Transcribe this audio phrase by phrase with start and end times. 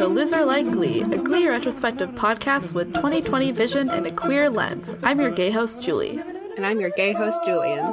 [0.00, 4.96] to Loser Like Glee, a Glee retrospective podcast with 2020 vision and a queer lens.
[5.02, 6.18] I'm your gay host, Julie.
[6.56, 7.84] And I'm your gay host, Julian.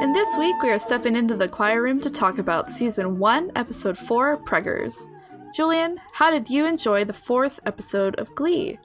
[0.00, 3.52] And this week we are stepping into the choir room to talk about season 1,
[3.54, 5.06] episode 4, Preggers.
[5.54, 8.80] Julian, how did you enjoy the fourth episode of Glee?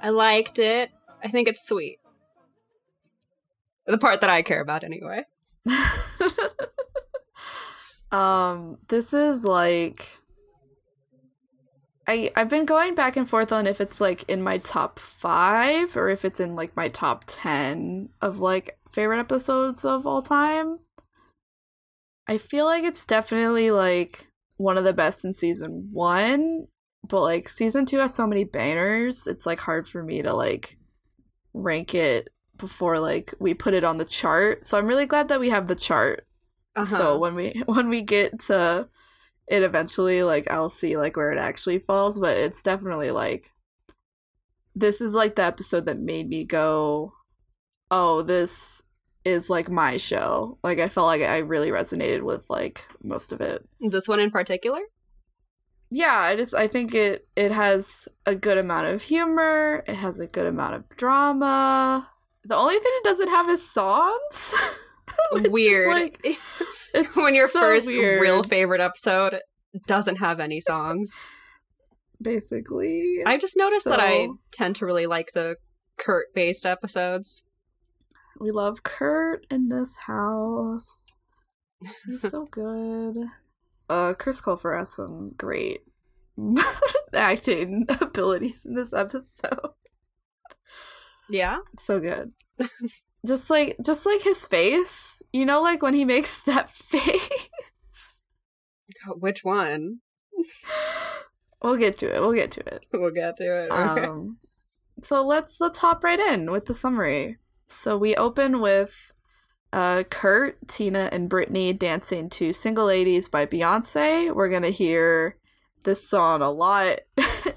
[0.00, 0.92] I liked it.
[1.20, 1.98] I think it's sweet.
[3.86, 5.24] The part that I care about, anyway.
[8.12, 10.20] um, this is like
[12.06, 15.96] I I've been going back and forth on if it's like in my top 5
[15.96, 20.80] or if it's in like my top 10 of like favorite episodes of all time.
[22.26, 26.66] I feel like it's definitely like one of the best in season 1,
[27.08, 30.78] but like season 2 has so many bangers, it's like hard for me to like
[31.52, 34.64] rank it before like we put it on the chart.
[34.64, 36.26] So I'm really glad that we have the chart.
[36.76, 36.96] Uh-huh.
[36.96, 38.88] So when we when we get to
[39.48, 43.52] it eventually like I'll see like where it actually falls, but it's definitely like
[44.74, 47.14] this is like the episode that made me go,
[47.90, 48.82] "Oh, this
[49.24, 53.40] is like my show." Like I felt like I really resonated with like most of
[53.40, 53.66] it.
[53.80, 54.80] This one in particular?
[55.90, 60.18] Yeah, I just I think it it has a good amount of humor, it has
[60.18, 62.10] a good amount of drama.
[62.44, 64.54] The only thing it doesn't have is songs.
[65.32, 65.90] weird.
[65.90, 66.20] Like,
[66.94, 68.20] it's when your so first weird.
[68.20, 69.40] real favorite episode
[69.86, 71.28] doesn't have any songs.
[72.20, 73.22] Basically.
[73.26, 73.90] I just noticed so...
[73.90, 75.56] that I tend to really like the
[75.98, 77.44] Kurt based episodes.
[78.40, 81.14] We love Kurt in this house.
[82.06, 83.16] He's so good.
[83.88, 85.82] Uh Chris Colfer has some great
[87.12, 89.70] acting abilities in this episode.
[91.28, 91.58] Yeah.
[91.76, 92.32] So good.
[93.24, 97.50] Just like just like his face you know like when he makes that face
[99.04, 100.00] God, which one
[101.62, 104.38] we'll get to it we'll get to it we'll get to it um
[105.02, 109.12] so let's let's hop right in with the summary so we open with
[109.72, 114.32] uh, Kurt, Tina, and Brittany dancing to "Single Ladies" by Beyonce.
[114.32, 115.36] We're gonna hear
[115.82, 117.00] this song a lot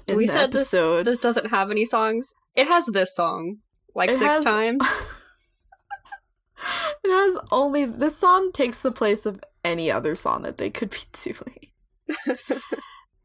[0.08, 1.04] in we the said episode.
[1.04, 2.34] This, this doesn't have any songs.
[2.56, 3.58] It has this song
[3.94, 4.44] like it six has...
[4.44, 4.84] times.
[7.08, 10.90] It has only this song takes the place of any other song that they could
[10.90, 11.68] be doing.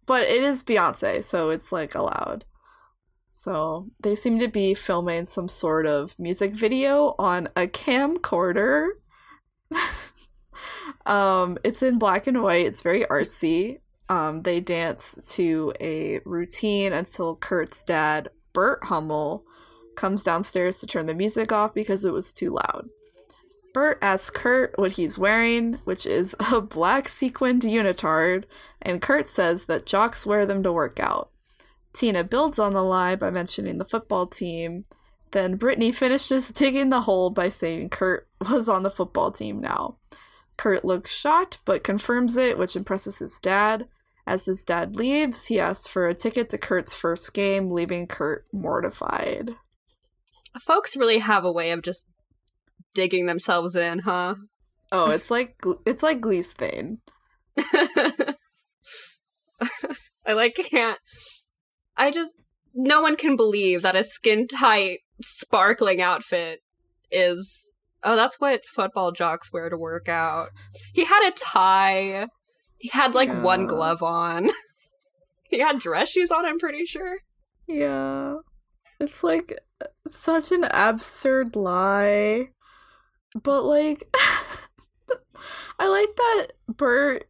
[0.05, 2.45] but it is Beyonce, so it's like allowed.
[3.29, 8.89] So they seem to be filming some sort of music video on a camcorder.
[11.05, 12.67] um, it's in black and white.
[12.67, 13.79] It's very artsy.
[14.07, 19.45] Um, they dance to a routine until Kurt's dad, Burt Hummel,
[19.95, 22.89] comes downstairs to turn the music off because it was too loud.
[23.73, 28.45] Burt asks Kurt what he's wearing, which is a black sequined unitard,
[28.81, 31.29] and Kurt says that jocks wear them to work out.
[31.91, 34.85] Tina builds on the lie by mentioning the football team.
[35.31, 39.97] Then Brittany finishes digging the hole by saying Kurt was on the football team now.
[40.55, 43.87] Kurt looks shocked but confirms it, which impresses his dad.
[44.25, 48.45] As his dad leaves, he asks for a ticket to Kurt's first game, leaving Kurt
[48.53, 49.55] mortified.
[50.59, 52.07] Folks really have a way of just
[52.93, 54.35] digging themselves in, huh?
[54.91, 55.55] Oh, it's like
[55.85, 56.99] it's like Glee's thing.
[60.25, 60.99] I like can't.
[61.97, 62.35] I just
[62.73, 66.59] no one can believe that a skin tight, sparkling outfit
[67.11, 67.71] is.
[68.03, 70.49] Oh, that's what football jocks wear to work out.
[70.93, 72.27] He had a tie.
[72.77, 73.41] He had like yeah.
[73.41, 74.49] one glove on.
[75.49, 76.45] he had dress shoes on.
[76.45, 77.17] I'm pretty sure.
[77.65, 78.35] Yeah,
[78.99, 79.57] it's like
[80.09, 82.49] such an absurd lie.
[83.41, 84.03] But like
[85.79, 87.25] I like that Burt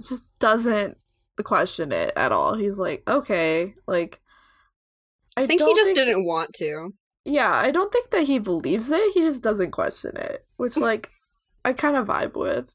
[0.00, 0.98] just doesn't
[1.44, 2.54] question it at all.
[2.54, 4.20] He's like, okay, like
[5.36, 6.94] I, I think he just think didn't want to.
[7.24, 9.12] Yeah, I don't think that he believes it.
[9.12, 11.10] He just doesn't question it, which like
[11.64, 12.72] I kind of vibe with.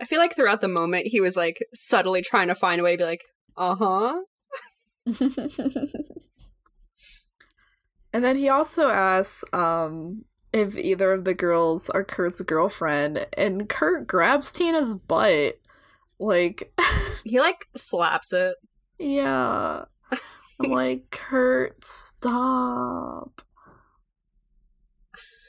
[0.00, 2.92] I feel like throughout the moment he was like subtly trying to find a way
[2.92, 3.22] to be like,
[3.56, 4.20] "Uh-huh."
[8.12, 10.24] and then he also asks um
[10.56, 15.60] if either of the girls are Kurt's girlfriend, and Kurt grabs Tina's butt.
[16.18, 16.72] Like
[17.24, 18.56] he like slaps it.
[18.98, 19.84] Yeah.
[20.58, 23.42] I'm like, Kurt, stop.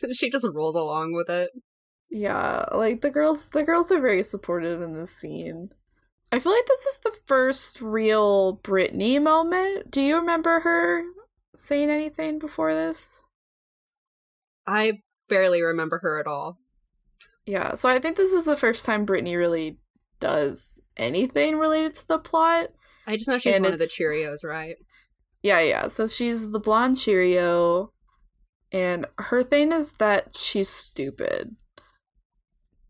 [0.11, 1.51] she just rolls along with it.
[2.09, 5.69] Yeah, like the girls the girls are very supportive in this scene.
[6.31, 9.91] I feel like this is the first real Brittany moment.
[9.91, 11.03] Do you remember her
[11.55, 13.23] saying anything before this?
[14.67, 14.99] I
[15.29, 16.57] barely remember her at all.
[17.45, 19.79] Yeah, so I think this is the first time Brittany really
[20.19, 22.69] does anything related to the plot.
[23.05, 24.75] I just know she's And one of the Cheerios, right?
[25.41, 25.87] Yeah, yeah.
[25.87, 27.93] So she's the blonde Cheerio,
[28.71, 31.55] and her thing is that she's stupid.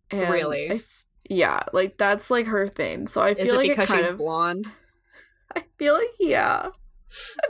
[0.09, 0.71] And Really?
[0.71, 3.05] I f- yeah, like that's like her thing.
[3.07, 4.17] So I feel Is it like because she's of.
[4.17, 4.65] blonde?
[5.55, 6.69] I feel like yeah.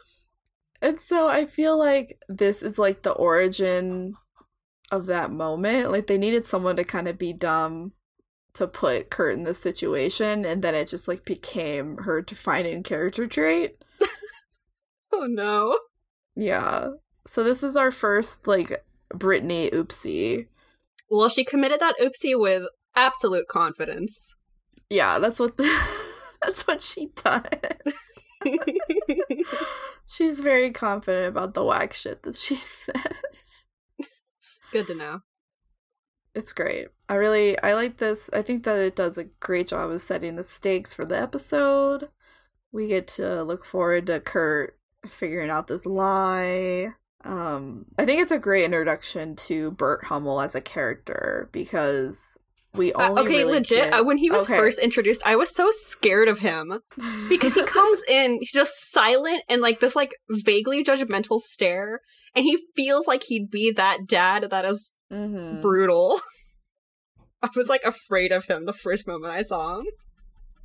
[0.89, 4.15] And so I feel like this is like the origin
[4.91, 5.93] of that moment.
[5.93, 7.93] Like they needed someone to kind of be dumb
[8.55, 13.27] to put Kurt in this situation, and then it just like became her defining character
[13.27, 13.77] trait.
[15.13, 15.79] oh no.
[16.35, 16.93] Yeah.
[17.27, 20.47] So this is our first like Brittany oopsie.
[21.11, 24.35] Well, she committed that oopsie with absolute confidence.
[24.89, 25.55] Yeah, that's what
[26.43, 27.43] that's what she does.
[30.07, 33.67] She's very confident about the whack shit that she says.
[34.73, 35.21] Good to know.
[36.35, 36.89] It's great.
[37.09, 38.31] I really I like this.
[38.33, 42.09] I think that it does a great job of setting the stakes for the episode.
[42.71, 44.79] We get to look forward to Kurt
[45.09, 46.95] figuring out this lie.
[47.25, 52.39] Um I think it's a great introduction to Burt Hummel as a character because
[52.79, 53.93] we Uh, okay, really legit.
[53.93, 54.57] uh, when he was Okay.
[54.57, 56.81] first introduced, I was so scared of him
[57.29, 62.01] because he comes in, he's just silent and like this like vaguely judgmental stare,
[62.35, 65.61] and he feels like he'd be that dad that is Mhm.
[65.61, 66.21] brutal.
[67.43, 69.87] I was like afraid of him the first moment I saw him.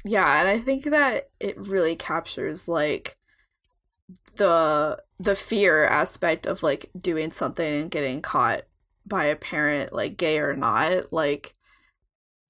[0.05, 3.17] Yeah, and I think that it really captures like
[4.35, 8.63] the the fear aspect of like doing something and getting caught
[9.05, 11.13] by a parent, like gay or not.
[11.13, 11.53] Like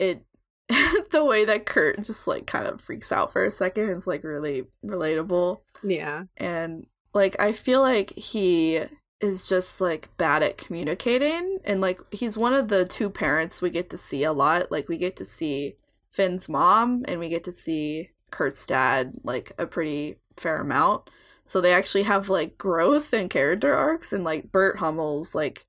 [0.03, 0.25] it
[1.11, 4.23] the way that Kurt just like kind of freaks out for a second is like
[4.23, 5.61] really relatable.
[5.83, 6.23] Yeah.
[6.37, 8.81] And like I feel like he
[9.19, 13.69] is just like bad at communicating and like he's one of the two parents we
[13.69, 14.71] get to see a lot.
[14.71, 15.75] Like we get to see
[16.09, 21.09] Finn's mom and we get to see Kurt's dad like a pretty fair amount.
[21.45, 25.65] So they actually have like growth and character arcs and like Burt Hummel's like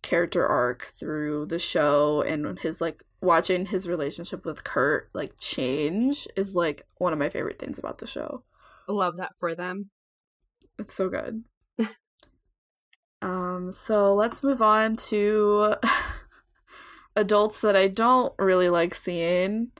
[0.00, 6.26] character arc through the show and his like watching his relationship with Kurt like change
[6.36, 8.44] is like one of my favorite things about the show.
[8.88, 9.90] Love that for them.
[10.78, 11.44] It's so good.
[13.22, 15.74] um, so let's move on to
[17.16, 19.70] adults that I don't really like seeing.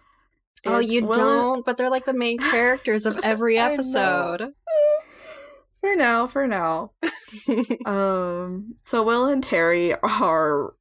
[0.65, 4.53] oh, It's you Will- don't, but they're like the main characters of every episode.
[5.81, 6.93] For now, for now.
[7.85, 10.75] Um, so Will and Terri are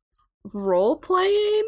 [0.54, 1.64] role playing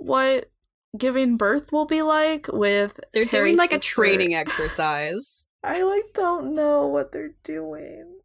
[0.00, 0.50] what
[0.96, 5.46] giving birth will be like with they're Terri's doing like a training exercise.
[5.62, 8.20] I like don't know what they're doing.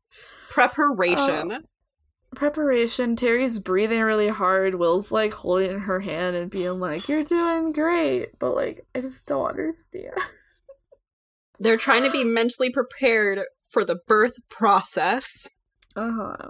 [0.50, 1.52] Preparation.
[1.52, 1.60] Uh,
[2.36, 3.16] preparation.
[3.16, 4.76] Terri's breathing really hard.
[4.76, 9.26] Will's like holding her hand and being like, "You're doing great," but like, I just
[9.26, 10.14] don't understand.
[11.60, 15.50] They're trying to be mentally prepared for the birth process.
[15.96, 16.48] Uh huh.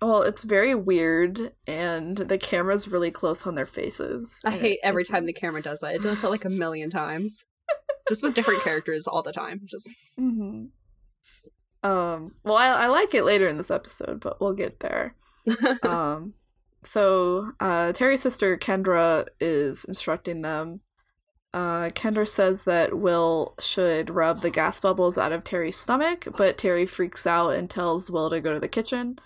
[0.00, 4.40] Well, it's very weird, and the camera's really close on their faces.
[4.44, 5.94] I hate every time the camera does that.
[5.96, 7.44] It does that like a million times.
[8.08, 9.62] Just with different characters all the time.
[9.64, 10.70] Just Mhm.
[11.82, 12.34] Um.
[12.44, 15.14] Well, I I like it later in this episode, but we'll get there.
[15.82, 16.34] um
[16.82, 20.80] so uh terri's sister kendra is instructing them
[21.54, 26.56] uh kendra says that will should rub the gas bubbles out of terri's stomach but
[26.58, 29.18] terri freaks out and tells will to go to the kitchen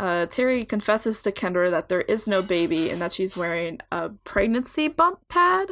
[0.00, 4.10] uh terri confesses to kendra that there is no baby and that she's wearing a
[4.24, 5.68] pregnancy bump pad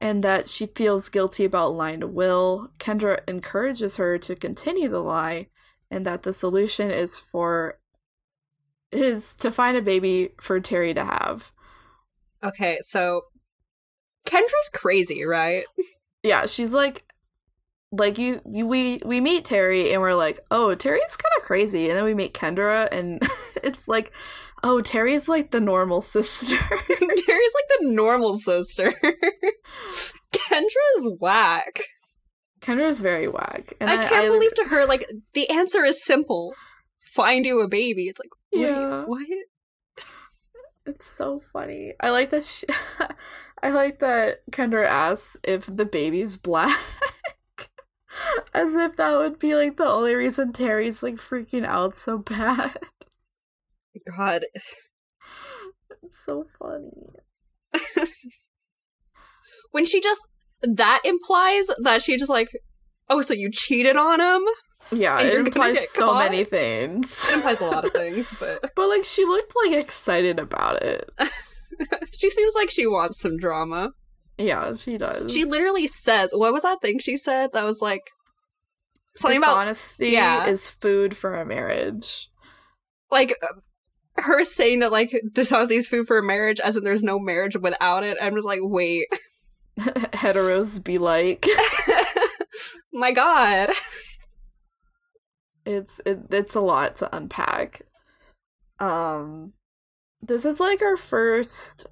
[0.00, 5.00] and that she feels guilty about lying to will kendra encourages her to continue the
[5.00, 5.48] lie
[5.90, 7.78] and that the solution is for
[8.94, 11.50] is to find a baby for Terri to have.
[12.42, 13.22] Okay, so
[14.26, 15.64] Kendra's crazy, right?
[16.26, 17.04] Yeah, she's like
[17.96, 21.88] like you, you we we meet Terri and we're like, "Oh, Terri's kind of crazy."
[21.88, 23.22] And then we meet Kendra and
[23.62, 24.12] it's like,
[24.62, 26.56] "Oh, Terri's like the normal sister."
[26.88, 28.92] Terri's like the normal sister.
[30.32, 31.80] Kendra's whack.
[32.60, 33.74] Kendra's very whack.
[33.80, 36.54] And I can't believe to her like the answer is simple.
[37.14, 38.04] Find you a baby.
[38.04, 39.04] It's like wait, Yeah.
[39.04, 39.26] what?
[40.86, 41.94] It's so funny.
[42.00, 42.66] I like that she
[43.62, 46.78] I like that Kendra asks if the baby's black.
[48.54, 52.76] As if that would be like the only reason Terri's like freaking out so bad.
[54.16, 54.42] God.
[56.02, 56.90] It's so funny.
[59.70, 60.28] when she just
[60.62, 62.50] that implies that she just like,
[63.08, 64.46] oh, so you cheated on him?
[64.92, 66.30] Yeah, it implies so caught?
[66.30, 67.24] many things.
[67.28, 71.08] It implies a lot of things, but But like she looked like excited about it.
[72.12, 73.92] she seems like she wants some drama.
[74.38, 75.32] Yeah, she does.
[75.32, 78.10] She literally says, what was that thing she said that was like
[79.16, 80.46] something about dishonesty yeah.
[80.46, 82.28] is food for a marriage.
[83.10, 83.36] like
[84.16, 87.56] her saying that like dishonesty is food for a marriage as in there's no marriage
[87.56, 88.16] without it.
[88.20, 89.06] I'm just like, wait.
[89.78, 91.46] Heteros be like
[92.92, 93.70] My god.
[95.66, 97.82] it's it, it's a lot to unpack.
[98.78, 99.52] Um
[100.22, 101.86] this is like our first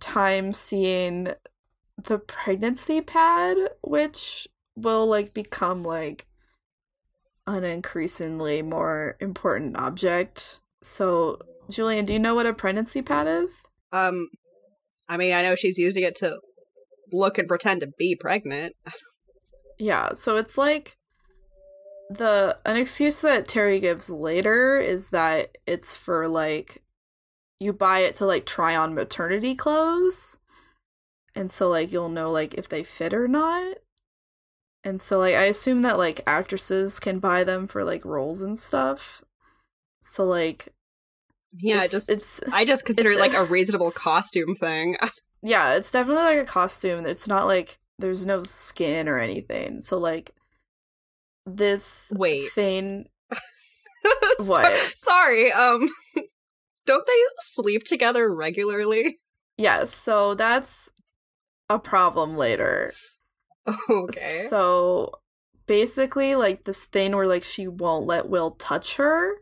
[0.00, 1.28] time seeing
[2.02, 6.26] the pregnancy pad which will like become like
[7.46, 10.60] an increasingly more important object.
[10.82, 11.38] So,
[11.70, 13.66] Julian, do you know what a pregnancy pad is?
[13.92, 14.28] Um
[15.08, 16.38] I mean, I know she's using it to
[17.10, 18.74] look and pretend to be pregnant.
[19.80, 20.96] Yeah, so it's like
[22.10, 26.82] the an excuse that Terri gives later is that it's for like
[27.60, 30.38] you buy it to like try on maternity clothes.
[31.38, 33.76] And so like you'll know like if they fit or not.
[34.82, 38.58] And so like I assume that like actresses can buy them for like roles and
[38.58, 39.22] stuff.
[40.02, 40.74] So like
[41.52, 44.96] Yeah, it's, just it's I just consider it like a reasonable costume thing.
[45.42, 47.06] yeah, it's definitely like a costume.
[47.06, 49.80] It's not like there's no skin or anything.
[49.80, 50.32] So like
[51.46, 52.50] this Wait.
[52.50, 53.06] thing
[54.38, 54.76] What?
[54.76, 55.52] Sorry.
[55.52, 55.88] Um
[56.84, 59.18] don't they sleep together regularly?
[59.56, 60.90] Yes, so that's
[61.68, 62.92] a problem later.
[63.90, 64.46] Okay.
[64.48, 65.12] So
[65.66, 69.34] basically like this thing where like she won't let Will touch her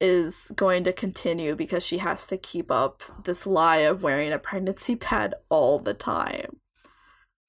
[0.00, 4.38] is going to continue because she has to keep up this lie of wearing a
[4.38, 6.60] pregnancy pad all the time.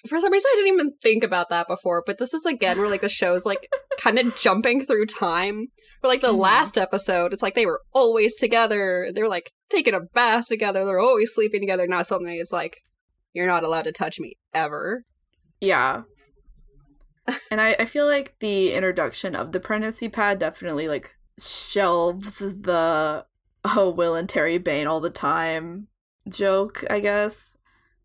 [0.07, 2.89] For some reason I didn't even think about that before, but this is again where
[2.89, 3.67] like the show's like
[3.99, 5.67] kind of jumping through time.
[6.01, 6.39] Where like the Mhm.
[6.39, 9.09] last episode, it's like they were always together.
[9.13, 10.85] They're like taking a bath together.
[10.85, 11.85] They're always sleeping together.
[11.85, 12.77] Now suddenly it's like
[13.33, 15.05] you're not allowed to touch me ever.
[15.61, 16.03] Yeah.
[17.51, 23.25] and I, I feel like the introduction of the pregnancy pad definitely like shelves the
[23.63, 25.87] oh Will and Terri Bane all the time
[26.27, 27.57] joke, I guess.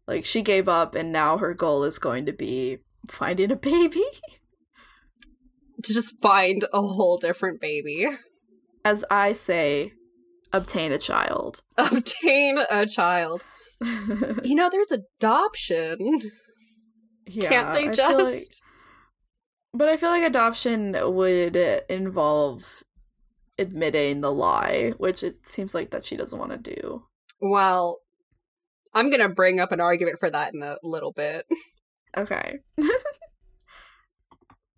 [0.07, 2.79] Like she gave up and now her goal is going to be
[3.09, 4.05] finding a baby.
[5.83, 8.09] To just find a whole different baby.
[8.87, 9.93] As I say,
[10.51, 11.61] obtain a child.
[11.77, 13.43] Obtain a child.
[14.45, 16.21] You know, there's adoption.
[17.27, 18.63] yeah, Can't they feel like- just
[19.73, 21.57] But I feel like adoption would
[21.89, 22.83] involve
[23.59, 27.05] admitting the lie, which it seems like that she doesn't want to do.
[27.41, 28.01] Well,
[28.95, 31.45] I'm gonna bring up an argument for that in a little bit.
[32.17, 32.59] Okay.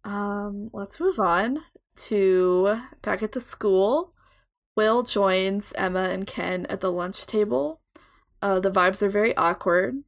[0.04, 1.60] um, let's move on
[1.96, 4.12] to back at the school.
[4.76, 7.80] Will joins Emma and Ken at the lunch table.
[8.46, 10.04] Uh, the vibes are very awkward.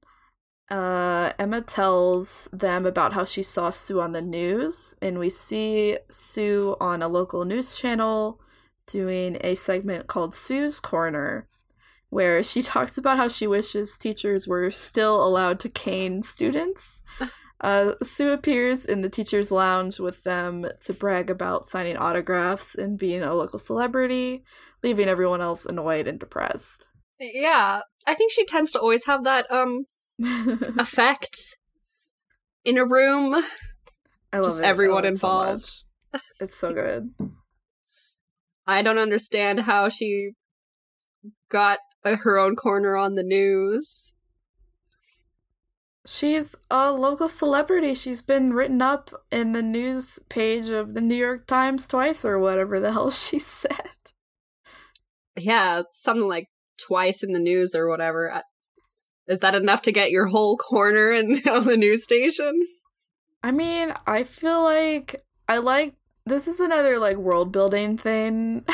[0.71, 5.99] Uh, Emma tells them about how she saw Sue on the news, and we see
[6.09, 8.41] Sue on a local news channel
[8.87, 11.49] doing a segment called Sue's Corner,
[12.11, 17.03] where she talks about how she wishes teachers were still allowed to cane students.
[17.61, 22.97] Uh, Sue appears in the teacher's lounge with them to brag about signing autographs and
[22.97, 24.45] being a local celebrity,
[24.81, 26.87] leaving everyone else annoyed and depressed.
[27.21, 29.87] Yeah, I think she tends to always have that um
[30.79, 31.59] effect
[32.65, 33.35] in a room.
[34.33, 34.65] I love Just it.
[34.67, 35.71] Everyone love it so involved.
[36.41, 37.15] it's so good.
[38.67, 40.33] I don't understand how she
[41.49, 44.15] got uh, her own corner on the news.
[46.07, 47.95] She's a local celebrity.
[47.95, 52.39] She's been written up in the news page of the New York Times twice or
[52.39, 54.13] whatever the hell she said.
[55.37, 56.49] Yeah, something like
[56.79, 58.43] twice in the news or whatever.
[59.27, 62.67] Is that enough to get your whole corner in on the news station?
[63.43, 65.95] I mean, I feel like I like
[66.27, 68.65] this is another like world building thing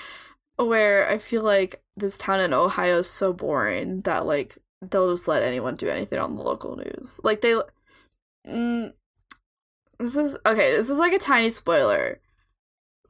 [0.56, 5.28] where I feel like this town in Ohio is so boring that like they'll just
[5.28, 7.20] let anyone do anything on the local news.
[7.24, 7.54] Like they
[8.46, 8.92] mm,
[9.98, 12.20] this is okay, this is like a tiny spoiler.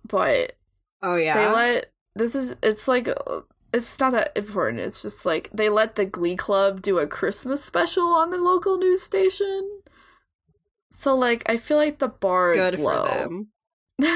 [0.09, 0.57] But
[1.03, 1.35] Oh yeah.
[1.35, 3.41] they let this is it's like uh,
[3.75, 4.81] it's not that important.
[4.81, 8.79] It's just like they let the Glee Club do a Christmas special on the local
[8.79, 9.81] news station.
[10.91, 13.05] So like I feel like the bar Good is for low.
[13.07, 13.49] them.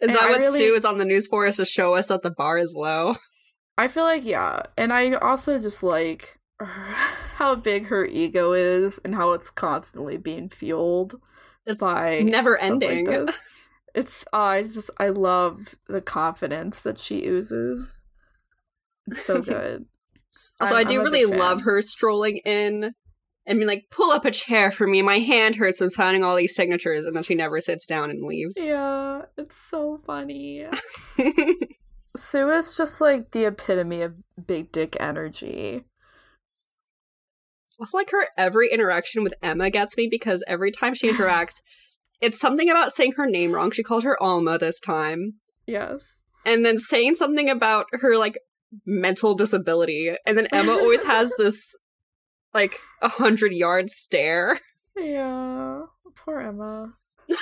[0.00, 1.46] Is And that I what really- Sue is on the news for?
[1.46, 3.16] Is to show us that the bar is low?
[3.78, 9.14] I feel like yeah, and I also just like how big her ego is and
[9.14, 11.16] how it's constantly being fueled
[11.66, 13.04] It's by never like ending.
[13.06, 13.36] this.
[13.94, 18.04] It's uh, I just I love the confidence that she oozes.
[19.06, 19.86] It's so good.
[20.60, 22.94] also, I'm- I do really love her strolling in
[23.46, 25.02] and being like, "Pull up a chair for me.
[25.02, 28.22] My hand hurts from signing all these signatures," and then she never sits down and
[28.24, 28.56] leaves.
[28.60, 30.66] Yeah, it's so funny.
[32.16, 34.14] Sue is just like the epitome of
[34.46, 35.84] big dick energy.
[37.80, 41.60] Also, like her every interaction with Emma gets me because every time she interacts,
[42.20, 43.70] it's something about saying her name wrong.
[43.70, 45.34] She called her Alma this time.
[45.66, 46.20] Yes.
[46.44, 48.38] and then saying something about her like
[48.84, 51.74] mental disability and then emma always has this
[52.52, 54.58] like a hundred yard stare
[54.96, 55.82] Yeah.
[56.14, 56.94] Poor Emma.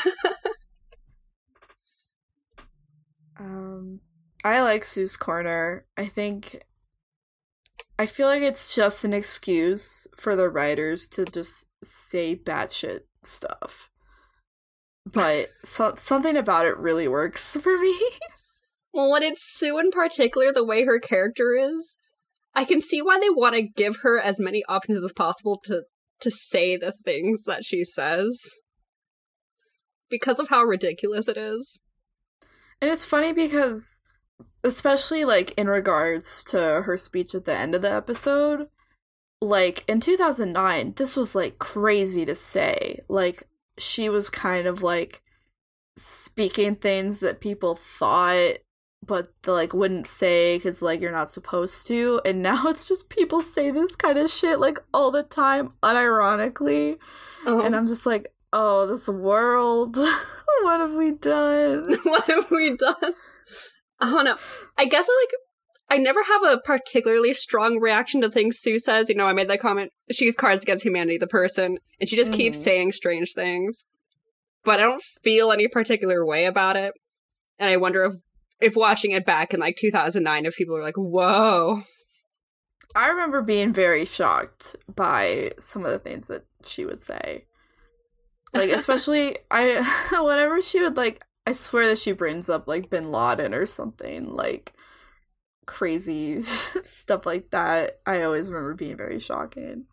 [3.38, 4.00] um
[4.45, 5.85] I like Sue's Corner.
[5.97, 6.62] I think
[7.99, 13.91] I feel like it's just an excuse for the writers to just say batshit stuff.
[15.04, 17.99] But so- something about it really works for me.
[18.92, 21.97] well when it's sue in particular the way her character is
[22.54, 25.85] i can see why they want to give her as many options as possible to
[26.21, 28.50] to say the things that she says
[30.11, 31.80] because of how ridiculous it is
[32.82, 34.00] And it's funny because,
[34.62, 38.68] especially like in regards to her speech at the end of the episode,
[39.40, 42.99] like in 2009, this was like crazy to say.
[43.09, 43.44] Like,
[43.79, 45.23] she was kind of like
[45.97, 48.59] speaking things that people thought,
[49.07, 52.21] but they like wouldn't say because like you're not supposed to.
[52.25, 56.99] And now it's just people say this kind of shit like all the time, unironically.
[57.47, 57.61] Uh-huh.
[57.61, 59.97] And I'm just like, oh, this world,
[60.63, 61.93] what have we done?
[62.04, 63.15] what have we done?
[64.00, 64.37] I don't know.
[64.78, 65.39] I guess I like.
[65.93, 69.11] I never have a particularly strong reaction to things Sue says.
[69.11, 69.93] You know, I made that comment.
[70.11, 72.63] She's Cards Against Humanity, the person, and she just keeps Mhm.
[72.63, 73.85] saying strange things.
[74.65, 76.95] But I don't feel any particular way about it.
[77.59, 78.15] And I wonder if,
[78.59, 81.83] if watching it back in like 2009, if people are like, whoa.
[82.95, 87.45] I remember being very shocked by some of the things that she would say.
[88.55, 89.83] Like especially I
[90.23, 94.31] whenever she would like I swear that she brings up like bin Laden or something
[94.31, 94.73] like
[95.73, 96.43] crazy
[96.82, 98.00] stuff like that.
[98.06, 99.87] I always remember being very shocking.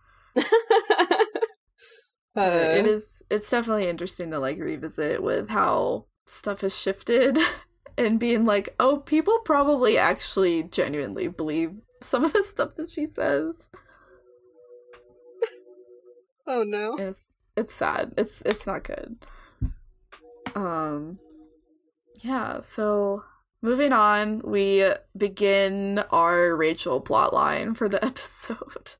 [2.33, 7.37] But it Uh, is it's definitely interesting to like revisit with how stuff has shifted
[7.97, 13.05] and being like, oh, people probably actually genuinely believe some of the stuff that she
[13.05, 13.69] says.
[16.47, 16.95] oh no.
[16.97, 17.21] It's
[17.55, 18.13] it's sad.
[18.17, 19.17] It's it's not good.
[20.55, 21.19] Um
[22.15, 23.23] yeah, so
[23.61, 28.95] moving on, we begin our Rachel plotline for the episode.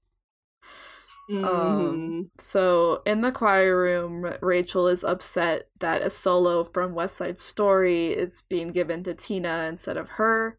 [1.30, 1.45] Mhm.
[1.45, 7.38] Um, so in the choir room, Rachel is upset that a solo from West Side
[7.38, 10.58] Story is being given to Tina instead of her.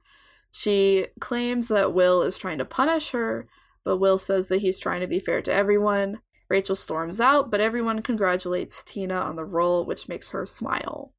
[0.52, 3.48] She claims that Will is trying to punish her,
[3.84, 6.20] but Will says that he's trying to be fair to everyone.
[6.48, 11.12] Rachel storms out, but everyone congratulates Tina on the role, which makes her smile.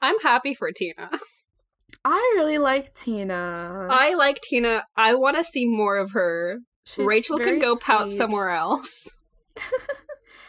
[0.00, 1.10] I'm happy for Tina.
[2.04, 3.86] I really like Tina.
[3.90, 4.84] I like Tina.
[4.96, 6.60] I want to see more of her.
[6.84, 9.18] She's Rachel can go pout somewhere else.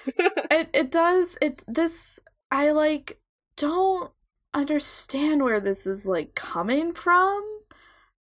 [0.52, 2.20] it it does it this
[2.52, 3.20] I like
[3.58, 4.12] don't
[4.54, 7.44] understand where this is like coming from.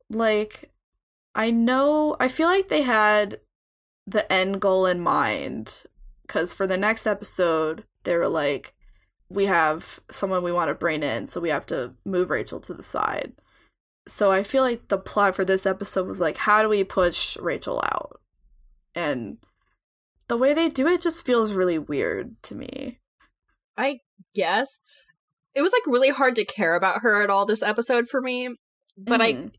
[0.10, 0.70] Like
[1.34, 3.40] I know I feel like they had
[4.08, 5.84] the end goal in mind
[6.28, 8.74] cuz for the next episode they were like
[9.30, 12.74] we have someone we want to bring in so we have to move Rachel to
[12.74, 13.34] the side.
[14.08, 17.38] So I feel like the plot for this episode was like how do we push
[17.38, 18.22] Rachel out?
[18.94, 19.38] And
[20.28, 23.00] the way they do it just feels really weird to me.
[23.78, 24.00] I
[24.34, 24.80] guess
[25.54, 28.56] it was like really hard to care about her at all this episode for me.
[28.98, 29.52] But I Mhm.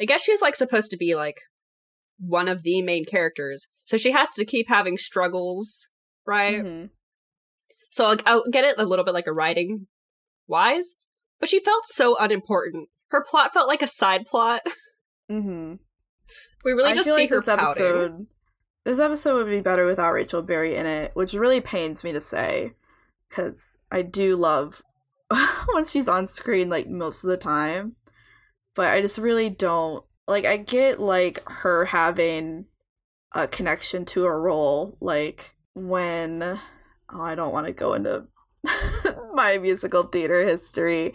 [0.00, 1.40] I guess she's like supposed to be like
[2.18, 3.68] one of the main characters.
[3.84, 5.88] So she has to keep having struggles,
[6.26, 6.62] right?
[6.62, 6.90] Mhm.
[7.92, 9.86] So I'll, I'll get it a little bit like a writing
[10.48, 10.96] wise,
[11.38, 12.88] but she felt so unimportant.
[13.10, 14.62] Her plot felt like a side plot.
[15.30, 15.78] Mhm.
[16.64, 17.66] We really I just feel see like her this pouting.
[17.66, 18.26] episode
[18.84, 22.20] this episode would be better without Rachel Berry in it, which really pains me to
[22.20, 22.72] say
[23.30, 24.82] cuz I do love
[25.72, 27.96] when she's on screen like most of the time.
[28.74, 32.66] But I just really don't like I get like her having
[33.32, 36.60] a connection to a role like when
[37.12, 38.26] oh I don't want to go into
[39.34, 41.12] my musical theater history.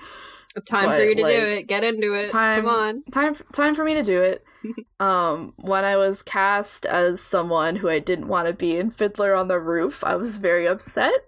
[0.66, 1.68] Time But, for you to like, do it.
[1.68, 2.32] Get into it.
[2.32, 3.04] time- Come on.
[3.12, 4.44] Time time for me to do it.
[5.00, 9.36] um when I was cast as someone who I didn't want to be in Fiddler
[9.36, 11.28] on the Roof, I was very upset.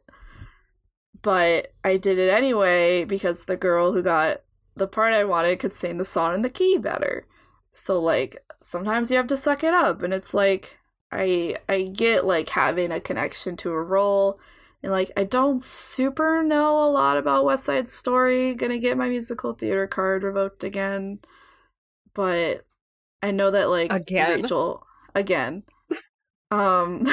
[1.22, 4.38] But I did it anyway because the girl who got
[4.76, 7.28] the part I wanted could sing the song in the key better.
[7.72, 10.80] So like sometimes you have to suck it up and it's like
[11.12, 14.40] I I get like having a connection to a role
[14.82, 18.56] and like I don't super know a lot about West Side Story.
[18.56, 21.20] Gonna get my musical theater card revoked again.
[22.14, 22.66] But
[23.22, 24.42] I know that like Again?
[24.42, 25.64] Rachel again.
[26.52, 27.04] um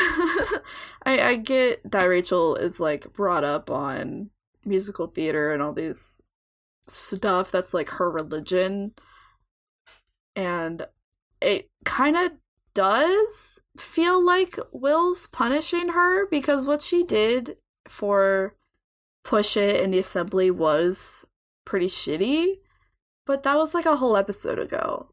[1.04, 4.30] I I get that Rachel is like brought up on
[4.64, 6.22] musical theater and all these
[6.88, 8.94] stuff that's like her religion.
[10.36, 10.86] And
[11.40, 12.32] it kind of
[12.74, 17.56] does feel like Will's punishing her because what she did
[17.88, 18.56] for
[19.24, 21.26] Push It in the assembly was
[21.64, 22.56] pretty shitty.
[23.26, 25.10] But that was like a whole episode ago.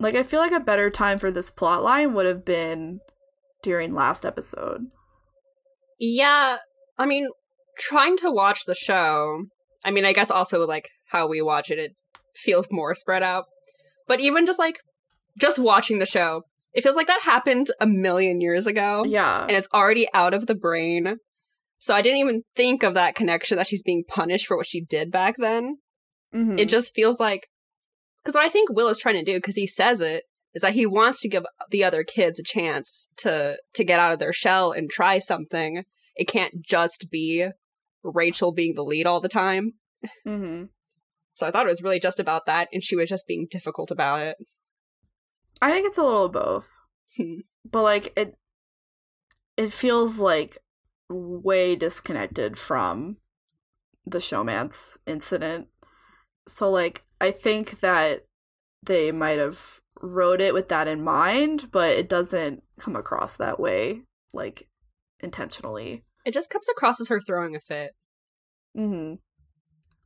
[0.00, 3.00] Like I feel like a better time for this plot line would have been
[3.62, 4.86] during last episode.
[5.98, 6.58] Yeah,
[6.98, 7.28] I mean,
[7.78, 9.46] trying to watch the show,
[9.84, 11.92] I mean, I guess also like how we watch it, it
[12.34, 13.44] feels more spread out.
[14.08, 14.80] But even just like,
[15.38, 16.42] just watching the show,
[16.74, 19.04] it feels like that happened a million years ago.
[19.06, 19.42] Yeah.
[19.42, 21.18] And it's already out of the brain.
[21.78, 24.80] So I didn't even think of that connection that she's being punished for what she
[24.82, 25.78] did back then.
[26.34, 26.58] Mhm.
[26.58, 27.48] It just feels like,
[28.22, 30.74] because what I think Will is trying to do, because he says it, is that
[30.74, 34.32] he wants to give the other kids a chance to to get out of their
[34.32, 35.84] shell and try something.
[36.16, 37.48] It can't just be
[38.02, 39.72] Rachel being the lead all the time.
[40.26, 40.68] Mhm.
[41.34, 43.90] So I thought it was really just about that, and she was just being difficult
[43.90, 44.36] about it.
[45.62, 46.70] I think it's a little of both.
[47.16, 47.40] Hmm.
[47.64, 48.36] but like it
[49.56, 50.58] it feels like
[51.08, 53.18] way disconnected from
[54.04, 55.68] the Showmance incident.
[56.48, 58.26] So like I think that
[58.82, 63.60] they might have wrote it with that in mind, but it doesn't come across that
[63.60, 64.68] way like
[65.20, 66.04] intentionally.
[66.26, 67.92] It just comes across as her throwing a fit.
[68.76, 69.18] Mhm.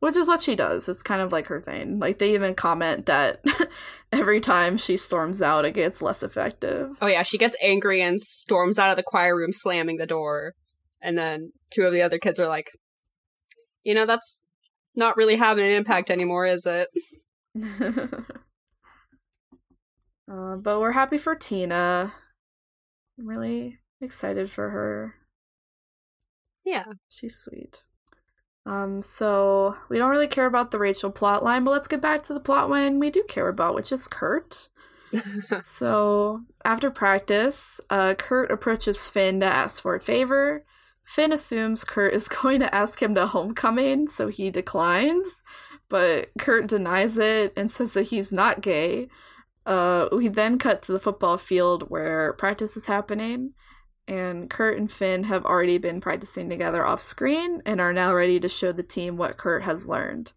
[0.00, 0.88] Which is what she does.
[0.88, 1.98] It's kind of like her thing.
[1.98, 3.44] Like they even comment that
[4.12, 6.96] every time she storms out it gets less effective.
[7.02, 10.54] Oh yeah, she gets angry and storms out of the choir room, slamming the door.
[11.02, 12.70] And then two of the other kids are like,
[13.82, 14.44] "You know, that's
[14.94, 16.88] not really having an impact anymore, is it?"
[20.30, 22.14] uh, but we're happy for Tina.
[23.18, 25.14] I'm really excited for her.
[26.64, 26.84] Yeah.
[27.08, 27.82] She's sweet.
[28.68, 32.22] Um, so we don't really care about the Rachel plot line, but let's get back
[32.24, 34.68] to the plot line we do care about, which is Kurt.
[35.62, 40.66] so after practice, uh, Kurt approaches Finn to ask for a favor.
[41.02, 45.42] Finn assumes Kurt is going to ask him to homecoming, so he declines.
[45.88, 49.08] But Kurt denies it and says that he's not gay.
[49.64, 53.54] Uh, we then cut to the football field where practice is happening,
[54.08, 58.40] and Kurt and Finn have already been practicing together off screen and are now ready
[58.40, 60.32] to show the team what Kurt has learned.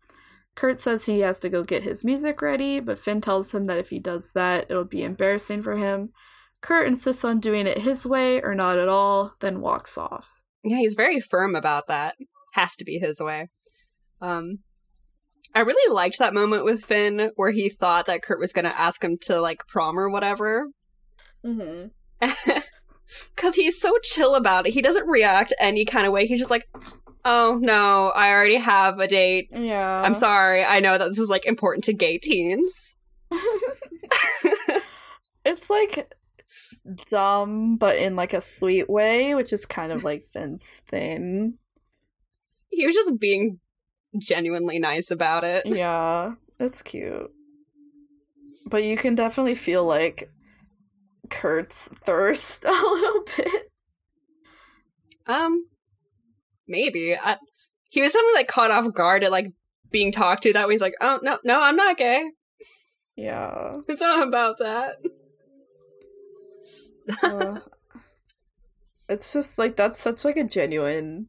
[0.55, 3.77] Kurt says he has to go get his music ready, but Finn tells him that
[3.77, 6.09] if he does that, it'll be embarrassing for him.
[6.59, 10.43] Kurt insists on doing it his way or not at all, then walks off.
[10.63, 12.17] Yeah, he's very firm about that.
[12.53, 13.49] Has to be his way.
[14.21, 14.59] Um
[15.55, 18.79] I really liked that moment with Finn where he thought that Kurt was going to
[18.79, 20.67] ask him to like prom or whatever.
[21.45, 21.87] Mm-hmm.
[23.35, 24.73] Cuz he's so chill about it.
[24.73, 26.25] He doesn't react any kind of way.
[26.25, 26.67] He's just like,
[27.25, 29.49] "Oh, no, I already have a date.
[29.51, 30.01] Yeah.
[30.03, 30.63] I'm sorry.
[30.63, 32.95] I know that this is like important to gay teens."
[35.45, 36.13] it's like
[37.09, 41.57] dumb, but in like a sweet way, which is kind of like Finn's thing.
[42.69, 43.59] he was just being
[44.17, 45.65] genuinely nice about it.
[45.65, 47.31] Yeah, it's cute.
[48.65, 50.29] But you can definitely feel like
[51.31, 53.71] Kurt's thirst a little bit.
[55.25, 55.67] Um,
[56.67, 57.15] maybe.
[57.15, 57.37] I,
[57.89, 59.53] he was definitely like caught off guard at like
[59.91, 60.73] being talked to that way.
[60.73, 62.31] He's like, "Oh no, no, I'm not gay.
[63.15, 63.79] Yeah.
[63.87, 64.97] It's not about that."
[67.23, 67.59] Uh,
[69.09, 71.27] it's just like that's such like a genuine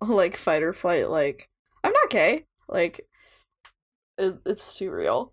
[0.00, 1.48] like fight or flight like
[1.82, 2.46] I'm not gay.
[2.68, 3.06] Like
[4.18, 5.32] it, it's too real.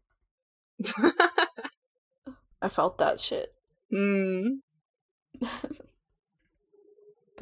[2.61, 3.53] I felt that shit.
[3.91, 4.47] Hmm.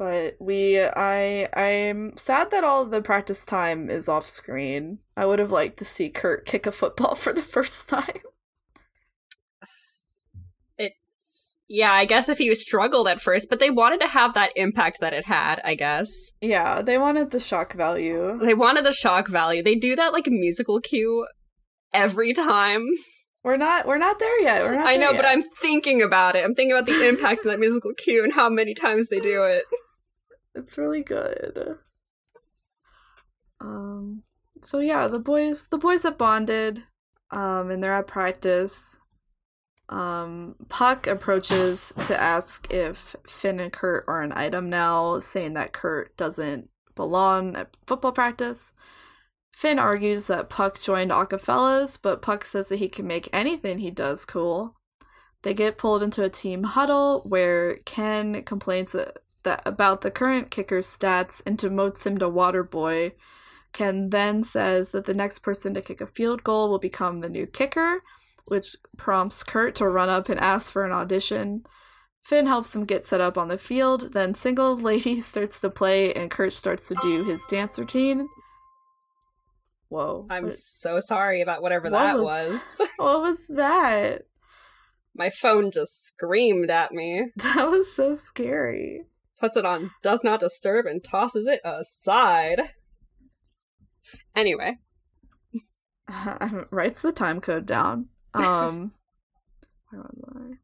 [0.00, 5.00] But we I I'm sad that all the practice time is off screen.
[5.14, 8.22] I would have liked to see Kurt kick a football for the first time.
[10.78, 10.94] It
[11.68, 15.02] Yeah, I guess if he struggled at first, but they wanted to have that impact
[15.02, 16.32] that it had, I guess.
[16.40, 18.38] Yeah, they wanted the shock value.
[18.38, 19.62] They wanted the shock value.
[19.62, 21.26] They do that like musical cue
[21.92, 22.86] every time.
[23.42, 24.62] We're not we're not there yet.
[24.62, 25.26] We're not I know, there but.
[25.26, 26.44] I'm thinking about it.
[26.44, 29.44] I'm thinking about the impact of that musical cue and how many times they do
[29.44, 29.64] it.
[30.54, 31.76] It's really good.
[33.60, 34.24] Um
[34.62, 36.84] so yeah, the boys the boys have bonded
[37.30, 38.98] um and they're at practice.
[39.88, 45.72] Um Puck approaches to ask if Finn and Kurt are an item now, saying that
[45.72, 48.72] Kurt doesn't belong at football practice.
[49.52, 53.90] Finn argues that Puck joined Acafellas, but Puck says that he can make anything he
[53.90, 54.76] does cool.
[55.42, 60.50] They get pulled into a team huddle where Ken complains that, that about the current
[60.50, 63.12] kicker's stats and demotes him to water boy.
[63.72, 67.28] Ken then says that the next person to kick a field goal will become the
[67.28, 68.02] new kicker,
[68.44, 71.64] which prompts Kurt to run up and ask for an audition.
[72.22, 76.12] Finn helps him get set up on the field, then Single Lady starts to play
[76.12, 78.28] and Kurt starts to do his dance routine.
[79.90, 80.26] Whoa.
[80.30, 82.88] I'm what, so sorry about whatever What that was- was.
[82.96, 84.22] what was that?
[85.14, 89.02] My phone just screamed at me, That was so scary.
[89.40, 92.60] puts it on does not disturb, and tosses it aside.
[94.34, 94.78] Anyway,
[96.70, 98.08] writes the time code down.
[98.34, 98.92] Um,
[99.90, 100.54] where was I?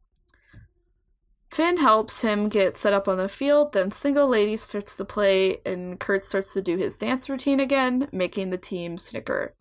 [1.57, 5.57] Finn helps him get set up on the field, then Single Lady starts to play,
[5.65, 9.55] and Kurt starts to do his dance routine again, making the team snicker.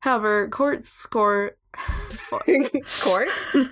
[0.00, 1.58] However, Kurt score.
[3.00, 3.28] Court?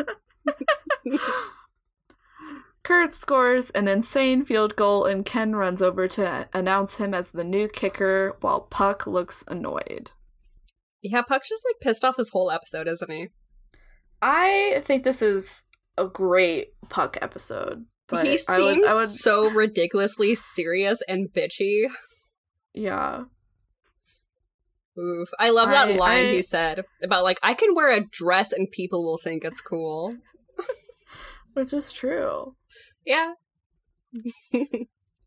[2.82, 7.44] Kurt scores an insane field goal, and Ken runs over to announce him as the
[7.44, 10.10] new kicker, while Puck looks annoyed.
[11.00, 13.28] Yeah, Puck's just like pissed off this whole episode, isn't he?
[14.20, 15.62] I think this is
[15.96, 17.86] a great Puck episode.
[18.08, 21.84] But he I seems would, I would, so ridiculously serious and bitchy.
[22.74, 23.24] yeah.
[24.98, 25.28] Oof.
[25.40, 28.52] I love that I- line I- he said about like I can wear a dress
[28.52, 30.14] and people will think it's cool.
[31.54, 32.54] Which is true.
[33.04, 33.32] Yeah.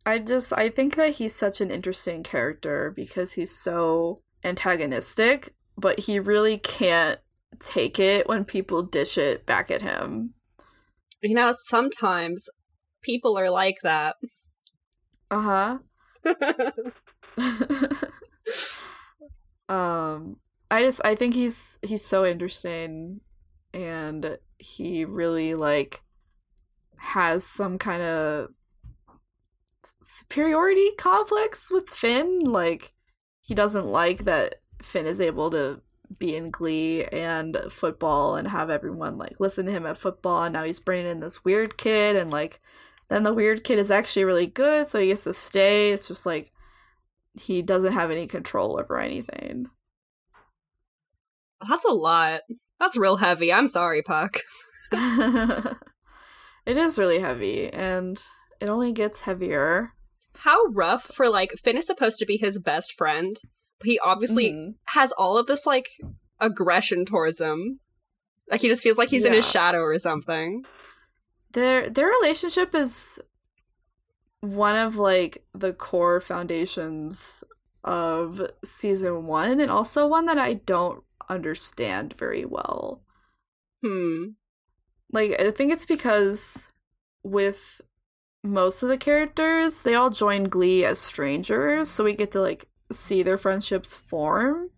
[0.06, 6.00] I just I think that he's such an interesting character because he's so antagonistic, but
[6.02, 7.20] he really can't
[7.60, 10.34] take it when people dish it back at him.
[11.22, 12.48] You know, sometimes
[13.02, 14.16] people are like that.
[15.30, 15.80] Uh-huh.
[19.68, 20.38] um
[20.72, 23.20] I just I think he's he's so interesting
[23.74, 26.02] and he really like
[26.98, 28.52] has some kind of
[30.02, 32.94] superiority complex with Finn like
[33.42, 35.82] he doesn't like that Finn is able to
[36.20, 40.54] be in glee and football and have everyone like listen to him at football and
[40.54, 42.62] now he's bringing in this weird kid and like
[43.10, 46.26] then the weird kid is actually really good so he gets to stay it's just
[46.26, 46.52] like
[47.34, 49.68] he doesn't have any control over anything
[51.68, 52.42] That's a lot.
[52.80, 53.52] That's real heavy.
[53.52, 54.40] I'm sorry, Puck.
[54.92, 55.78] it
[56.66, 58.22] is really heavy and
[58.62, 59.92] it only gets heavier
[60.40, 63.36] How rough for like Finn is supposed to be his best friend,
[63.84, 64.76] he obviously Mhm.
[64.86, 65.90] has all of this like
[66.40, 67.80] aggression towards him.
[68.50, 70.66] Like he just feels like he's in his shadow or something.
[71.54, 73.20] their their relationship is
[74.42, 77.44] one of like the core foundations
[77.84, 83.02] of season 1 and also one that I don't understand very well.
[83.84, 84.32] Hmm.
[85.12, 86.72] Like I think it's because
[87.24, 87.82] with
[88.44, 92.68] most of the characters, they all join Glee as strangers, so we get to like
[92.92, 94.72] see their friendships form.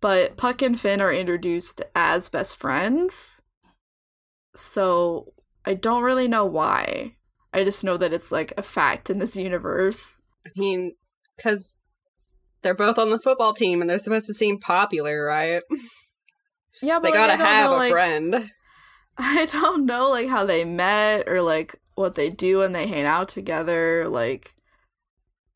[0.00, 3.42] But Puck and Finn are introduced as best friends.
[4.56, 5.32] So
[5.64, 7.16] I don't really know why.
[7.54, 10.20] I just know that it's like a fact in this universe.
[10.46, 10.94] I mean,
[11.36, 11.76] because
[12.62, 15.62] they're both on the football team and they're supposed to seem popular, right?
[16.82, 18.50] Yeah, but They like, gotta have know, a like, friend.
[19.18, 23.04] I don't know like how they met or like what they do when they hang
[23.04, 24.08] out together.
[24.08, 24.54] Like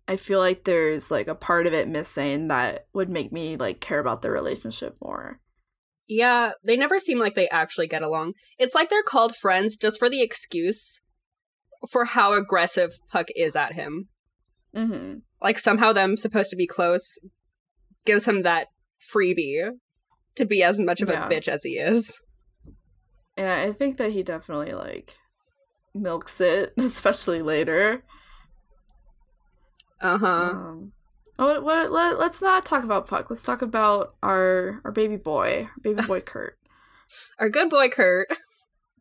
[0.09, 3.81] I feel like there's like a part of it missing that would make me like
[3.81, 5.41] care about their relationship more.
[6.09, 8.35] Yeah, they never seem like they actually get along.
[8.59, 11.01] It's like they're called friends just for the excuse
[11.91, 14.09] for how aggressive Puck is at him.
[14.75, 15.19] Mm-hmm.
[15.43, 17.19] Like somehow them supposed to be close
[18.05, 18.69] gives him that
[19.13, 19.71] freebie
[20.37, 21.27] to be as much of Yeah.
[21.27, 22.23] a bitch as he is.
[23.37, 25.17] And I think that he definitely like
[25.95, 28.05] milks it, especially later.
[30.01, 30.51] Uh huh.
[30.53, 30.93] Um,
[31.39, 33.31] oh, what, let, let's not talk about Puck.
[33.31, 36.59] Let's talk about our our baby boy, our baby boy Kurt.
[37.39, 38.29] Our good boy Kurt,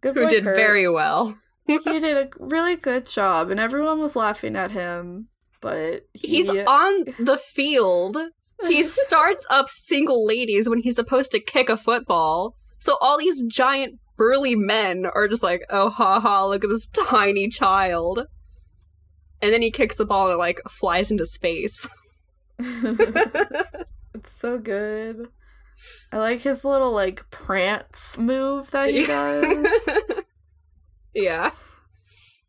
[0.01, 0.55] Good boy who did Kurt.
[0.55, 1.37] very well.
[1.65, 5.29] he did a really good job, and everyone was laughing at him.
[5.61, 8.17] But he, He's on the field.
[8.67, 12.55] He starts up single ladies when he's supposed to kick a football.
[12.77, 16.87] So all these giant burly men are just like, oh ha ha, look at this
[16.87, 18.27] tiny child.
[19.45, 21.87] And then he kicks the ball and it like flies into space.
[22.59, 25.27] it's so good.
[26.11, 29.67] I like his little like prance move that he does.
[31.13, 31.51] yeah.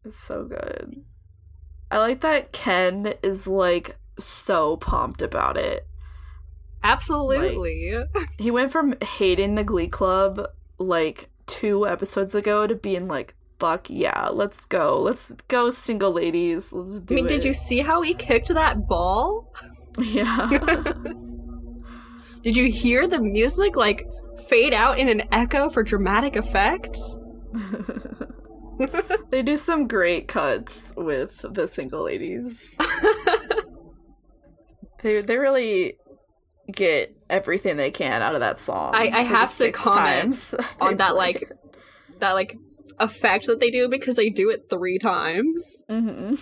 [0.06, 1.04] It's so good.
[1.90, 5.86] I like that Ken is like so pumped about it.
[6.82, 7.94] Absolutely.
[8.38, 10.46] He went from hating the Glee Club
[10.78, 15.00] like two episodes ago to being like, fuck yeah, let's go.
[15.00, 16.72] Let's go, single ladies.
[16.72, 17.28] Let's do I mean, it.
[17.28, 19.52] did you see how he kicked that ball?
[19.98, 20.50] Yeah.
[22.42, 24.06] Did you hear the music like
[24.48, 26.96] fade out in an echo for dramatic effect?
[29.30, 32.78] they do some great cuts with the single ladies.
[35.02, 35.96] they they really
[36.70, 38.92] get everything they can out of that song.
[38.94, 41.50] I- I have to comment on that, like,
[42.20, 42.56] that like
[42.98, 45.82] effect that they do because they do it three times.
[45.90, 46.38] Mhm.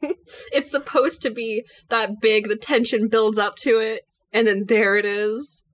[0.52, 4.02] It's supposed to be that big, the tension builds up to it,
[4.32, 5.64] and then there it is.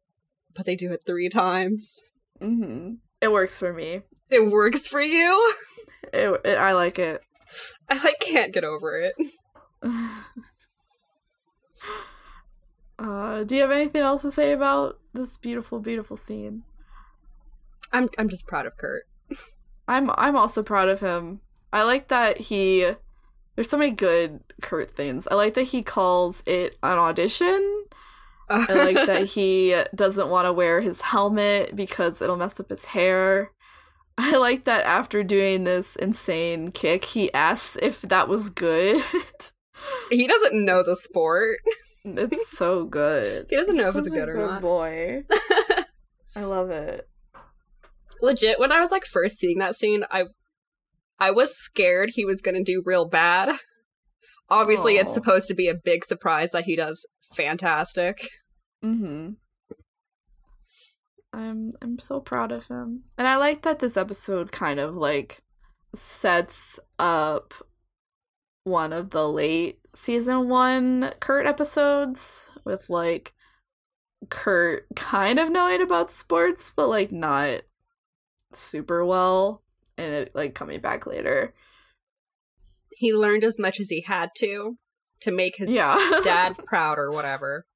[0.54, 2.00] But they do it three times.
[2.40, 2.98] Mhm.
[3.20, 4.02] It works for me.
[4.30, 5.54] It works for you.
[6.12, 7.22] It, it- I like it.
[7.88, 9.14] I like can't get over it.
[12.98, 16.62] Uh, do you have anything else to say about this beautiful, beautiful scene?
[17.92, 19.02] I'm I'm just proud of Kurt.
[19.86, 21.40] I'm I'm also proud of him.
[21.72, 22.92] I like that he
[23.54, 25.26] there's so many good Kurt things.
[25.30, 27.84] I like that he calls it an audition.
[28.48, 32.86] I like that he doesn't want to wear his helmet because it'll mess up his
[32.86, 33.50] hair.
[34.16, 39.02] I like that after doing this insane kick, he asks if that was good.
[40.10, 41.58] he doesn't know the sport.
[42.04, 43.46] it's so good.
[43.50, 44.62] He doesn't know if Such it's good or not.
[44.62, 45.24] Boy,
[46.36, 47.08] I love it.
[48.24, 50.24] Legit, when I was like first seeing that scene, I
[51.18, 53.56] I was scared he was gonna do real bad.
[54.50, 58.28] Obviously, it's supposed to be a big surprise that he does fantastic.
[58.84, 59.32] Mm-hmm.
[61.32, 63.04] I'm I'm so proud of him.
[63.18, 65.42] And I like that this episode kind of like
[65.94, 67.54] sets up
[68.64, 73.32] one of the late season 1 Kurt episodes with like
[74.30, 77.62] Kurt kind of knowing about sports but like not
[78.58, 79.62] super well
[79.96, 81.54] and it like coming back later.
[82.96, 84.78] He learned as much as he had to
[85.20, 85.96] to make his Yeah.
[86.22, 87.66] dad proud or whatever.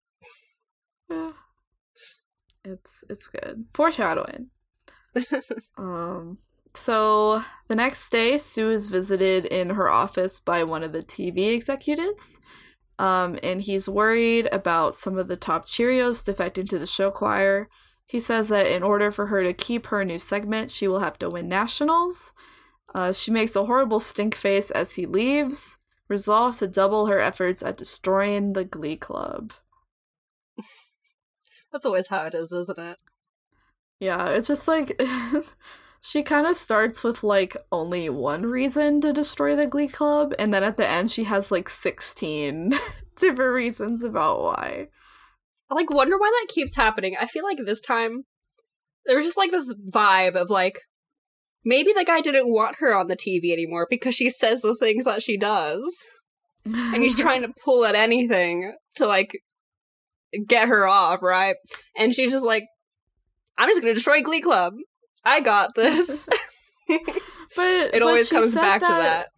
[1.10, 1.32] Yeah.
[2.64, 3.66] It's it's good.
[3.74, 4.50] Foreshadowing.
[5.78, 6.38] um
[6.74, 11.52] so the next day Sue is visited in her office by one of the TV
[11.54, 12.40] executives.
[12.98, 17.68] Um and he's worried about some of the top Cheerios defecting to the show choir.
[18.08, 21.18] He says that in order for her to keep her new segment, she will have
[21.18, 22.32] to win nationals.
[22.94, 27.62] Uh, she makes a horrible stink face as he leaves, resolved to double her efforts
[27.62, 29.52] at destroying the Glee Club.
[31.72, 32.96] That's always how it is, isn't it?
[34.00, 34.98] Yeah, it's just like
[36.00, 40.54] she kind of starts with like only one reason to destroy the Glee Club, and
[40.54, 42.72] then at the end she has like 16
[43.16, 44.88] different reasons about why.
[45.70, 47.16] I like wonder why that keeps happening.
[47.18, 48.24] I feel like this time
[49.06, 50.80] there was just like this vibe of like
[51.64, 55.04] maybe the guy didn't want her on the TV anymore because she says the things
[55.04, 56.04] that she does.
[56.64, 59.38] and he's trying to pull at anything to like
[60.46, 61.56] get her off, right?
[61.96, 62.64] And she's just like,
[63.56, 64.74] I'm just gonna destroy Glee Club.
[65.24, 66.28] I got this.
[66.88, 66.98] but
[67.58, 69.28] it but always comes back to that.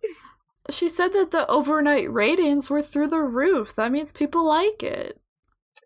[0.68, 3.74] She said that the overnight ratings were through the roof.
[3.74, 5.20] That means people like it.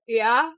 [0.07, 0.53] Yeah.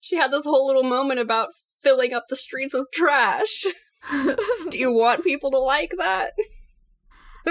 [0.00, 1.50] She had this whole little moment about
[1.82, 3.66] filling up the streets with trash.
[4.70, 6.32] Do you want people to like that?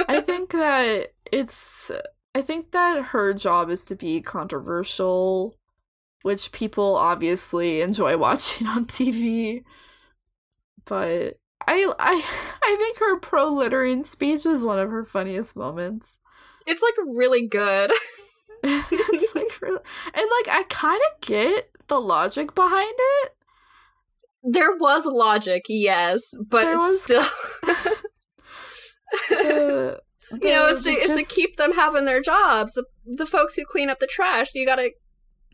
[0.07, 1.91] I think that it's
[2.33, 5.55] I think that her job is to be controversial,
[6.21, 9.63] which people obviously enjoy watching on TV.
[10.85, 11.35] But
[11.67, 12.23] I I
[12.63, 16.19] I think her pro littering speech is one of her funniest moments.
[16.65, 17.91] It's like really good.
[18.63, 19.79] it's like really,
[20.13, 23.31] and like I kind of get the logic behind it.
[24.43, 27.23] There was logic, yes, but There it's was- still
[29.29, 29.99] The
[30.41, 32.73] you know, it's to, the it's to keep them having their jobs.
[32.73, 34.91] The, the folks who clean up the trash, you gotta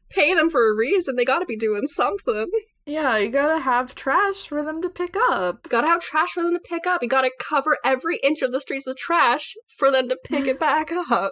[0.10, 1.16] pay them for a reason.
[1.16, 2.50] They gotta be doing something.
[2.86, 5.68] Yeah, you gotta have trash for them to pick up.
[5.70, 7.02] gotta have trash for them to pick up.
[7.02, 10.60] You gotta cover every inch of the streets with trash for them to pick it
[10.60, 11.32] back up.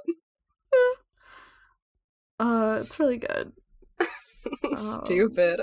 [2.40, 3.54] Uh, it's really good.
[4.74, 5.62] Stupid.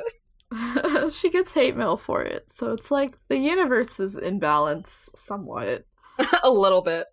[1.10, 5.84] she gets hate mail for it, so it's like the universe is in balance somewhat.
[6.42, 7.06] a little bit.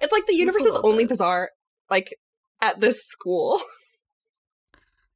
[0.00, 1.10] It's like the universe is only bit.
[1.10, 1.50] bizarre,
[1.90, 2.14] like,
[2.62, 3.60] at this school.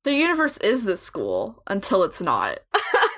[0.04, 2.60] The universe is this school until it's not,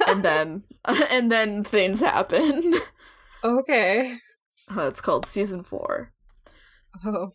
[0.08, 2.74] and then and then things happen.
[3.44, 4.18] okay.
[4.74, 6.12] Uh, it's called season four.
[7.04, 7.34] Oh.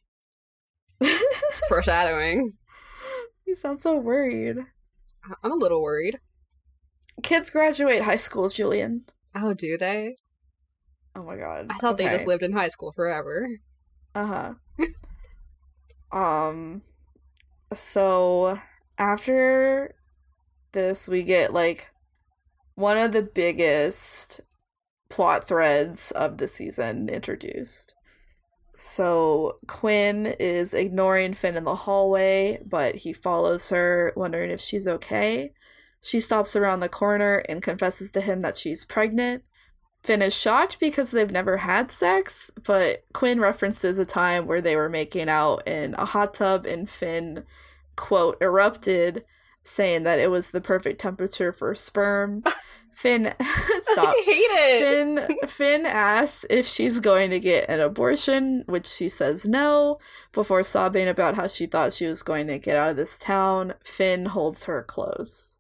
[1.70, 2.54] Foreshadowing.
[3.56, 4.58] You sound so worried.
[5.42, 6.20] I'm a little worried.
[7.24, 9.06] Kids graduate high school, Julian.
[9.34, 10.18] Oh, do they?
[11.16, 11.68] Oh my god.
[11.70, 13.48] I thought they just lived in high school forever.
[14.14, 14.88] Uh huh.
[16.12, 16.82] um.
[17.74, 18.60] So
[18.98, 19.96] after
[20.74, 21.88] this, we get like
[22.74, 24.42] one of the biggest
[25.10, 27.95] plot threads of the season introduced.
[28.78, 34.88] So Quinn is ignoring Finn in the hallway, but he follows her, wondering if she's
[34.88, 35.54] okay.
[36.02, 39.44] She stops around the corner and confesses to him that she's pregnant.
[40.04, 44.76] Finn is shocked because they've never had sex, but Quinn references a time where they
[44.76, 47.44] were making out in a hot tub and Finn,
[47.96, 49.26] quote, erupted,
[49.64, 52.44] saying that it was the perfect temperature for sperm.
[52.96, 54.08] Finn, stop.
[54.08, 54.80] I hate it.
[54.80, 60.00] Finn Finn asks if she's going to get an abortion, which she says no,
[60.32, 63.74] before sobbing about how she thought she was going to get out of this town.
[63.84, 65.60] Finn holds her close.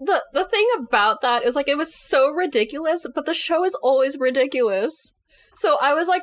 [0.00, 3.78] the the thing about that is like it was so ridiculous, but the show is
[3.82, 5.14] always ridiculous.
[5.54, 6.22] So I was like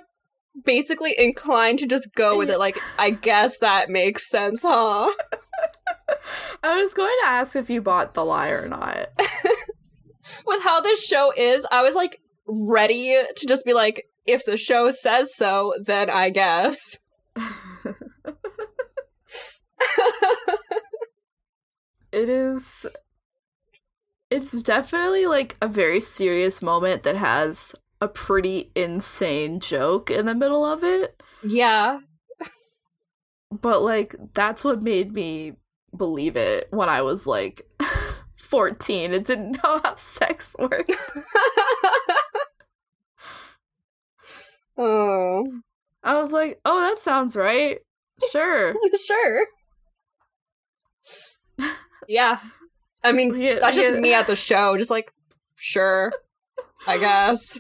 [0.66, 2.60] basically inclined to just go with it.
[2.60, 5.14] Like I guess that makes sense, huh?
[6.64, 9.10] I was going to ask if you bought the lie or not.
[10.46, 14.58] With how this show is, I was like ready to just be like, if the
[14.58, 17.00] show says so, then I guess.
[22.12, 22.86] it is
[24.32, 30.36] it's definitely like a very serious moment that has a pretty insane joke in the
[30.36, 31.22] middle of it.
[31.44, 32.00] yeah.
[33.52, 35.54] But like that's what made me
[35.96, 37.62] believe it when I was like
[38.36, 40.92] 14 and didn't know how sex worked.
[44.78, 45.46] oh,
[46.04, 47.80] I was like, "Oh, that sounds right.
[48.32, 48.76] Sure."
[49.06, 49.48] sure.
[52.08, 52.40] Yeah.
[53.04, 55.12] I mean, that's just me at the show, just like,
[55.56, 56.12] sure,
[56.88, 57.60] I guess.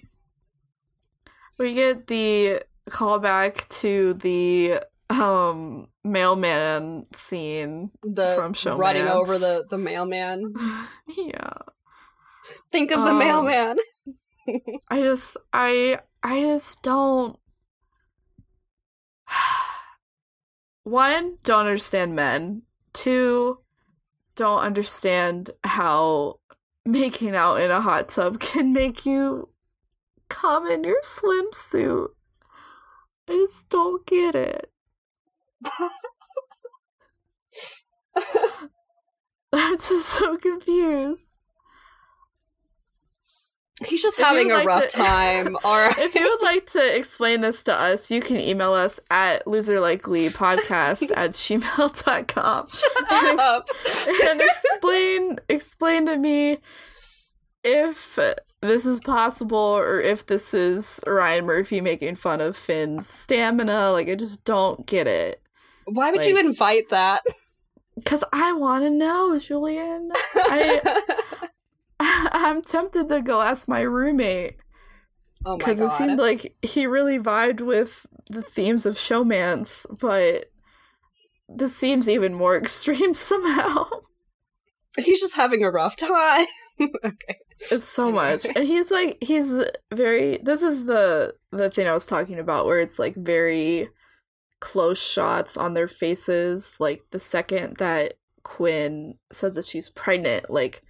[1.59, 7.91] We get the callback to the um mailman scene.
[8.01, 8.79] The From Showmance.
[8.79, 10.53] running over the the mailman.
[11.17, 11.53] yeah.
[12.71, 13.77] Think of the Um, mailman.
[14.89, 17.37] I just I I just don't
[20.83, 22.61] one don't understand men
[22.93, 23.59] two
[24.35, 26.39] don't understand how
[26.85, 29.49] making out in a hot tub can make you
[30.29, 32.09] come in your swimsuit
[33.27, 34.71] i just don't get it
[39.53, 41.31] i'm just so confused
[43.85, 45.57] He's just if having a like rough to- time.
[45.65, 45.97] All right.
[45.97, 51.11] if you would like to explain this to us, you can email us at loserlikelypodcast
[51.15, 52.67] at gmail.com
[53.11, 53.65] and, up.
[53.81, 56.59] ex- and explain explain to me
[57.65, 58.17] if
[58.61, 63.91] this is possible or if this is Ryan Murphy making fun of Finn's stamina.
[63.91, 65.41] Like I just don't get it.
[65.85, 67.21] Why would you invite that?
[68.05, 70.11] Cause I wanna know, Julian.
[70.35, 71.01] I
[71.99, 74.57] I'm tempted to go ask my roommate.
[75.45, 75.57] oh my god.
[75.59, 80.51] because it seemed like he really vibed with the themes of showmance, but
[81.47, 83.85] this seems even more extreme somehow.
[84.97, 86.47] He's just having a rough time.
[86.81, 87.39] okay.
[87.71, 89.63] It's so much, and he's like he's
[89.93, 90.39] very.
[90.43, 93.87] This is the the thing I was talking about, where it's like very
[94.65, 96.77] close shots on their faces.
[96.79, 100.81] Like the second that Quinn says that she's pregnant, like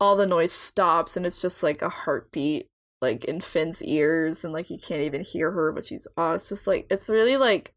[0.00, 2.66] all the noise stops, and it's just like a heartbeat
[3.00, 6.48] like in Finn's ears and like you can't even hear her but she's oh it's
[6.48, 7.74] just like it's really like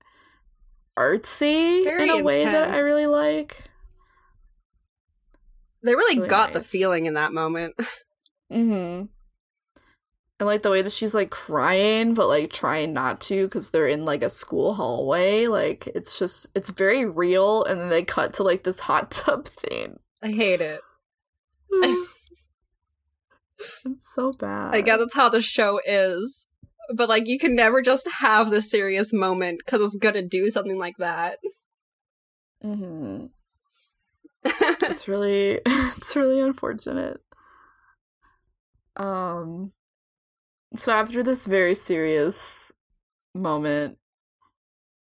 [0.97, 3.65] artsy Very in a way that I really like.
[5.83, 7.75] They really Really got the feeling in that moment.
[8.51, 9.05] Mm-hmm.
[10.39, 13.87] And like the way that she's like crying, but like trying not to because they're
[13.89, 15.47] in like a school hallway.
[15.47, 17.65] Like it's just, it's very real.
[17.65, 19.99] And then they cut to like this hot tub thing.
[20.23, 20.79] I hate it.
[23.59, 24.73] it's so bad.
[24.73, 26.47] I guess that's how the show is.
[26.93, 30.79] But like you can never just have the serious moment because it's gonna do something
[30.79, 31.39] like that.
[32.61, 33.25] hmm
[34.45, 37.21] it's really, it's really unfortunate.
[38.95, 39.73] Um,
[40.75, 42.71] so after this very serious
[43.33, 43.97] moment,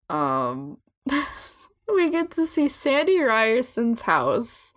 [0.09, 0.77] um,
[1.93, 4.73] we get to see Sandy Ryerson's house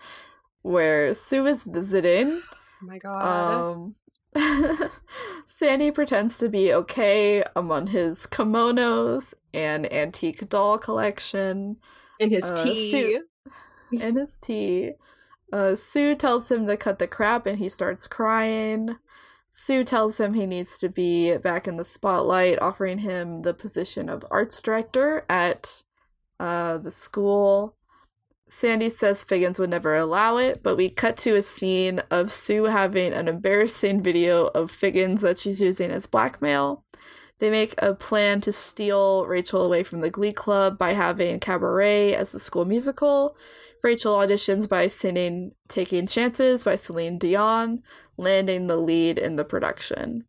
[0.62, 2.42] where Sue is visiting.
[2.82, 3.94] Oh my god.
[4.34, 4.90] Um,
[5.46, 11.76] Sandy pretends to be okay among his kimonos and antique doll collection
[12.18, 12.90] In his uh, tea.
[12.90, 13.24] Sue-
[14.00, 14.92] and his tea.
[15.52, 18.96] Uh, Sue tells him to cut the crap and he starts crying.
[19.56, 24.08] Sue tells him he needs to be back in the spotlight, offering him the position
[24.08, 25.84] of arts director at
[26.40, 27.76] uh, the school.
[28.48, 32.64] Sandy says Figgins would never allow it, but we cut to a scene of Sue
[32.64, 36.84] having an embarrassing video of Figgins that she's using as blackmail.
[37.38, 42.12] They make a plan to steal Rachel away from the Glee Club by having Cabaret
[42.12, 43.36] as the school musical.
[43.84, 47.82] Rachel auditions by singing Taking Chances by Celine Dion,
[48.16, 50.24] landing the lead in the production.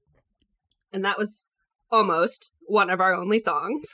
[0.91, 1.47] And that was
[1.89, 3.87] almost one of our only songs.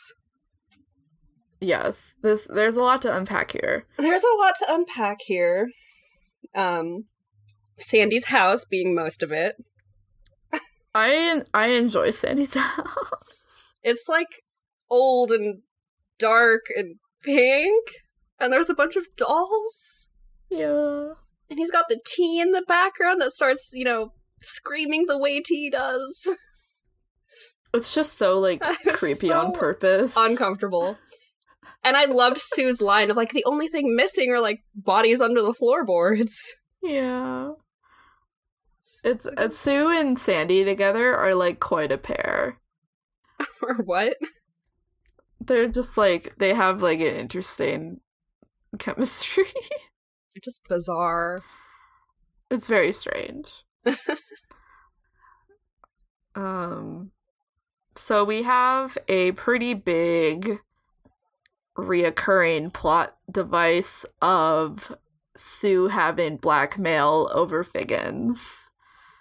[1.59, 3.85] Yes, this there's a lot to unpack here.
[3.99, 5.69] There's a lot to unpack here.
[6.55, 7.05] Um
[7.77, 9.57] Sandy's house being most of it.
[10.95, 13.75] I I enjoy Sandy's house.
[13.83, 14.43] It's like
[14.89, 15.61] old and
[16.17, 17.91] dark and pink.
[18.41, 20.09] And there's a bunch of dolls.
[20.49, 21.13] Yeah.
[21.49, 25.39] And he's got the tea in the background that starts, you know, screaming the way
[25.39, 26.27] tea does.
[27.73, 30.15] It's just so like creepy so on purpose.
[30.17, 30.97] Uncomfortable.
[31.83, 35.41] And I loved Sue's line of like the only thing missing are like bodies under
[35.41, 36.37] the floorboards.
[36.83, 37.51] Yeah.
[39.03, 42.59] It's uh, Sue and Sandy together are like quite a pair.
[43.63, 44.17] or what?
[45.39, 48.01] They're just like they have like an interesting
[48.77, 49.45] chemistry.
[50.43, 51.41] Just bizarre.
[52.49, 53.63] it's very strange.
[56.35, 57.11] um
[57.95, 60.59] so we have a pretty big
[61.77, 64.95] reoccurring plot device of
[65.35, 68.69] Sue having blackmail over Figgins.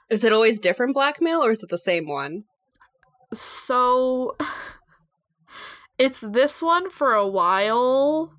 [0.09, 2.45] Is it always different blackmail or is it the same one?
[3.33, 4.37] So
[5.99, 8.35] it's this one for a while.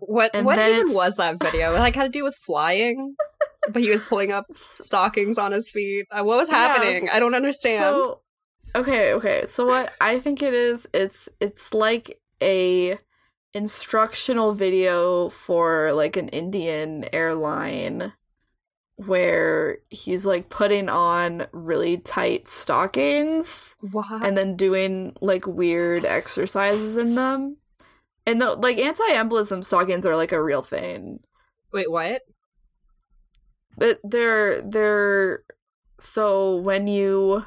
[0.00, 1.74] What And what even it's- was that video?
[1.74, 3.14] It like had to do with flying?
[3.70, 6.06] but he was pulling up stockings on his feet.
[6.10, 7.02] Uh, what was happening?
[7.04, 7.14] Yes.
[7.14, 7.82] I don't understand.
[7.84, 8.20] So
[8.74, 9.44] okay, okay.
[9.46, 12.96] So what I think it is, it's it's like a
[13.52, 18.12] instructional video for like an Indian airline
[18.96, 24.24] where he's like putting on really tight stockings what?
[24.24, 27.58] and then doing like weird exercises in them.
[28.28, 31.20] And the like anti-embolism stockings are like a real thing.
[31.72, 32.22] Wait, what?
[33.76, 35.44] But they're they're
[35.98, 37.46] so when you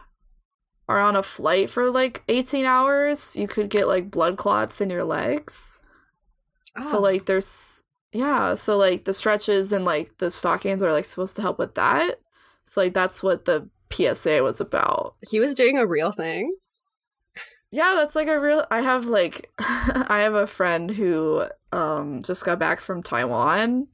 [0.90, 4.90] are on a flight for like 18 hours, you could get like blood clots in
[4.90, 5.80] your legs.
[6.90, 7.02] So Oh.
[7.02, 11.42] like there's yeah, so like the stretches and like the stockings are like supposed to
[11.42, 12.20] help with that.
[12.66, 15.16] So like that's what the PSA was about.
[15.30, 16.56] he was doing a real thing.
[17.72, 22.44] Yeah, that's like a real I have like I have a friend who um just
[22.46, 23.88] got back from Taiwan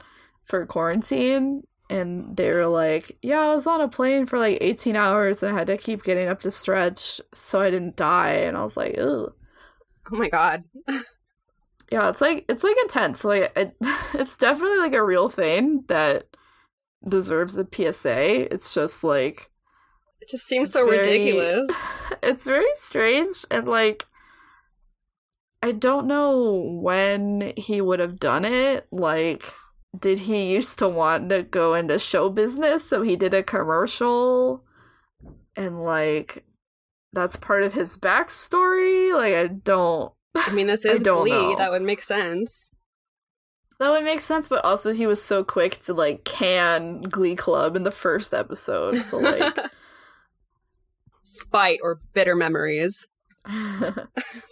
[0.43, 4.95] for quarantine and they were like, "Yeah, I was on a plane for like 18
[4.95, 8.57] hours and I had to keep getting up to stretch so I didn't die." And
[8.57, 8.95] I was like.
[8.97, 9.30] Oh
[10.11, 10.63] my god.
[11.91, 13.23] Yeah, it's like it's like intense.
[13.23, 13.75] Like it,
[14.13, 16.25] it's definitely like a real thing that
[17.07, 18.47] deserves a PSA.
[18.53, 19.47] It's just like
[20.28, 21.97] It just seems so very- ridiculous.
[22.23, 24.05] it's very strange and like
[25.63, 28.88] I don't know when he would have done it.
[28.91, 29.53] Like
[29.97, 34.65] did he used to want to go into show business so he did a commercial
[35.55, 36.43] and like
[37.13, 39.15] that's part of his backstory?
[39.15, 41.32] Like I don't I mean, this is Glee.
[41.32, 41.55] know.
[41.55, 42.75] That would make sense.
[43.80, 47.78] That would make sense, but also he was so quick to like can Glee Club
[47.78, 48.97] in the first episode.
[48.97, 49.55] So like
[51.28, 53.07] Spite or bitter memories.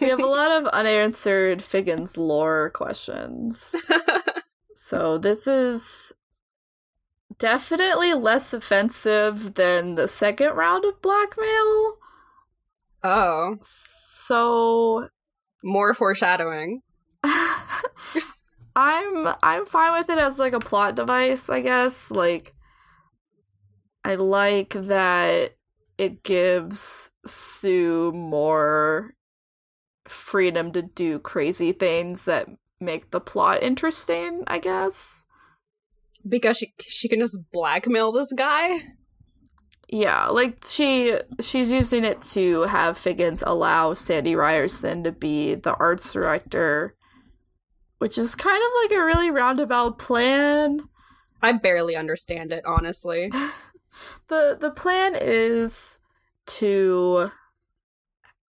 [0.01, 3.75] we have a lot of unanswered Figgins lore questions.
[4.77, 6.13] So this is
[7.39, 11.97] definitely less offensive than the second round of blackmail.
[13.01, 15.07] Oh, So
[15.63, 16.81] more foreshadowing.
[18.75, 22.11] I'm I'm fine with it as like a plot device, I guess.
[22.11, 22.51] Like
[24.03, 25.55] I like that
[25.97, 29.13] it gives Sue more
[30.05, 32.47] freedom to do crazy things that
[32.79, 35.23] make the plot interesting, I guess.
[36.27, 38.79] Because she she can just blackmail this guy.
[39.87, 45.75] Yeah, like she she's using it to have Figgins allow Sandy Ryerson to be the
[45.75, 46.95] arts director,
[47.99, 50.81] which is kind of like a really roundabout plan.
[51.41, 53.31] I barely understand it, honestly.
[54.27, 55.99] the The plan is
[56.47, 57.31] to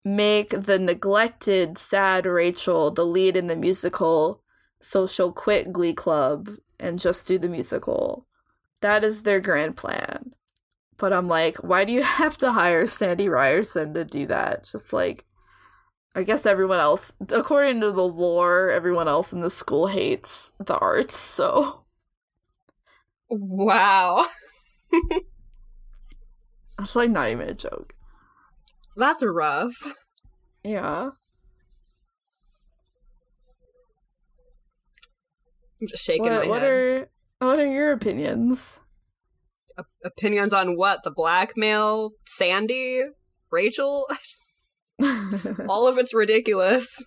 [0.05, 4.43] make the neglected, sad Rachel the lead in the musical,
[4.81, 8.27] so she'll quit Glee Club and just do the musical.
[8.81, 10.33] That is their grand plan.
[10.99, 14.65] But I'm like, why do you have to hire Sandy Ryerson to do that?
[14.65, 15.27] Just like,
[16.15, 20.79] I guess everyone else, according to the lore, everyone else in the school hates the
[20.79, 21.85] arts, so
[23.31, 24.27] Wow.
[26.81, 27.95] it's like not even a joke.
[28.97, 29.75] That's rough.
[30.65, 31.11] Yeah.
[35.81, 36.73] I'm just shaking What, my what head.
[36.73, 37.09] are
[37.41, 38.81] what are your opinions?
[40.05, 41.05] Opinions on what?
[41.05, 42.11] The blackmail?
[42.27, 43.05] Sandy?
[43.53, 44.07] Rachel?
[45.69, 47.05] All of it's ridiculous.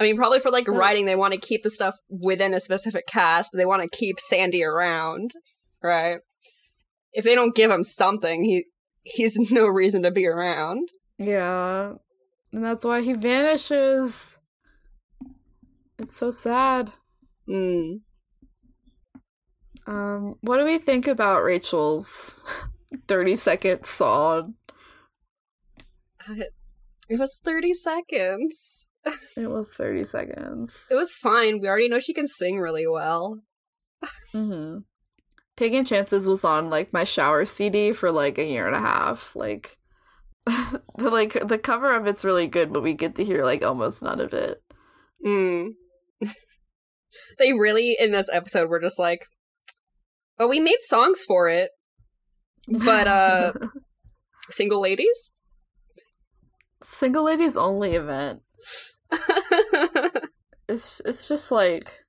[0.00, 0.72] I mean, probably for like Uh.
[0.72, 3.52] writing, they want to keep the stuff within a specific cast.
[3.52, 5.32] They want to keep Sandy around,
[5.82, 6.20] right?
[7.12, 8.64] If they don't give him something, he
[9.02, 10.88] he's no reason to be around.
[11.18, 11.94] yeah.
[12.52, 14.38] And that's why he vanishes.
[16.00, 16.90] It's so sad.
[17.48, 18.00] Mm.
[19.86, 22.40] Um, what do we think about Rachel's
[23.06, 24.54] 30 second song?
[26.28, 28.86] It was thirty seconds.
[29.36, 30.86] It was 30 seconds.
[30.90, 31.60] It was fine.
[31.60, 33.40] We already know she can sing really well.
[34.32, 34.78] hmm
[35.56, 39.36] Taking Chances was on like my shower CD for like a year and a half.
[39.36, 39.76] Like
[40.46, 44.02] the like the cover of it's really good, but we get to hear like almost
[44.02, 44.62] none of it.
[45.24, 45.72] Mm.
[47.38, 49.26] they really in this episode were just like,
[50.38, 51.72] "Oh, we made songs for it,
[52.66, 53.52] but uh,
[54.50, 55.30] single ladies."
[56.82, 58.40] Single ladies only event.
[60.70, 62.04] It's it's just like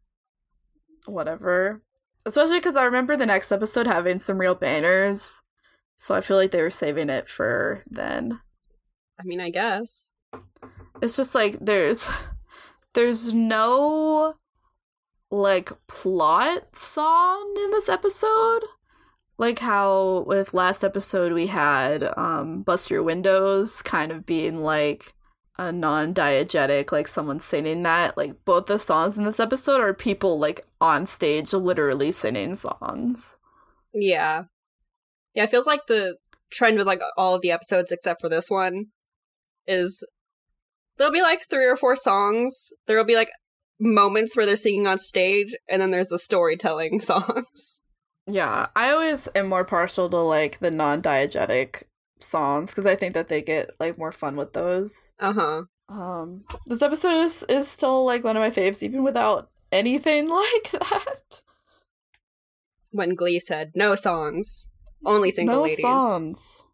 [1.08, 1.82] whatever.
[2.28, 5.42] Especially because I remember the next episode having some real banners,
[5.98, 8.40] so I feel like they were saving it for then.
[9.20, 10.12] I mean, I guess.
[11.02, 12.08] It's just like there's
[12.94, 14.36] there's no
[15.32, 18.62] like plot song in this episode.
[19.40, 25.16] Like how with last episode we had um Bust Your Windows kind of being like
[25.68, 28.18] a non-diegetic, like someone singing that.
[28.18, 33.40] Like both the songs in this episode are people like on stage literally singing songs.
[33.94, 34.44] Yeah,
[35.36, 35.44] yeah.
[35.44, 36.18] It feels like the
[36.52, 38.88] trend with like all of the episodes except for this one
[39.68, 40.04] is
[40.98, 42.70] there'll be like three or four songs.
[42.88, 43.30] There'll be like
[43.80, 47.82] moments where they're singing on stage, and then there's the storytelling songs.
[48.26, 51.84] Yeah, I always am more partial to like the non-diegetic
[52.24, 55.12] songs because I think that they get like more fun with those.
[55.20, 55.62] Uh huh.
[55.90, 60.72] Um, this episode is is still like one of my faves, even without anything like
[60.72, 61.42] that.
[62.92, 64.70] When Glee said no songs,
[65.06, 65.80] only single no ladies.
[65.82, 66.68] songs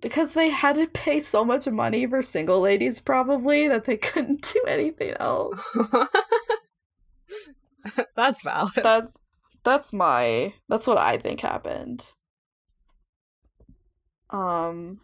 [0.00, 4.42] because they had to pay so much money for single ladies, probably that they couldn't
[4.52, 5.60] do anything else.
[8.16, 8.72] That's valid.
[8.76, 9.08] that
[9.64, 12.04] that's my that's what I think happened.
[14.30, 15.00] Um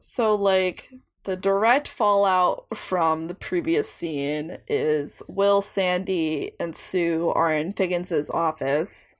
[0.00, 0.90] so like
[1.24, 8.28] the direct fallout from the previous scene is Will, Sandy, and Sue are in Figgins's
[8.30, 9.14] office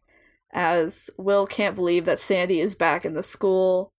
[0.52, 3.92] as Will can't believe that Sandy is back in the school.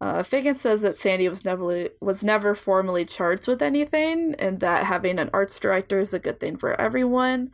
[0.00, 4.84] Uh, Figgins says that Sandy was never was never formally charged with anything, and that
[4.84, 7.50] having an arts director is a good thing for everyone.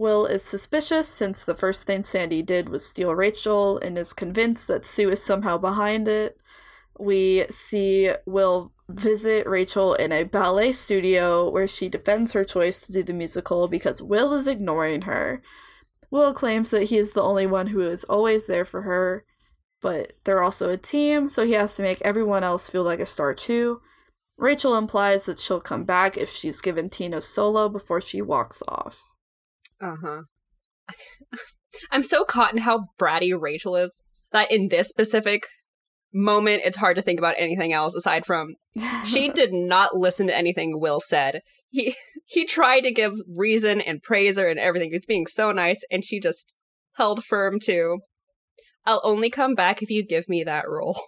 [0.00, 4.66] Will is suspicious since the first thing Sandy did was steal Rachel and is convinced
[4.68, 6.40] that Sue is somehow behind it.
[6.98, 12.92] We see Will visit Rachel in a ballet studio where she defends her choice to
[12.92, 15.42] do the musical because Will is ignoring her.
[16.10, 19.26] Will claims that he is the only one who is always there for her,
[19.82, 23.06] but they're also a team, so he has to make everyone else feel like a
[23.06, 23.82] star too.
[24.38, 29.09] Rachel implies that she'll come back if she's given Tina solo before she walks off.
[29.80, 30.22] Uh huh.
[31.90, 34.02] I'm so caught in how bratty Rachel is
[34.32, 35.46] that in this specific
[36.12, 38.56] moment it's hard to think about anything else aside from
[39.04, 41.40] she did not listen to anything Will said.
[41.68, 41.94] He
[42.26, 44.90] he tried to give reason and praise her and everything.
[44.90, 46.52] He was being so nice, and she just
[46.94, 47.98] held firm to.
[48.86, 50.98] I'll only come back if you give me that role.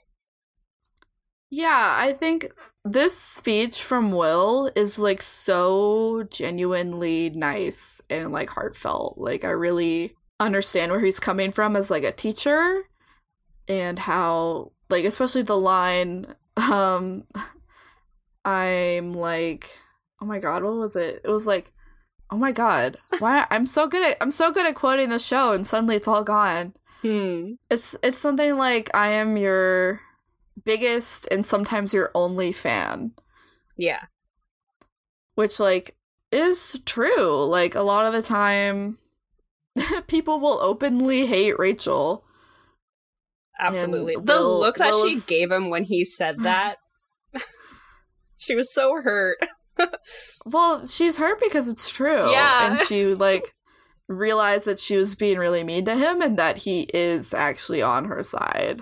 [1.51, 2.51] Yeah, I think
[2.85, 9.19] this speech from Will is like so genuinely nice and like heartfelt.
[9.19, 12.83] Like I really understand where he's coming from as like a teacher
[13.69, 17.25] and how like especially the line um
[18.45, 19.79] I'm like
[20.21, 21.21] oh my god, what was it?
[21.25, 21.71] It was like
[22.31, 25.53] oh my god, why I'm so good at I'm so good at quoting the show
[25.53, 26.75] and suddenly it's all gone.
[27.03, 27.53] Hmm.
[27.71, 30.01] It's it's something like I am your
[30.65, 33.13] biggest and sometimes your only fan,
[33.77, 34.05] Yeah.
[35.35, 35.97] which like
[36.31, 37.45] is true.
[37.45, 38.99] Like a lot of the time
[40.07, 42.25] people will openly hate Rachel.
[43.61, 44.15] Absolutely.
[44.17, 46.77] The Will- look that Will she gave him when he said that.
[48.37, 49.39] she was so hurt.
[50.45, 52.31] Well, she's hurt because it's true.
[52.31, 52.67] Yeah.
[52.77, 53.55] And she like
[54.09, 58.05] realized that she was being really mean to him and that he is actually on
[58.07, 58.81] her side.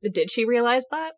[0.00, 1.12] Did she realize that?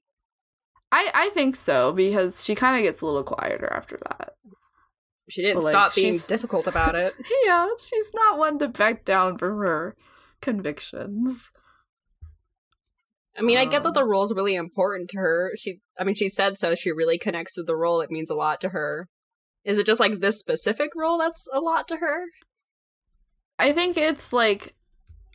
[0.91, 4.35] I I think so because she kind of gets a little quieter after that.
[5.29, 7.15] She didn't like, stop being difficult about it.
[7.45, 9.95] yeah, she's not one to back down from her
[10.41, 11.51] convictions.
[13.37, 15.53] I mean, I get that Um, the role's really important to her.
[15.57, 16.75] She, I mean, she said so.
[16.75, 18.01] She really connects with the role.
[18.01, 19.09] It means a lot to her.
[19.65, 22.25] Is it just like this specific role that's a lot to her?
[23.59, 24.75] I think it's like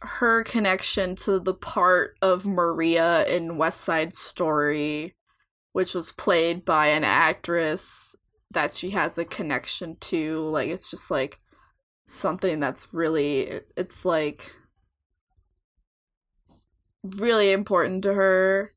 [0.04, 5.16] her connection to the part of Maria in West Side Story,
[5.72, 8.16] which was played by an actress
[8.51, 10.38] that she has a connection to.
[10.39, 11.38] Like, it's just like
[12.06, 14.56] something that's really, it's like
[17.04, 18.72] really important to her.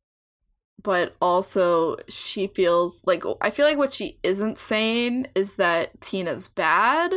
[0.83, 6.47] But also, she feels like I feel like what she isn't saying is that Tina's
[6.47, 7.12] bad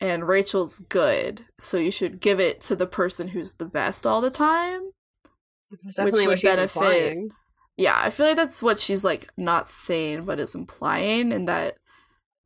[0.00, 1.44] and Rachel's good.
[1.58, 4.90] So you should give it to the person who's the best all the time.
[5.82, 7.30] That's definitely would what she's benefit- implying.
[7.76, 11.76] Yeah, I feel like that's what she's like not saying, but is implying, and that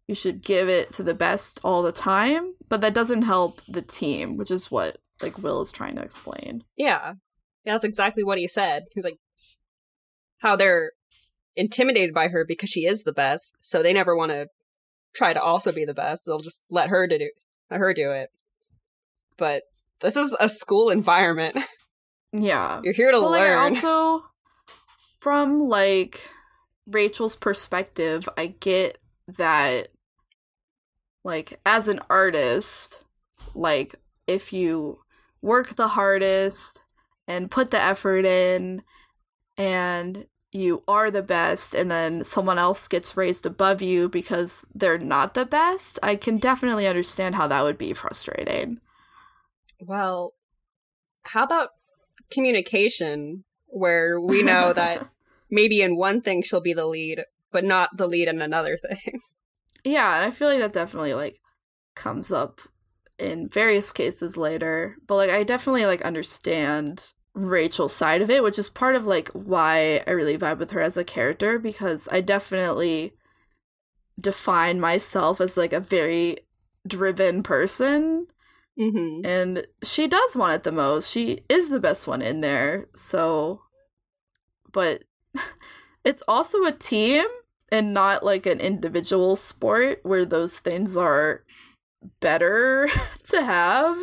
[0.06, 2.54] you should give it to the best all the time.
[2.68, 6.64] But that doesn't help the team, which is what like Will is trying to explain.
[6.76, 7.14] Yeah.
[7.64, 8.84] Yeah, that's exactly what he said.
[8.92, 9.18] He's like,
[10.38, 10.92] how they're
[11.56, 14.48] intimidated by her because she is the best, so they never want to
[15.14, 16.24] try to also be the best.
[16.26, 17.30] They'll just let her to do
[17.70, 18.30] let her do it.
[19.36, 19.62] But
[20.00, 21.56] this is a school environment.
[22.36, 22.80] Yeah.
[22.82, 23.58] You're here to But, like, learn.
[23.76, 24.24] also,
[25.20, 26.28] from like
[26.84, 28.98] Rachel's perspective, I get
[29.38, 29.90] that,
[31.22, 33.04] like, as an artist,
[33.54, 33.94] like,
[34.26, 34.98] if you
[35.42, 36.82] work the hardest
[37.28, 38.82] and put the effort in,
[39.56, 44.98] and you are the best, and then someone else gets raised above you because they're
[44.98, 48.80] not the best, I can definitely understand how that would be frustrating.
[49.80, 50.34] Well,
[51.24, 51.70] how about
[52.30, 55.08] communication where we know that
[55.50, 59.20] maybe in one thing she'll be the lead, but not the lead in another thing?
[59.86, 61.40] Yeah, and I feel like that definitely like
[61.94, 62.62] comes up
[63.18, 64.96] in various cases later.
[65.06, 69.28] But like I definitely like understand Rachel's side of it, which is part of like
[69.30, 73.14] why I really vibe with her as a character because I definitely
[74.20, 76.38] define myself as like a very
[76.86, 78.26] driven person
[78.76, 79.24] Mm-hmm.
[79.24, 81.08] and she does want it the most.
[81.08, 82.88] She is the best one in there.
[82.92, 83.60] So
[84.72, 85.04] but
[86.04, 87.24] it's also a team
[87.72, 91.44] and not like an individual sport where those things are
[92.20, 92.88] better
[93.30, 93.96] to have.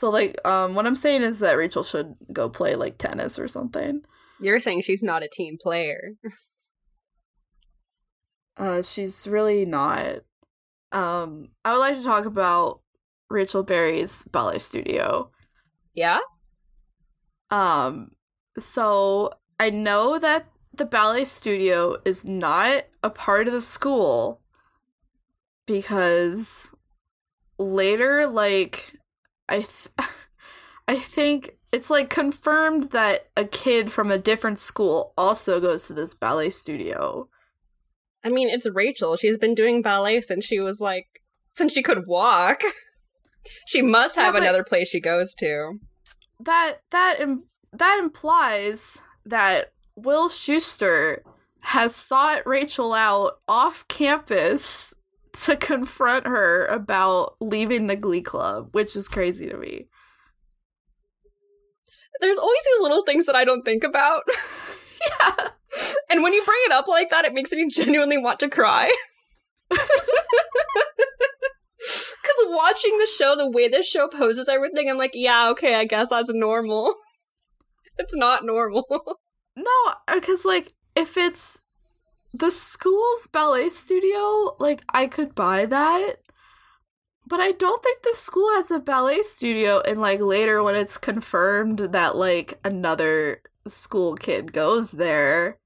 [0.00, 3.46] So like um what I'm saying is that Rachel should go play like tennis or
[3.48, 4.00] something.
[4.40, 6.12] You're saying she's not a team player.
[8.56, 10.20] Uh she's really not.
[10.90, 12.80] Um I would like to talk about
[13.28, 15.30] Rachel Berry's ballet studio.
[15.94, 16.20] Yeah?
[17.50, 18.12] Um,
[18.58, 24.40] so I know that the ballet studio is not a part of the school
[25.66, 26.70] because
[27.58, 28.94] later, like,
[29.50, 29.88] I, th-
[30.88, 35.92] I think it's like confirmed that a kid from a different school also goes to
[35.92, 37.28] this ballet studio.
[38.24, 39.16] I mean, it's Rachel.
[39.16, 41.06] She's been doing ballet since she was like,
[41.52, 42.62] since she could walk.
[43.66, 45.78] she must have but- another place she goes to.
[46.42, 48.96] That that Im- that implies
[49.26, 51.18] that Will Schuester
[51.60, 54.94] has sought Rachel out off campus
[55.32, 59.88] to confront her about leaving the Glee Club, which is crazy to me.
[62.20, 64.22] there's always these little things that I don't think about.
[65.18, 65.48] Yeah.
[66.10, 68.90] And when you bring it up like that, it makes me genuinely want to cry.
[71.80, 75.84] Because watching the show, the way this show poses everything, I'm like, yeah, okay, I
[75.86, 76.94] guess that's normal.
[77.98, 78.84] it's not normal.
[79.56, 81.59] No, because like if it's
[82.32, 86.16] the school's ballet studio, like I could buy that.
[87.26, 90.98] But I don't think the school has a ballet studio and like later when it's
[90.98, 95.58] confirmed that like another school kid goes there,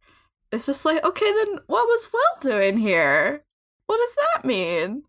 [0.53, 3.45] it's just like, okay, then what was Will doing here?
[3.87, 5.03] What does that mean?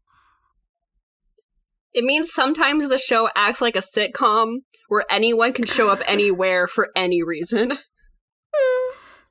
[1.93, 4.57] It means sometimes the show acts like a sitcom
[4.89, 7.77] where anyone can show up anywhere for any reason.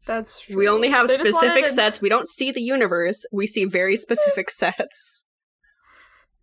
[0.06, 0.56] That's true.
[0.56, 2.00] We only have They specific sets.
[2.00, 3.24] We don't see the universe.
[3.32, 5.24] We see very specific sets.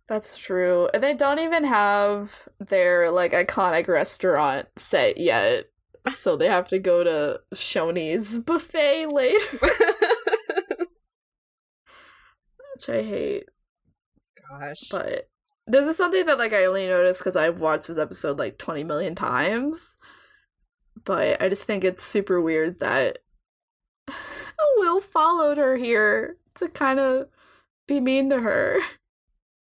[0.08, 0.88] That's true.
[0.92, 5.66] And they don't even have their like iconic restaurant set yet.
[6.08, 9.58] So they have to go to Shoney's buffet later,
[12.74, 13.44] which I hate.
[14.50, 14.88] Gosh.
[14.90, 15.28] But
[15.68, 18.82] this is something that like I only noticed because I've watched this episode like 20
[18.82, 19.96] million times.
[21.04, 23.18] But I just think it's super weird that
[24.76, 27.28] Will followed her here to kind of
[27.86, 28.78] be mean to her.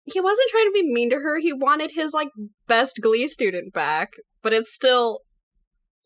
[0.04, 1.38] he wasn't trying to be mean to her.
[1.38, 2.28] He wanted his like
[2.66, 5.20] best Glee student back, but it's still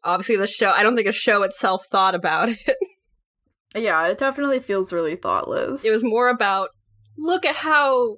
[0.04, 0.70] obviously the show.
[0.70, 2.76] I don't think a show itself thought about it.
[3.72, 5.84] Yeah, it definitely feels really thoughtless.
[5.84, 6.70] It was more about
[7.16, 8.16] look at how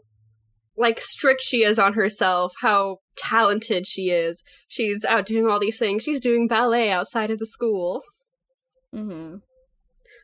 [0.78, 4.42] like strict she is on herself, how talented she is.
[4.66, 6.02] She's out doing all these things.
[6.04, 8.00] She's doing ballet outside of the school.
[8.94, 9.36] hmm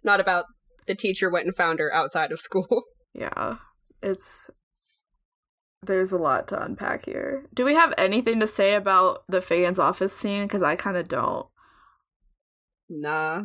[0.04, 0.46] Not about
[0.86, 2.84] the teacher went and found her outside of school.
[3.14, 3.56] Yeah,
[4.00, 4.48] it's
[5.82, 7.46] there's a lot to unpack here.
[7.52, 10.44] Do we have anything to say about the Figgins's office scene?
[10.44, 11.46] Because I kind of don't.
[12.88, 13.42] nah.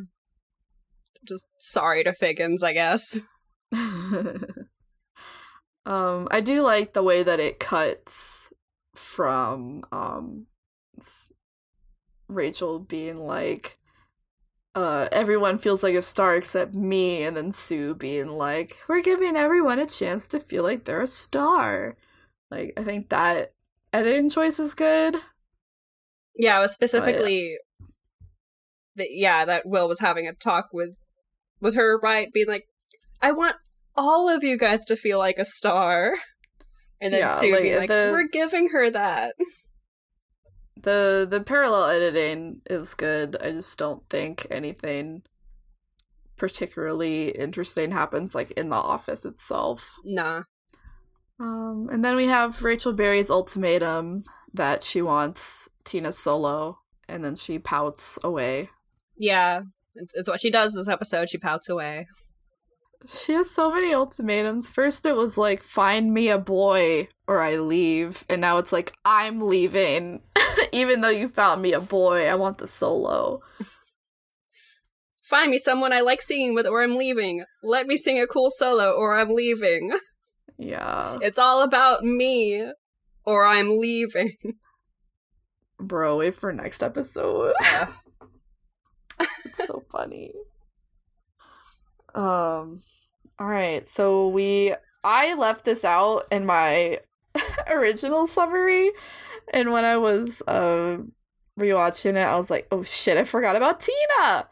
[1.27, 3.19] Just sorry to Figgins, I guess.
[5.85, 8.53] um, I do like the way that it cuts
[8.93, 10.47] from um
[12.27, 13.79] Rachel being like,
[14.75, 19.35] uh, everyone feels like a star except me, and then Sue being like, we're giving
[19.35, 21.95] everyone a chance to feel like they're a star.
[22.49, 23.53] Like, I think that
[23.91, 25.17] editing choice is good.
[26.35, 27.57] Yeah, it was specifically
[28.95, 30.95] that yeah, that Will was having a talk with
[31.61, 32.31] with her, right?
[32.33, 32.65] Being like,
[33.21, 33.55] I want
[33.95, 36.15] all of you guys to feel like a star.
[36.99, 39.35] And then Yeah, Sue like, being like, the- We're giving her that.
[40.83, 43.35] The The parallel editing is good.
[43.41, 45.23] I just don't think anything
[46.35, 49.95] particularly interesting happens like in the office itself.
[50.03, 50.43] Nah.
[51.39, 54.23] Um, and then we have Rachel Berry's ultimatum
[54.53, 56.79] that she wants Tina solo,
[57.09, 58.69] and then she pouts away.
[59.17, 59.61] Yeah.
[59.95, 61.29] It's, it's what she does this episode.
[61.29, 62.07] She pouts away.
[63.07, 64.69] She has so many ultimatums.
[64.69, 68.23] First, it was like, find me a boy or I leave.
[68.29, 70.21] And now it's like, I'm leaving.
[70.71, 73.41] Even though you found me a boy, I want the solo.
[75.21, 77.43] Find me someone I like singing with or I'm leaving.
[77.61, 79.91] Let me sing a cool solo or I'm leaving.
[80.57, 81.17] Yeah.
[81.21, 82.71] It's all about me
[83.25, 84.35] or I'm leaving.
[85.79, 87.53] Bro, wait for next episode.
[87.61, 87.87] Yeah.
[89.19, 90.33] it's so funny.
[92.15, 92.83] Um
[93.43, 93.85] all right.
[93.85, 94.73] So we
[95.03, 96.99] I left this out in my
[97.69, 98.91] original summary
[99.53, 101.11] and when I was um
[101.59, 104.47] rewatching it I was like, "Oh shit, I forgot about Tina."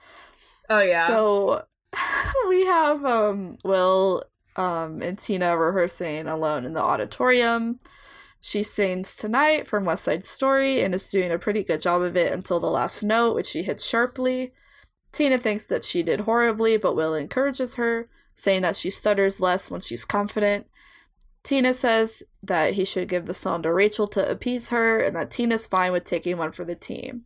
[0.70, 1.08] Oh yeah.
[1.08, 1.64] So
[2.50, 4.26] we have um Will
[4.58, 7.80] um and Tina rehearsing alone in the auditorium.
[8.42, 12.18] She sings tonight from West Side Story and is doing a pretty good job of
[12.18, 14.52] it until the last note, which she hits sharply.
[15.14, 18.10] Tina thinks that she did horribly, but Will encourages her,
[18.42, 20.66] saying that she stutters less when she's confident.
[21.44, 25.30] Tina says that he should give the song to Rachel to appease her, and that
[25.30, 27.26] Tina's fine with taking one for the team.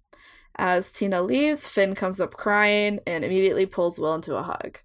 [0.57, 4.80] As Tina leaves, Finn comes up crying and immediately pulls Will into a hug.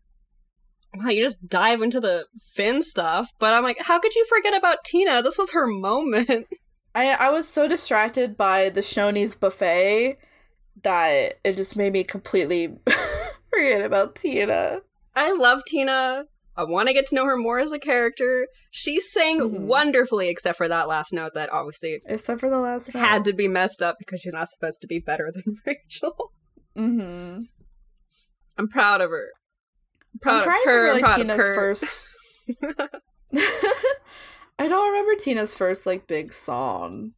[0.95, 4.57] wow, you just dive into the Finn stuff, but I'm like, how could you forget
[4.57, 5.23] about Tina?
[5.23, 6.47] This was her moment.
[6.95, 10.17] I I was so distracted by the Shoney's buffet
[10.85, 12.79] that it just made me completely
[13.51, 14.83] forget about Tina.
[15.21, 16.25] I love Tina.
[16.57, 18.47] I want to get to know her more as a character.
[18.71, 19.61] She sang Mhm.
[19.67, 23.47] wonderfully, except for that last note that obviously Except for the last had to be
[23.49, 26.33] messed up because she's not supposed to be better than Rachel.
[26.77, 27.43] Mm-hmm.
[28.59, 29.29] I'm proud of her.
[30.15, 30.87] I'm proud I'm of her.
[30.87, 32.09] to I'm like proud Tina's first.
[34.59, 37.13] I don't remember Tina's first like big song.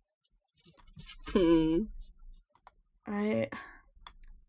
[1.29, 1.79] Hmm.
[3.07, 3.49] I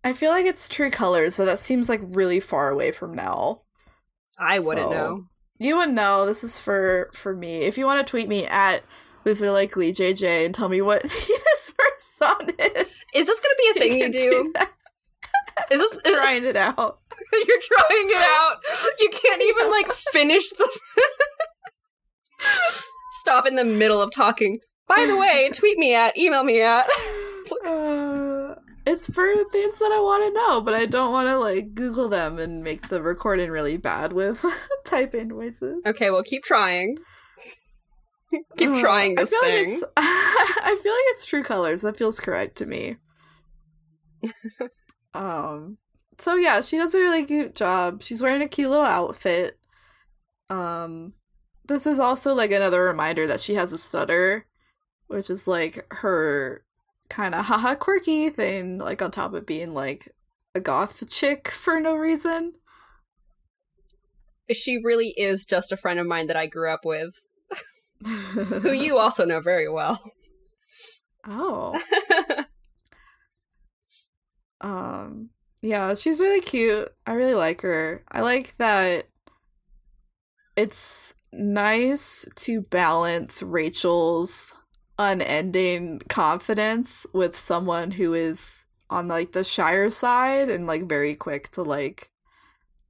[0.04, 3.62] I feel like it's True Colors, but that seems like really far away from now.
[4.38, 5.26] I wouldn't So- know.
[5.60, 6.26] You would know.
[6.26, 7.60] This is for for me.
[7.60, 8.84] If you want to tweet me at
[9.24, 13.70] Loser Likely JJ and tell me what Tina's first song is, Is this gonna be
[13.70, 14.54] a thing you can do?
[15.72, 17.00] Is this is, Trying it out.
[17.34, 18.58] you're trying it out?
[19.00, 20.70] You can't even like finish the
[23.12, 24.60] stop in the middle of talking.
[24.88, 26.88] By the way, tweet me at, email me at.
[28.86, 32.10] It's for things that I want to know, but I don't want to like Google
[32.10, 34.44] them and make the recording really bad with
[34.86, 35.82] type in voices.
[35.86, 36.98] Okay, well, keep trying.
[38.58, 39.80] keep Uh, trying this I thing.
[39.80, 41.82] Like I feel like it's True Colors.
[41.84, 42.98] That feels correct to me.
[45.14, 45.78] um.
[46.18, 48.02] So yeah, she does a really cute job.
[48.02, 49.58] She's wearing a cute little outfit.
[50.50, 51.14] Um,
[51.68, 54.46] this is also like another reminder that she has a stutter,
[55.08, 56.63] which is like her
[57.14, 58.80] kind of haha quirky thing.
[58.80, 60.14] Like on top of being like
[60.56, 62.54] a goth chick for no reason.
[64.52, 67.24] She really is just a friend of mine that I grew up with,
[68.04, 70.04] who you also know very well.
[71.26, 71.80] Oh.
[74.64, 75.30] Um,
[75.62, 76.90] yeah, she's really cute.
[77.06, 78.02] I really like her.
[78.10, 79.08] I like that
[80.56, 84.56] it's nice to balance Rachel's
[84.98, 91.50] unending confidence with someone who is on like the shire side and like very quick
[91.52, 92.12] to like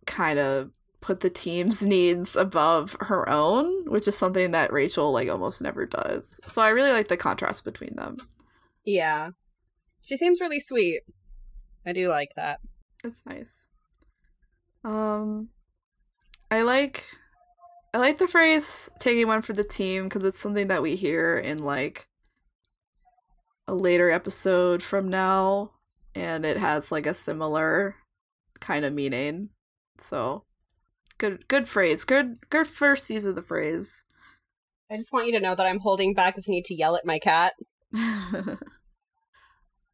[0.06, 5.30] kind of put the team's needs above her own, which is something that Rachel like
[5.30, 6.40] almost never does.
[6.48, 8.18] So I really like the contrast between them.
[8.86, 9.32] yeah.
[10.06, 11.02] She seems really sweet.
[11.86, 12.60] I do like that.
[13.06, 13.68] It's nice.
[14.84, 15.50] Um,
[16.52, 17.06] I like,
[17.94, 21.38] I like the phrase "taking one for the team" because it's something that we hear
[21.38, 22.08] in like
[23.68, 25.74] a later episode from now,
[26.16, 27.96] and it has like a similar
[28.60, 29.50] kind of meaning.
[30.00, 30.46] So,
[31.18, 32.04] good, good phrase.
[32.04, 34.06] Good, good first use of the phrase.
[34.92, 37.06] I just want you to know that I'm holding back this need to yell at
[37.06, 37.54] my cat.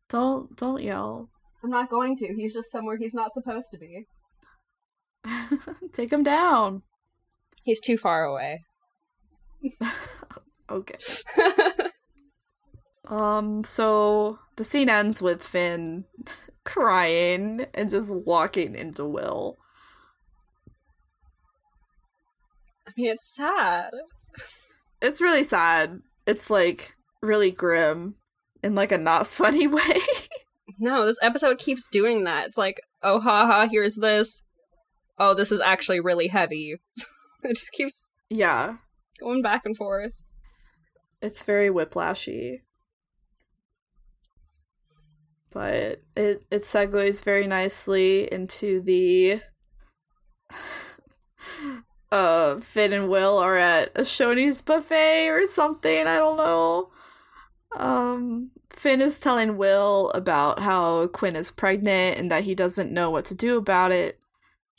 [0.09, 1.29] don't, don't yell.
[1.63, 2.33] I'm not going to.
[2.33, 4.07] He's just somewhere he's not supposed to be.
[5.91, 6.83] Take him down.
[7.63, 8.63] He's too far away.
[10.71, 10.97] Okay.
[13.09, 16.05] Um, so the scene ends with Finn
[16.63, 19.57] crying and just walking into Will.
[22.87, 23.89] I mean, it's sad.
[25.01, 26.01] It's really sad.
[26.27, 28.15] It's like really grim
[28.61, 30.01] in like a not funny way.
[30.77, 32.45] No, this episode keeps doing that.
[32.45, 34.43] It's like, oh, haha, here's this.
[35.17, 36.75] Oh, this is actually really heavy.
[37.43, 38.77] it just keeps yeah,
[39.19, 40.13] going back and forth.
[41.21, 42.61] it's very whiplashy.
[45.51, 49.41] But it it segues very nicely into the
[52.11, 56.91] uh Finn and Will are at a Shoney's buffet or something, I don't know.
[57.75, 63.09] Um Finn is telling Will about how Quinn is pregnant and that he doesn't know
[63.09, 64.18] what to do about it.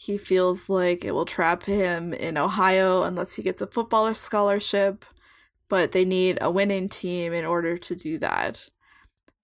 [0.02, 5.04] He feels like it will trap him in Ohio unless he gets a footballer scholarship,
[5.68, 8.70] but they need a winning team in order to do that.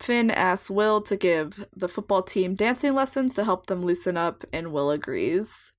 [0.00, 4.44] Finn asks Will to give the football team dancing lessons to help them loosen up,
[4.50, 5.72] and Will agrees.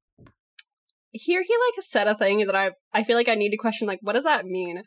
[1.12, 3.88] Here he like said a thing that I I feel like I need to question
[3.88, 4.84] like what does that mean?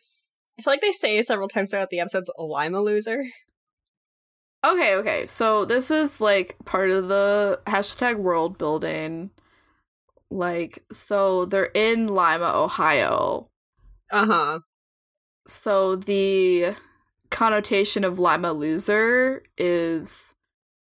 [0.57, 3.25] I feel like they say several times throughout the episodes oh, I'm a loser.
[4.65, 5.27] Okay, okay.
[5.27, 9.31] So this is like part of the hashtag world building.
[10.31, 13.51] Like, so they're in Lima, Ohio.
[14.11, 14.61] Uh-huh.
[15.47, 16.77] So the
[17.31, 20.35] connotation of Lima loser is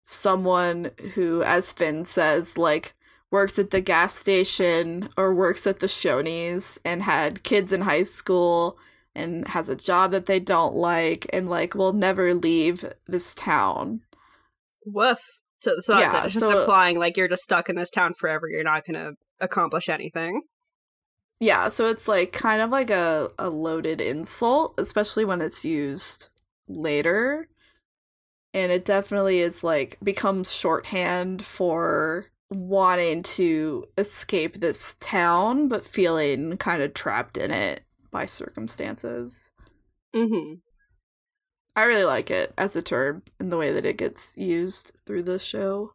[0.04, 2.92] someone who, as Finn says, like
[3.30, 8.04] works at the gas station or works at the Shoney's and had kids in high
[8.04, 8.78] school
[9.14, 14.02] and has a job that they don't like and like will never leave this town.
[14.86, 15.18] Woof.
[15.64, 16.24] So, so that's Yeah, it.
[16.26, 18.48] It's just so- implying like you're just stuck in this town forever.
[18.48, 20.42] You're not gonna accomplish anything.
[21.40, 26.28] Yeah, so it's like kind of like a, a loaded insult, especially when it's used
[26.68, 27.48] later.
[28.54, 36.56] And it definitely is like becomes shorthand for wanting to escape this town, but feeling
[36.56, 37.80] kind of trapped in it
[38.12, 39.50] by circumstances.
[40.14, 40.54] Mm-hmm.
[41.76, 45.24] I really like it as a term and the way that it gets used through
[45.24, 45.92] the show.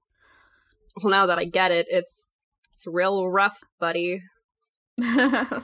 [1.01, 2.29] Well, now that I get it, it's
[2.73, 4.21] it's real rough, buddy.
[4.97, 5.63] yeah,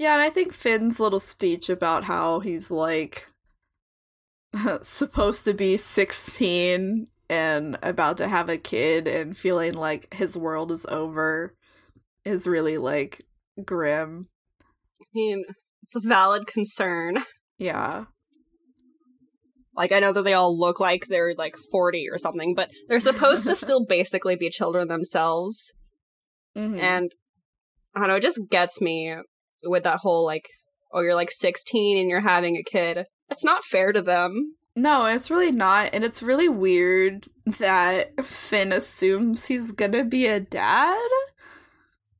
[0.00, 3.28] and I think Finn's little speech about how he's like
[4.80, 10.72] supposed to be 16 and about to have a kid and feeling like his world
[10.72, 11.54] is over
[12.24, 13.24] is really like
[13.64, 14.28] grim.
[15.00, 15.44] I mean,
[15.82, 17.18] it's a valid concern.
[17.58, 18.06] Yeah.
[19.78, 22.98] Like I know that they all look like they're like 40 or something, but they're
[22.98, 25.72] supposed to still basically be children themselves.
[26.56, 26.82] Mhm.
[26.82, 27.12] And
[27.94, 29.14] I don't know, it just gets me
[29.62, 30.48] with that whole like,
[30.92, 33.06] oh, you're like 16 and you're having a kid.
[33.30, 34.56] It's not fair to them.
[34.74, 35.90] No, it's really not.
[35.92, 41.08] And it's really weird that Finn assumes he's gonna be a dad.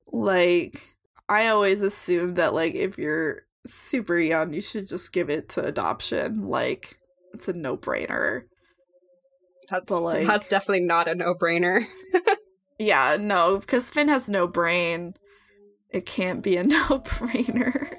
[0.07, 0.97] Like,
[1.29, 5.65] I always assume that, like, if you're super young, you should just give it to
[5.65, 6.47] adoption.
[6.47, 6.99] Like,
[7.33, 8.43] it's a no brainer.
[9.71, 11.87] That's, like- that's definitely not a no brainer.
[12.79, 15.15] Yeah, no, because Finn has no brain.
[15.91, 17.97] It can't be a no brainer.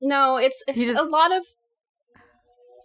[0.00, 1.44] No, it's He a lot of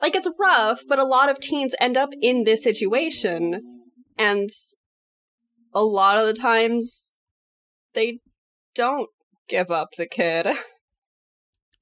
[0.02, 3.62] like it's rough, but a lot of teens end up in this situation,
[4.18, 4.50] and
[5.74, 7.14] a lot of the times
[7.94, 8.20] they
[8.76, 9.10] don't
[9.48, 10.48] give up the kid.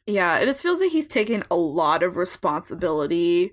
[0.07, 3.51] Yeah, it just feels like he's taking a lot of responsibility,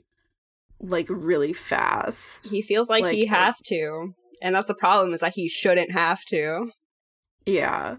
[0.81, 2.49] like, really fast.
[2.49, 5.49] He feels like, he Like, uh, has to, and that's the problem is that he
[5.49, 6.71] shouldn't have to.
[7.47, 7.97] Yeah.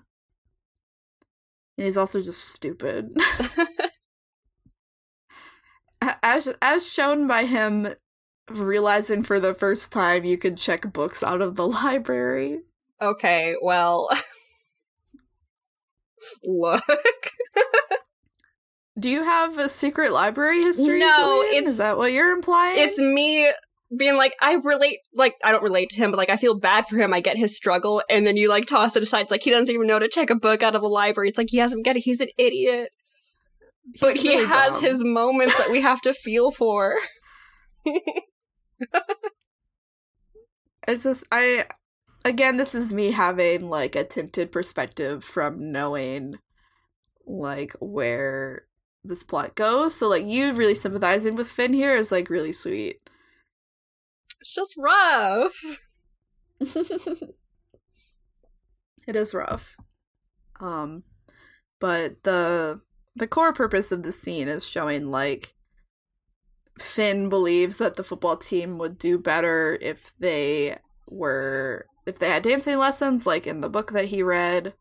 [1.78, 3.12] And he's also just stupid.
[6.22, 7.88] as as shown by him
[8.50, 12.62] realizing for the first time you could check books out of the library.
[13.02, 14.10] okay, well,
[16.44, 16.84] look.
[19.00, 21.00] Do you have a secret library history?
[21.00, 22.76] No, it's- is that what you're implying?
[22.78, 23.52] it's me
[23.96, 26.88] being like i relate like i don't relate to him but like i feel bad
[26.88, 29.44] for him i get his struggle and then you like toss it aside it's like
[29.44, 31.58] he doesn't even know to check a book out of a library it's like he
[31.58, 32.90] hasn't get it he's an idiot
[34.02, 34.82] but He's he has dumb.
[34.82, 36.96] his moments that we have to feel for
[40.88, 41.66] It's just I
[42.26, 46.36] again this is me having like a tinted perspective from knowing
[47.26, 48.64] like where
[49.04, 49.96] this plot goes.
[49.96, 53.00] So like you really sympathizing with Finn here is like really sweet.
[54.40, 55.80] it's just rough
[59.08, 59.76] it is rough.
[60.60, 61.04] Um
[61.80, 62.82] but the
[63.16, 65.54] the core purpose of the scene is showing like
[66.80, 70.78] Finn believes that the football team would do better if they
[71.10, 74.74] were if they had dancing lessons like in the book that he read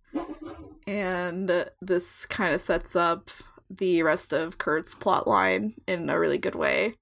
[0.87, 3.31] and this kind of sets up
[3.79, 6.95] the rest of Kurt's plot line in a really good way.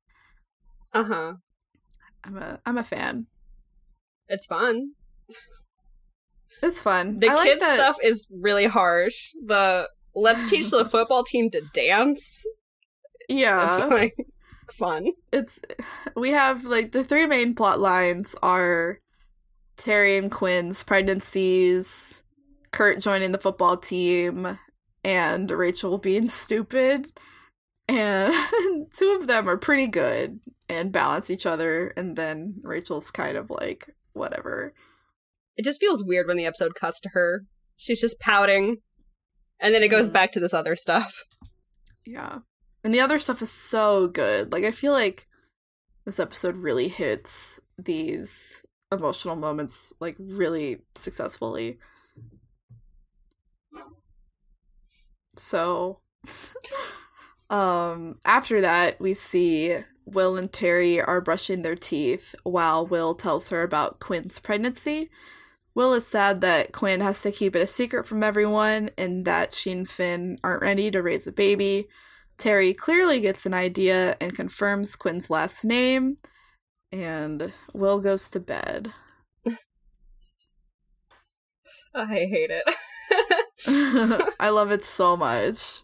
[0.92, 1.34] uh-huh
[2.24, 3.26] I'm a I'm a fan.
[4.28, 4.92] it's fun
[6.62, 7.16] It's fun.
[7.16, 11.50] the I like kids that- stuff is really harsh the let's teach the football team
[11.50, 12.44] to dance
[13.28, 13.64] Yeah.
[13.78, 14.14] it's like
[14.72, 15.60] fun it's
[16.16, 18.98] we have like the three main plot lines are
[19.76, 22.22] Terri and Quinn's pregnancies,
[22.70, 24.58] Kurt joining the football team,
[25.04, 27.10] and Rachel being stupid.
[27.88, 33.36] And two of them are pretty good and balance each other, and then Rachel's kind
[33.36, 34.72] of like whatever.
[35.56, 37.42] It just feels weird when the episode cuts to her.
[37.76, 38.76] She's just pouting.
[39.60, 40.14] And then it goes Mhm.
[40.14, 41.24] back to this other stuff.
[42.06, 42.38] Yeah.
[42.82, 44.52] And the other stuff is so good.
[44.52, 45.26] Like I feel like
[46.06, 51.78] this episode really hits these emotional moments like really successfully.
[55.36, 56.00] So
[57.50, 59.76] um after that we see
[60.06, 65.10] Will and Terri are brushing their teeth while Will tells her about Quinn's pregnancy.
[65.74, 69.52] Will is sad that Quinn has to keep it a secret from everyone and that
[69.52, 71.88] she and Finn aren't ready to raise a baby.
[72.36, 76.16] Terri clearly gets an idea and confirms Quinn's last name,
[76.90, 78.92] and Will goes to bed.
[81.94, 82.64] I hate it.
[84.40, 85.82] I love it so much.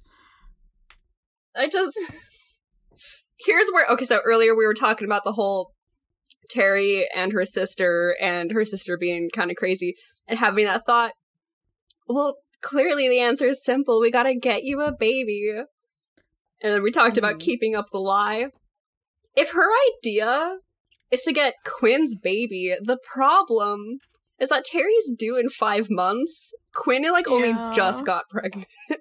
[1.57, 1.99] I just.
[3.39, 3.87] Here's where.
[3.89, 5.73] Okay, so earlier we were talking about the whole
[6.53, 9.95] Terri and her sister, and her sister being kind of crazy,
[10.29, 11.13] and having that thought.
[12.09, 14.01] Well, clearly the answer is simple.
[14.01, 15.53] We gotta get you a baby.
[16.63, 17.41] And then we talked about Mhm.
[17.41, 18.47] keeping up the lie.
[19.37, 19.69] If her
[19.99, 20.59] idea
[21.11, 23.99] is to get Quinn's baby, the problem
[24.39, 26.53] is that Terri's due in five months.
[26.75, 27.73] Quinn like only Yeah.
[27.75, 28.67] just got pregnant.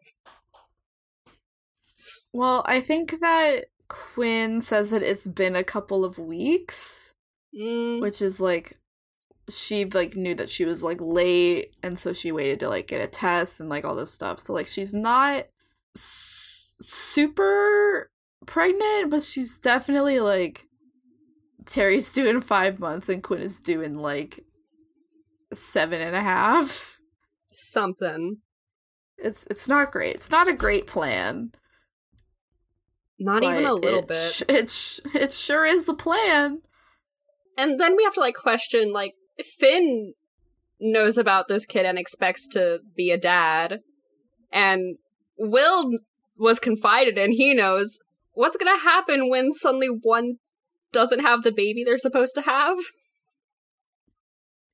[2.34, 7.14] Well, I think that Quinn says that it's been a couple of weeks,
[7.58, 8.78] Mm, which is like
[9.50, 13.00] she like knew that she was like late and so she waited to like get
[13.00, 14.42] a test and like all this stuff.
[14.42, 15.46] So like she's not
[15.96, 18.12] s- super
[18.46, 20.68] pregnant, but she's definitely like
[21.66, 24.44] Terri's due in five months and Quinn is due in like
[25.56, 27.00] seven and a half.
[27.52, 28.38] Something.
[29.18, 30.16] It's it's not great.
[30.16, 31.52] It's not a great plan.
[33.18, 34.34] Not even a little it bit.
[34.34, 36.62] sh- it sh- it sure is a plan.
[37.58, 39.14] And then we have to like question like
[39.58, 40.14] Finn
[40.80, 43.80] knows about this kid and expects to be a dad.
[44.52, 44.98] And
[45.38, 46.00] Will
[46.38, 48.00] was confided in, he knows
[48.34, 50.36] what's going to happen when suddenly one
[50.92, 52.78] doesn't have the baby they're supposed to have.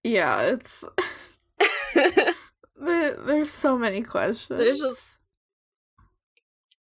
[0.03, 0.83] Yeah, it's
[1.95, 4.59] there, there's so many questions.
[4.59, 5.07] There's just-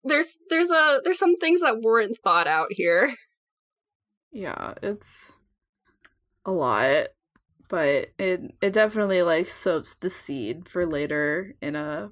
[0.05, 3.13] there's there's a there's some things that weren't thought out here.
[4.31, 5.31] yeah, it's
[6.45, 7.07] a lot,
[7.67, 12.11] but it it definitely like sows the seed for later in a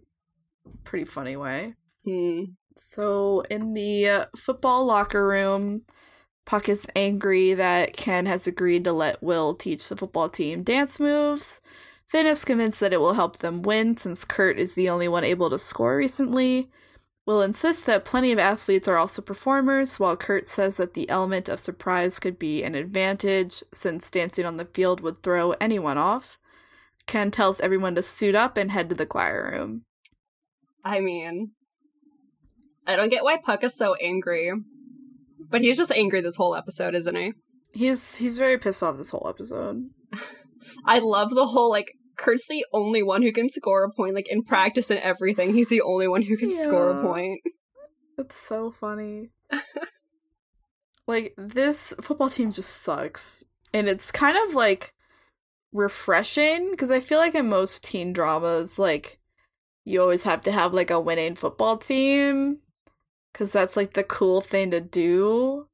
[0.84, 1.75] pretty funny way.
[2.05, 2.41] Hmm.
[2.75, 5.84] So in the uh, football locker room,
[6.48, 10.98] Puck is angry that Ken has agreed to let Will teach the football team dance
[10.98, 11.60] moves.
[12.07, 15.26] Finn is convinced that it will help them win since Kurt is the only one
[15.26, 16.72] able to score recently.
[17.26, 21.49] Will insists that plenty of athletes are also performers, while Kurt says that the element
[21.49, 26.40] of surprise could be an advantage since dancing on the field would throw anyone off.
[27.07, 29.84] Ken tells everyone to suit up and head to the choir room.
[30.86, 31.52] I mean,
[32.86, 34.53] I don't get why Puck is so angry,
[35.49, 37.34] but he's just angry this whole episode, isn't he?
[37.74, 39.90] He's he's very pissed off this whole episode.
[40.86, 44.32] I love the whole like Kurt's the only one who can score a point, like
[44.32, 45.53] in practice and everything.
[45.53, 47.41] He's the only one who can score a point.
[48.19, 49.30] It's so funny.
[51.07, 53.44] like this football team just sucks.
[53.72, 54.95] And it's kind of like
[55.72, 59.19] refreshing because I feel like in most teen dramas like
[59.84, 62.60] you always have to have like a winning football team
[63.38, 65.68] cuz that's like the cool thing to do.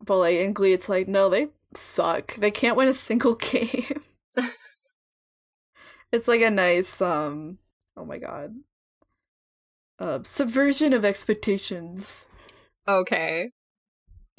[0.00, 2.34] But like in Glee it's like no, they suck.
[2.36, 4.02] They can't win a single game.
[6.12, 7.58] it's like a nice um
[7.96, 8.54] oh my god
[9.98, 12.26] uh, subversion of expectations.
[12.86, 13.50] Okay.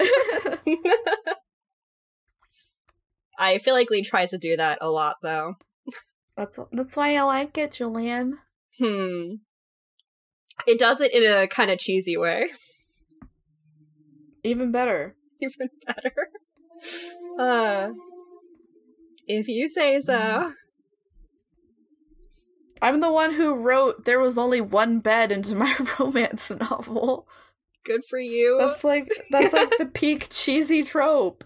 [3.38, 5.56] I feel like Glee tries to do that a lot though.
[6.36, 8.38] that's that's why I like it, Julian.
[8.78, 9.34] Hmm.
[10.66, 12.50] It does it in a kind of cheesy way.
[14.44, 15.16] Even better.
[15.40, 16.28] Even better.
[17.38, 17.90] Uh
[19.26, 20.52] if you say so.
[22.82, 27.28] I'm the one who wrote "There was only one bed" into my romance novel.
[27.84, 28.56] Good for you.
[28.58, 31.44] That's like that's like the peak cheesy trope.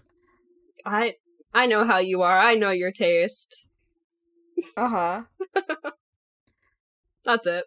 [0.85, 1.15] I
[1.53, 2.39] I know how you are.
[2.39, 3.69] I know your taste.
[4.77, 5.23] Uh huh.
[7.25, 7.65] That's it.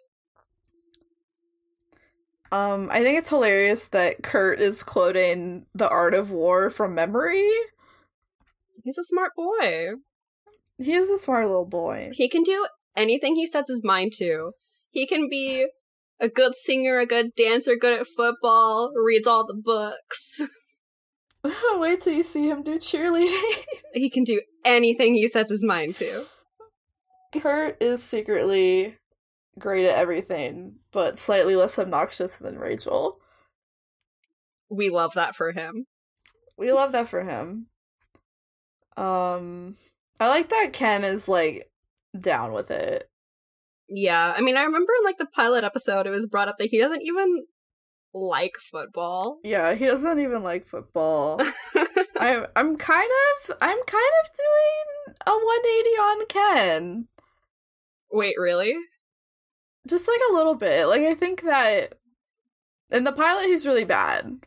[2.51, 7.49] Um, I think it's hilarious that Kurt is quoting "The Art of War" from memory.
[8.83, 9.89] He's a smart boy.
[10.77, 12.09] He is a smart little boy.
[12.13, 14.53] He can do anything he sets his mind to.
[14.91, 15.67] He can be
[16.19, 20.41] a good singer, a good dancer, good at football, reads all the books.
[21.73, 23.63] Wait till you see him do cheerleading.
[23.93, 26.27] He can do anything he sets his mind to.
[27.33, 28.97] Kurt is secretly
[29.59, 33.19] great at everything, but slightly less obnoxious than Rachel.
[34.69, 35.85] We love that for him.
[36.57, 37.67] We love that for him.
[38.97, 39.77] Um,
[40.19, 41.69] I like that Ken is like
[42.19, 43.09] down with it.
[43.87, 46.69] Yeah, I mean, I remember in like the pilot episode, it was brought up that
[46.69, 47.45] he doesn't even
[48.13, 49.39] like football.
[49.43, 51.41] Yeah, he doesn't even like football.
[52.19, 53.09] I'm I'm kind
[53.49, 57.07] of I'm kind of doing a 180 on Ken.
[58.11, 58.75] Wait, really?
[59.87, 60.85] Just like a little bit.
[60.87, 61.95] Like I think that
[62.91, 64.39] in the pilot he's really bad.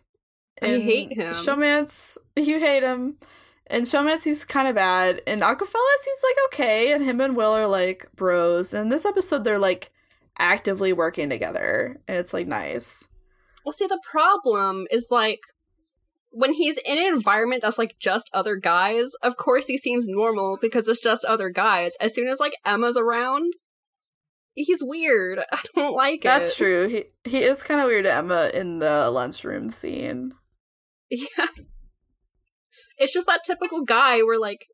[0.60, 1.34] I hate him.
[1.34, 3.18] Showmance, you hate him.
[3.66, 5.22] And Showmance, he's kind of bad.
[5.26, 6.92] And Acafellas, he's like okay.
[6.92, 8.74] And him and Will are like bros.
[8.74, 9.90] And this episode, they're like
[10.38, 12.00] actively working together.
[12.06, 13.06] And it's like nice.
[13.64, 15.40] Well, see, the problem is like
[16.30, 20.58] when he's in an environment that's like just other guys, of course he seems normal
[20.60, 21.94] because it's just other guys.
[22.00, 23.52] As soon as like Emma's around,
[24.54, 25.40] he's weird.
[25.52, 26.48] I don't like That's it.
[26.48, 26.88] That's true.
[26.88, 30.34] He he is kind of weird to Emma in the lunchroom scene.
[31.10, 31.46] Yeah.
[32.98, 34.66] It's just that typical guy where like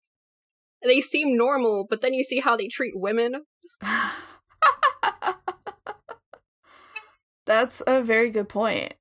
[0.82, 3.44] they seem normal, but then you see how they treat women.
[7.46, 8.94] That's a very good point.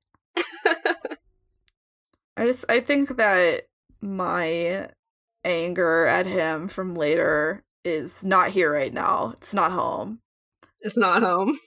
[2.38, 3.64] I just I think that
[4.00, 4.88] my
[5.44, 9.34] anger at him from later is not here right now.
[9.36, 10.20] It's not home.
[10.80, 11.58] It's not home.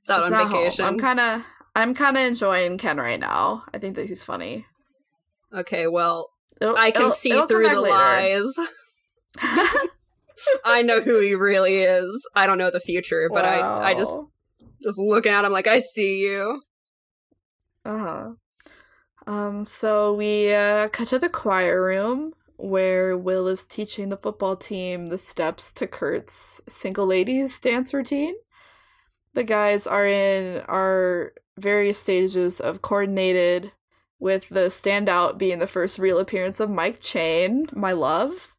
[0.00, 0.52] It's out It's on not home.
[0.52, 0.84] vacation.
[0.84, 1.42] I'm kind of
[1.74, 3.64] I'm kind of enjoying Ken right now.
[3.74, 4.66] I think that he's funny.
[5.54, 6.28] Okay, well,
[6.60, 7.94] It'll- I can it'll- see it'll through the later.
[7.94, 8.54] lies.
[10.64, 12.26] I know who he really is.
[12.34, 14.20] I don't know the future, but I I just
[14.82, 16.62] just looking at him like I see you.
[17.84, 18.32] Uh-huh.
[19.26, 24.56] Um, so we uh, cut to the choir room where Will is teaching the football
[24.56, 28.34] team the steps to Kurt's single ladies dance routine.
[29.34, 33.72] The guys are in our various stages of coordinated,
[34.18, 38.54] with the standout being the first real appearance of Mike Chang, my love.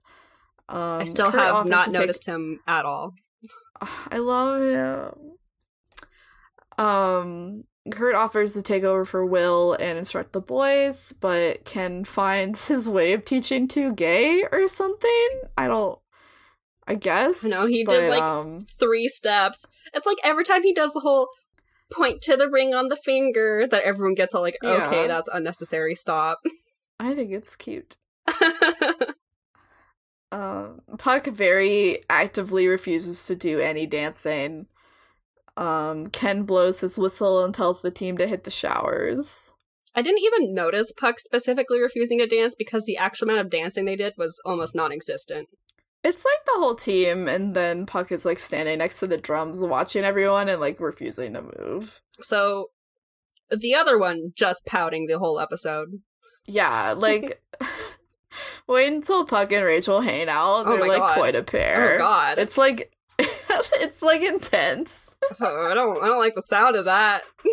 [0.69, 3.15] Um, I still Kurt have not to take- noticed him at all.
[3.81, 4.61] I love
[5.17, 5.37] him.
[6.77, 12.67] Um, Kurt offers to take over for Will and instruct the boys, but Ken finds
[12.67, 15.41] his way of teaching too gay or something.
[15.57, 15.99] I don't.
[16.87, 17.43] I guess.
[17.43, 19.65] No, he did, like, Um, Three steps.
[19.93, 21.27] It's like every time he does the whole
[21.91, 25.07] point to the ring on the finger that everyone gets all like, okay, Yeah.
[25.07, 25.95] that's unnecessary.
[25.95, 26.39] Stop.
[26.99, 27.97] I think it's cute.
[30.31, 34.67] Um, Puck very actively refuses to do any dancing.
[35.57, 39.51] Um, Ken blows his whistle and tells the team to hit the showers.
[39.95, 43.85] I didn't even notice Puck specifically refusing to dance because the actual amount of dancing
[43.85, 45.49] they did was almost non-existent.
[46.03, 49.59] It's like the whole team, and then Puck is like standing next to the drums,
[49.61, 52.01] watching everyone and like refusing to move.
[52.21, 52.69] So
[53.49, 56.01] the other one just pouting the whole episode.
[56.45, 57.41] Yeah, like
[58.67, 60.67] wait until Puck and Rachel hang out.
[60.67, 61.17] Oh They're my like God.
[61.17, 61.95] quite a pair.
[61.95, 62.37] Oh god.
[62.37, 65.06] It's like it's like intense.
[65.41, 67.23] I don't I don't like the sound of that.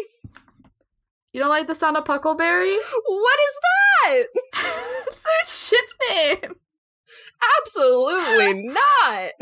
[1.32, 2.76] You don't like the sound of Puckleberry?
[3.06, 3.58] What is
[4.04, 4.26] that?
[5.08, 5.84] it's their ship
[6.44, 6.54] name.
[7.58, 9.32] Absolutely not.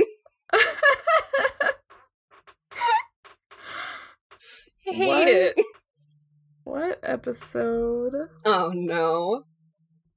[4.85, 5.28] Hate What?
[5.28, 5.66] it.
[6.65, 8.15] what episode
[8.47, 9.44] Oh no.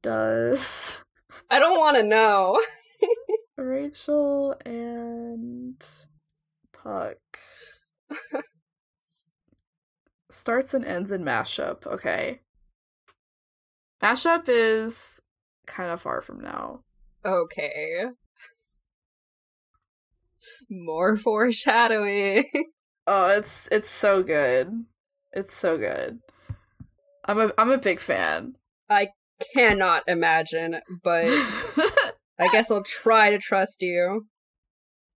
[0.01, 1.03] does
[1.51, 2.61] I don't want to know.
[3.57, 5.83] Rachel and
[6.73, 7.17] Puck
[10.29, 11.85] starts and ends in mashup?
[11.87, 12.41] Okay.
[14.03, 15.19] Mashup is
[15.65, 16.81] kind of far from now.
[17.25, 18.05] Okay.
[20.69, 22.45] More foreshadowing.
[23.07, 24.85] Oh, it's it's so good.
[25.31, 26.19] It's so good.
[27.25, 28.55] I'm a I'm a big fan.
[28.89, 29.09] I
[29.53, 31.25] cannot imagine, but
[32.39, 34.27] I guess I'll try to trust you.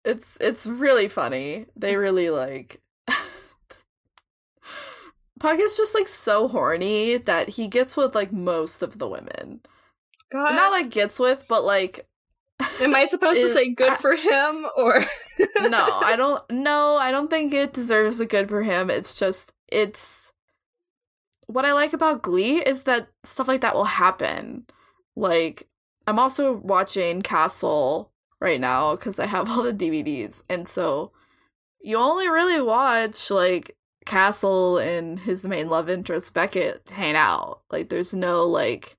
[0.09, 1.67] It's it's really funny.
[1.77, 2.81] They really like
[5.41, 9.61] Puck is just like so horny that he gets with like most of the women.
[10.33, 12.07] God, Not like gets with, but like
[12.81, 15.01] am I supposed to say good I- for him or?
[15.69, 18.91] no, I don't no, I don't think it deserves a good for him.
[18.91, 20.33] It's just it's
[21.47, 24.67] what I like about Glee is that stuff like that will happen.
[25.15, 25.69] Like
[26.09, 28.11] I'm also watching Castle
[28.41, 31.13] right now cuz I have all the DVDs and so
[31.81, 33.77] you only really watch like
[34.09, 37.61] Castle and his main love interest Beckett hang out.
[37.71, 38.97] Like there's no like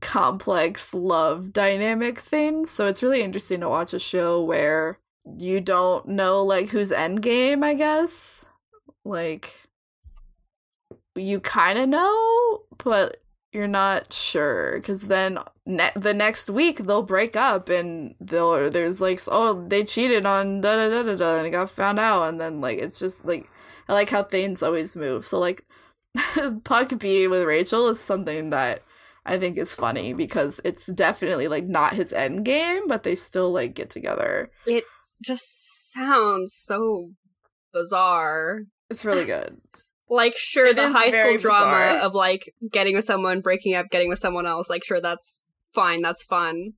[0.00, 2.64] complex love dynamic thing.
[2.64, 4.98] So it's really interesting to watch a show where
[5.38, 8.46] you don't know like who's end game, I guess.
[9.04, 9.68] Like
[11.14, 13.18] you kind of know, but
[13.52, 19.00] you're not sure because then ne- the next week they'll break up and they'll there's
[19.00, 22.28] like oh they cheated on da da da da da and it got found out
[22.28, 23.48] and then like it's just like
[23.90, 25.26] I like how things always move.
[25.26, 25.64] So like
[26.64, 28.84] Puck being with Rachel is something that
[29.26, 33.50] I think is funny because it's definitely like not his end game, but they still
[33.50, 34.52] like get together.
[34.64, 34.84] It
[35.20, 37.10] just sounds so
[37.72, 38.60] bizarre.
[38.88, 39.60] It's really good.
[40.12, 41.98] Like, sure, It the high school drama bizarre.
[42.00, 44.68] of like getting with someone, breaking up, getting with someone else.
[44.68, 45.42] Like, sure, that's
[45.72, 46.02] fine.
[46.02, 46.72] That's fun.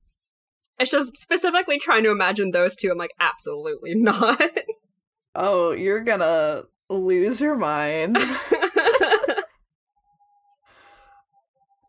[0.79, 2.91] It's just specifically trying to imagine those two.
[2.91, 4.39] I'm like, absolutely not.
[5.35, 8.17] oh, you're gonna lose your mind.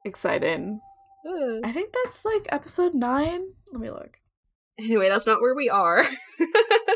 [0.04, 0.80] Exciting.
[1.64, 3.42] I think that's like episode nine.
[3.72, 4.18] Let me look.
[4.78, 6.00] anyway, that's not where we are.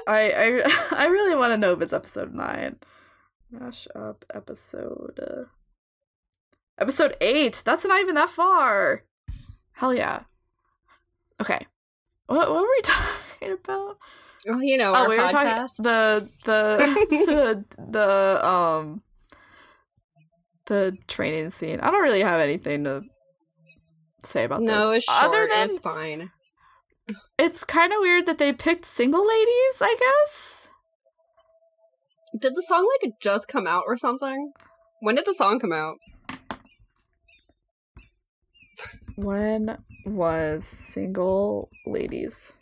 [0.06, 0.30] I
[0.62, 2.76] I I really want to know if it's episode nine.
[3.50, 5.18] Mash up episode.
[5.20, 5.44] Uh,
[6.78, 7.62] episode eight.
[7.64, 9.04] That's not even that far.
[9.72, 10.22] Hell yeah.
[11.40, 11.66] Okay.
[12.26, 13.98] What what were we talking about?
[14.46, 15.76] Oh, you know, oh, we were talking podcast.
[15.78, 19.02] the the the the um
[20.66, 21.80] the training scene.
[21.80, 23.02] I don't really have anything to
[24.24, 25.04] say about no, this.
[25.04, 25.24] short.
[25.24, 26.30] Other than it's fine.
[27.38, 29.80] it's kind of weird that they picked single ladies.
[29.80, 30.57] I guess.
[32.36, 34.52] Did the song like just come out or something?
[35.00, 35.96] When did the song come out?
[39.16, 42.52] When was Single Ladies?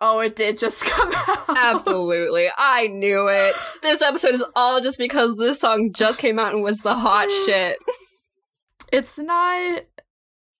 [0.00, 1.56] Oh, it did just come out.
[1.56, 2.48] Absolutely.
[2.56, 3.54] I knew it.
[3.82, 7.30] This episode is all just because this song just came out and was the hot
[7.46, 7.78] shit.
[8.92, 9.82] It's not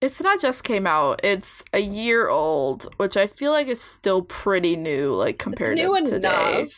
[0.01, 1.21] it's not just came out.
[1.25, 5.89] It's a year old, which I feel like is still pretty new like compared it's
[5.89, 6.69] new to today.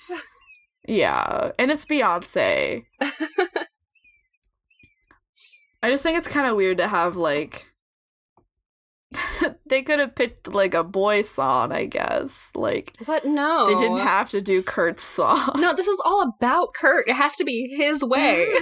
[0.86, 2.84] Yeah, and it's Beyonce.
[5.82, 7.66] I just think it's kind of weird to have like
[9.68, 12.50] they could have picked like a boy song, I guess.
[12.54, 13.66] Like But no.
[13.66, 15.52] they didn't have to do Kurt's song.
[15.56, 17.08] No, this is all about Kurt.
[17.08, 18.52] It has to be his way.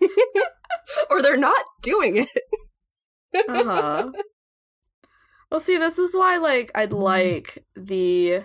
[1.10, 2.28] or they're not doing it.
[3.48, 4.10] uh-huh.
[5.50, 8.44] Well, see, this is why like I'd like the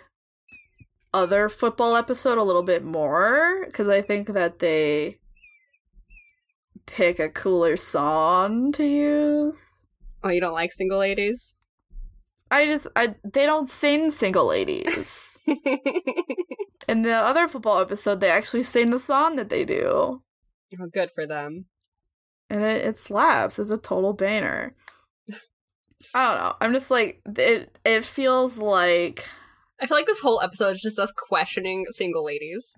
[1.15, 5.19] other football episode a little bit more because I think that they
[6.85, 9.85] pick a cooler song to use.
[10.23, 11.55] Oh, you don't like single ladies?
[12.51, 15.37] I just I they don't sing single ladies.
[16.87, 20.21] In the other football episode, they actually sing the song that they do,
[20.79, 21.65] oh, good for them.
[22.49, 23.57] and it, it slaps.
[23.57, 24.75] It's a total banner.
[26.13, 26.55] I don't know.
[26.61, 27.79] I'm just like it.
[27.83, 29.27] It feels like
[29.81, 32.77] I feel like this whole episode is just us questioning single ladies.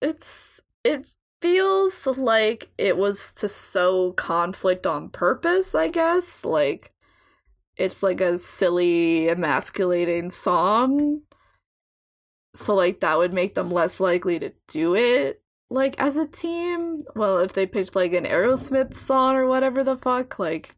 [0.00, 1.06] it's it
[1.40, 5.74] feels like it was to sow conflict on purpose.
[5.74, 6.90] I guess like
[7.76, 11.22] it's like a silly emasculating song
[12.54, 17.00] so like that would make them less likely to do it like as a team
[17.14, 20.72] well if they picked like an aerosmith song or whatever the fuck like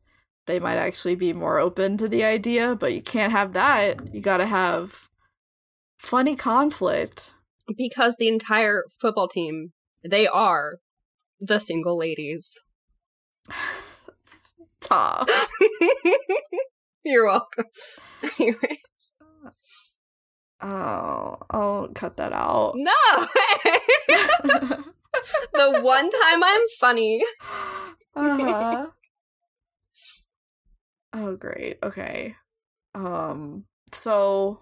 [0.46, 4.20] they might actually be more open to the idea but you can't have that you
[4.20, 5.08] gotta have
[5.98, 7.32] funny conflict
[7.76, 9.72] because the entire football team,
[10.08, 10.78] they are
[11.40, 12.60] the single ladies.
[14.80, 15.48] Tough.
[17.04, 17.64] You're welcome.
[18.38, 18.78] Anyway.
[20.62, 22.92] Oh i'll cut that out No!
[25.52, 27.22] the one time I'm funny.
[28.16, 28.86] uh-huh.
[31.12, 32.36] oh great okay
[32.94, 34.60] um so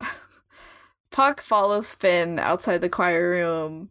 [1.10, 3.90] puck follows finn outside the choir room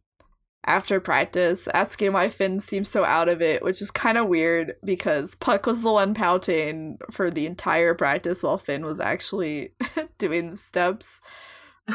[0.68, 4.76] after practice asking why finn seems so out of it which is kind of weird
[4.84, 9.72] because puck was the one pouting for the entire practice while finn was actually
[10.18, 11.22] doing the steps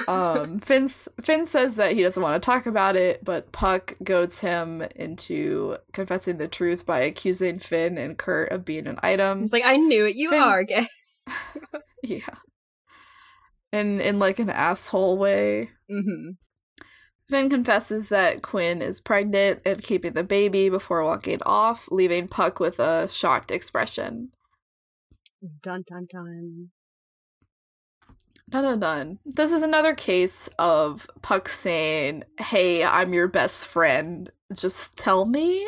[0.09, 4.41] um Finn Finn says that he doesn't want to talk about it, but Puck goads
[4.41, 9.41] him into confessing the truth by accusing Finn and Kurt of being an item.
[9.41, 10.17] He's like, I knew it.
[10.17, 10.87] You Finn- are gay.
[12.03, 12.21] yeah.
[13.73, 15.71] In in like an asshole way.
[15.89, 16.31] hmm
[17.33, 22.61] Finn confesses that Quinn is pregnant and keeping the baby before walking off, leaving Puck
[22.61, 24.33] with a shocked expression.
[25.63, 26.69] Dun dun dun.
[28.51, 29.19] Dun dun dun.
[29.25, 34.31] This is another case of Puck saying, Hey, I'm your best friend.
[34.55, 35.67] Just tell me.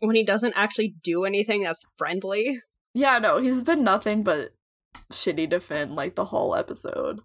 [0.00, 2.60] When he doesn't actually do anything that's friendly.
[2.92, 4.50] Yeah, no, he's been nothing but
[5.10, 7.22] shitty to Finn like the whole episode.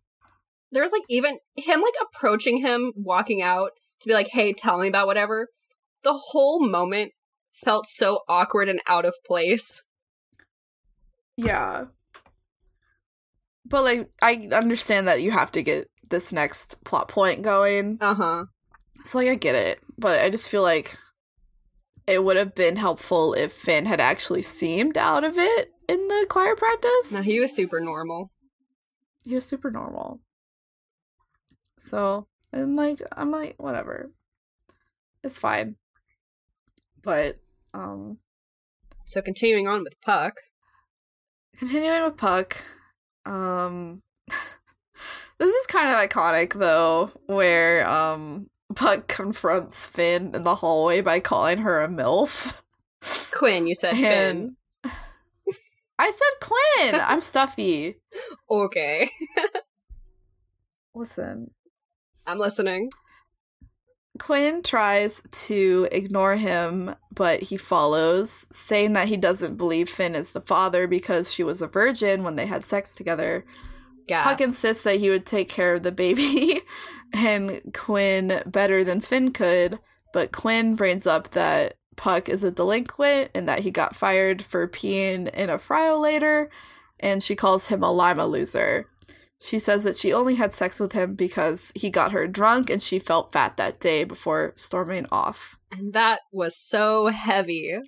[0.71, 3.71] There's like even him like approaching him, walking out
[4.01, 5.47] to be like, hey, tell me about whatever.
[6.03, 7.11] The whole moment
[7.53, 9.83] felt so awkward and out of place.
[11.37, 11.85] Yeah.
[13.65, 17.97] But like I understand that you have to get this next plot point going.
[18.01, 18.45] Uh huh.
[19.05, 20.97] So like I get it, but I just feel like
[22.07, 26.25] it would have been helpful if Finn had actually seemed out of it in the
[26.29, 27.11] choir practice.
[27.11, 28.31] No, he was super normal.
[29.25, 30.19] he was super normal.
[31.79, 34.11] So, and like I'm like whatever.
[35.23, 35.75] It's fine.
[37.03, 37.39] But
[37.73, 38.19] um
[39.05, 40.35] So continuing on with Puck.
[41.57, 42.57] continuing with Puck,
[43.25, 44.01] um
[45.39, 51.19] this is kind of iconic though, where um Puck confronts Finn in the hallway by
[51.19, 52.61] calling her a MILF.
[53.33, 54.57] Quinn, you said Finn.
[55.97, 57.01] I said Quinn.
[57.01, 57.95] I'm stuffy.
[58.49, 59.09] Okay.
[60.93, 61.51] Listen,
[62.29, 62.91] I'm listening.
[64.19, 70.33] Quinn tries to ignore him, but he follows, saying that he doesn't believe Finn is
[70.33, 73.45] the father because she was a virgin when they had sex together.
[74.07, 74.23] Gas.
[74.23, 76.61] Puck insists that he would take care of the baby
[77.13, 79.79] and Quinn better than Finn could,
[80.13, 84.67] but Quinn brings up that Puck is a delinquent and that he got fired for
[84.67, 86.49] peeing in a fryo later,
[86.99, 88.87] and she calls him a lima loser.
[89.41, 92.81] She says that she only had sex with him because he got her drunk and
[92.81, 95.57] she felt fat that day before storming off.
[95.71, 97.79] And that was so heavy.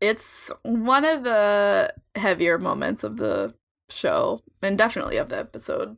[0.00, 3.54] It's one of the heavier moments of the
[3.88, 5.96] show and definitely of the episode.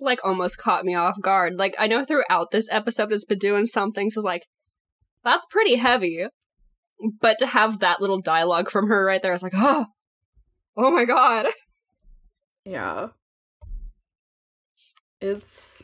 [0.00, 1.58] Like almost caught me off guard.
[1.58, 4.46] Like I know throughout this episode it's been doing some things is like
[5.22, 6.26] that's pretty heavy.
[7.20, 9.86] But to have that little dialogue from her right there, I was like, oh,
[10.78, 11.48] oh my god.
[12.64, 13.08] Yeah.
[15.20, 15.82] It's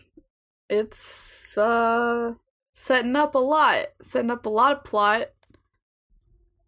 [0.69, 2.35] it's uh
[2.73, 5.27] setting up a lot, setting up a lot of plot.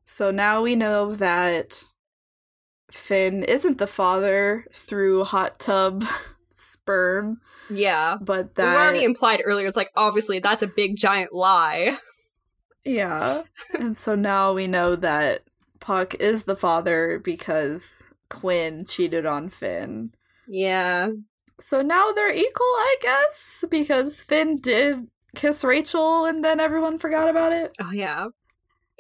[0.05, 1.85] So now we know that
[2.91, 6.05] Finn isn't the father through hot tub
[6.53, 8.17] sperm, Yeah.
[8.21, 11.97] but that We already implied earlier, it's like, obviously, that's a big giant lie.
[12.85, 13.43] Yeah.
[13.79, 15.43] and so now we know that
[15.79, 20.13] Puck is the father because Quinn cheated on Finn.
[20.49, 21.11] Yeah.
[21.61, 27.29] So now they're equal, I guess, because Finn did kiss Rachel and then everyone forgot
[27.29, 27.77] about it.
[27.83, 28.29] Oh, yeah.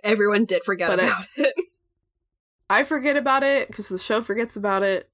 [0.04, 1.54] Everyone did forget But about it.
[2.68, 5.08] I forget about it because the show forgets about it.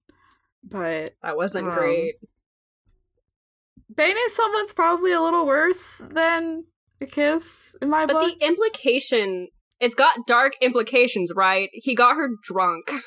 [0.65, 2.17] But That wasn't Um, great.
[3.89, 6.65] banging someone's probably a little worse than
[7.01, 8.39] a kiss in my But book.
[8.39, 9.49] the implication,
[9.81, 11.69] it's got dark implications, right?
[11.73, 12.91] He got her drunk.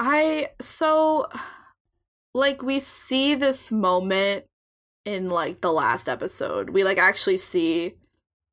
[0.00, 1.26] I so
[2.34, 4.44] like we see this moment
[5.04, 6.70] in like the last episode.
[6.70, 7.94] We like actually see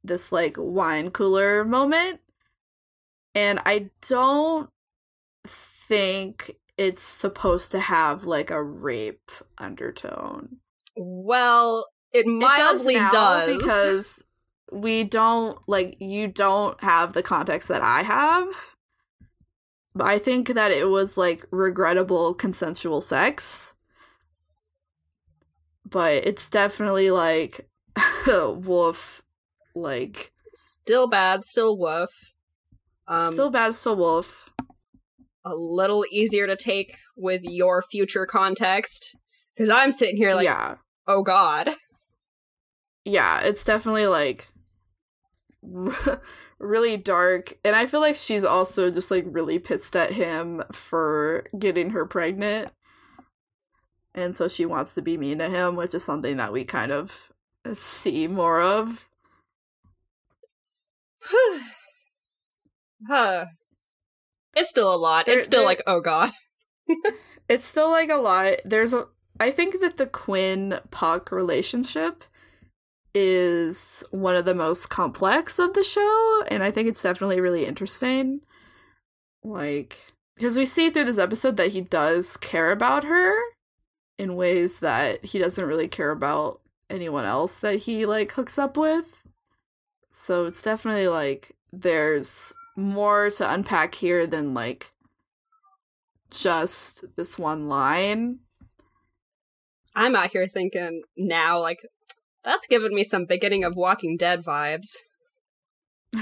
[0.04, 2.22] this like wine cooler moment.
[3.34, 4.70] And I don't
[5.46, 10.58] think it's supposed to have like a rape undertone.
[10.96, 13.58] Well, it It mildly does.
[13.58, 14.24] because
[14.72, 18.74] we don't like you don't have the context that I have.
[20.00, 23.74] I think that it was like regrettable consensual sex.
[25.90, 27.70] But it's definitely like
[28.28, 29.22] wolf
[29.76, 32.10] like still bad, still woof.
[33.08, 34.52] Um, still bad still wolf.
[35.46, 39.16] a little easier to take with your future context.
[39.56, 40.76] Because I'm sitting here like, yeah.
[41.08, 41.70] oh god.
[43.06, 44.50] Yeah, it's definitely like
[46.60, 51.45] really dark and I feel like she's also just like really pissed at him for
[51.57, 52.72] getting her pregnant.
[54.14, 56.91] And so she wants to be mean to him, which is something that we kind
[56.94, 57.34] of
[57.73, 59.10] see more of.
[63.07, 63.45] huh.
[64.56, 65.26] It's still a lot.
[65.26, 66.32] There- it's still there- like, oh god.
[67.48, 68.53] It's still like a lot.
[68.65, 69.06] There's a
[69.40, 72.23] I think that the Quinn Puck relationship
[73.16, 77.66] is one of the most complex of the show and I think it's definitely really
[77.66, 78.42] interesting.
[79.44, 79.98] Like
[80.36, 83.34] because we see through this episode that he does care about her
[84.18, 88.78] in ways that he doesn't really care about anyone else that he like hooks up
[88.78, 89.24] with.
[90.12, 94.92] So it's definitely like there's more to unpack here than like
[96.30, 98.40] just this one line.
[99.96, 101.80] I'm out here thinking now, like,
[102.46, 104.96] that's given me some beginning of Walking Dead vibes.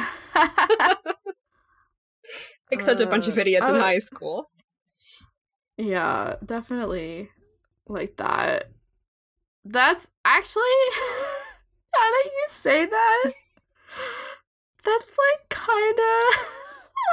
[2.72, 4.50] Except a bunch of Uh, idiots in high school.
[5.78, 7.30] yeah, definitely
[7.88, 8.70] like that.
[9.66, 10.64] That's actually
[11.94, 13.34] now that you say that,
[14.84, 16.48] that's like kind of.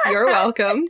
[0.12, 0.86] You're welcome.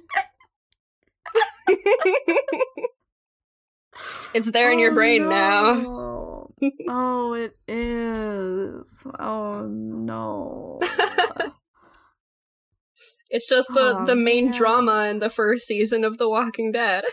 [4.34, 5.74] it's there in your brain now.
[5.74, 6.19] now.
[6.88, 9.06] Oh, it is.
[9.18, 10.80] Oh no.
[13.32, 14.54] It's just the, Oh, the main man.
[14.58, 17.04] drama in the first season of The Walking Dead.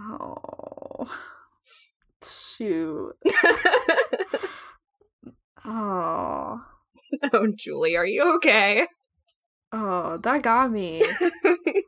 [0.00, 1.08] oh.
[2.24, 3.14] Shoot.
[5.68, 6.62] Oh.
[7.32, 8.86] oh, Julie, are you okay?
[9.72, 11.02] Oh, that got me.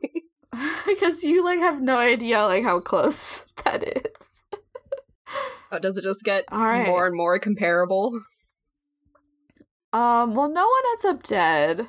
[0.85, 4.28] because you like have no idea like how close that is.
[5.71, 6.87] Oh, does it just get right.
[6.87, 8.21] more and more comparable?
[9.93, 11.87] Um, well no one ends up dead.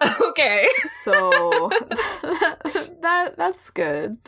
[0.20, 0.68] okay.
[1.02, 1.70] So
[3.02, 4.18] that that's good.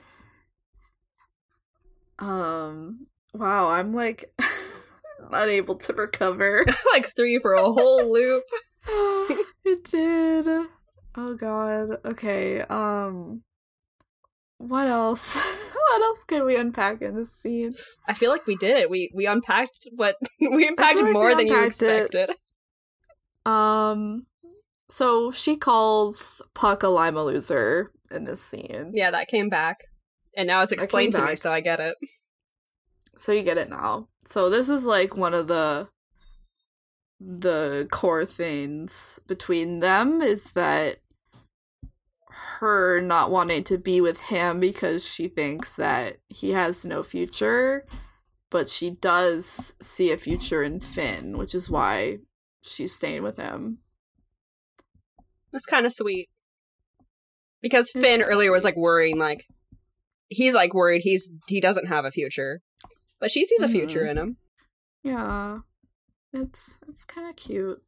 [2.18, 4.32] Um wow, I'm like
[5.30, 6.64] unable to recover.
[6.92, 8.44] like three for a whole loop.
[9.64, 10.46] it did.
[11.16, 11.98] Oh god.
[12.04, 12.60] Okay.
[12.62, 13.42] Um
[14.58, 15.36] what else?
[15.72, 17.74] what else can we unpack in this scene?
[18.06, 18.90] I feel like we did it.
[18.90, 22.04] We we unpacked what we unpacked like we more than you unpacked it.
[22.04, 22.36] expected.
[23.46, 24.26] Um
[24.90, 28.92] so she calls Puck a Lima loser in this scene.
[28.94, 29.84] Yeah, that came back.
[30.36, 31.96] And now it's explained to me, so I get it.
[33.16, 34.08] So you get it now.
[34.26, 35.88] So this is like one of the
[37.20, 40.98] the core things between them is that
[42.58, 47.86] her not wanting to be with him because she thinks that he has no future,
[48.50, 52.18] but she does see a future in Finn, which is why
[52.62, 53.78] she's staying with him.
[55.52, 56.28] That's kind of sweet.
[57.60, 59.46] Because Finn earlier was like worrying, like
[60.28, 62.60] he's like worried he's he doesn't have a future,
[63.18, 64.10] but she sees a future Mhm.
[64.10, 64.36] in him.
[65.02, 65.58] Yeah.
[66.32, 67.82] It's it's kind of cute.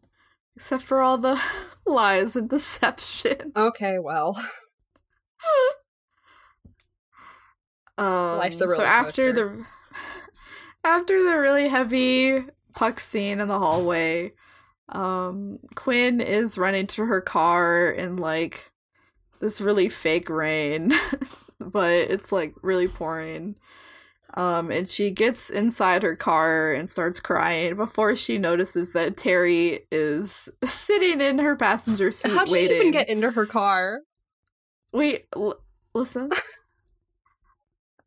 [0.61, 1.41] Except for all the
[1.87, 3.53] lies and deception.
[3.57, 4.39] Okay, well,
[7.97, 9.33] Um, Life's a roller so after coaster.
[9.35, 9.67] the
[10.85, 14.33] after the really heavy puck scene in the hallway,
[14.91, 18.71] um, Quinn is running to her car in like
[19.41, 20.93] this really fake rain,
[21.59, 23.57] but it's like really pouring.
[24.35, 29.81] Um, and she gets inside her car and starts crying before she notices that Terri
[29.91, 34.03] is sitting in her passenger seat how'd she even get into her car?
[34.93, 35.61] Wait, l-
[35.95, 36.31] listen.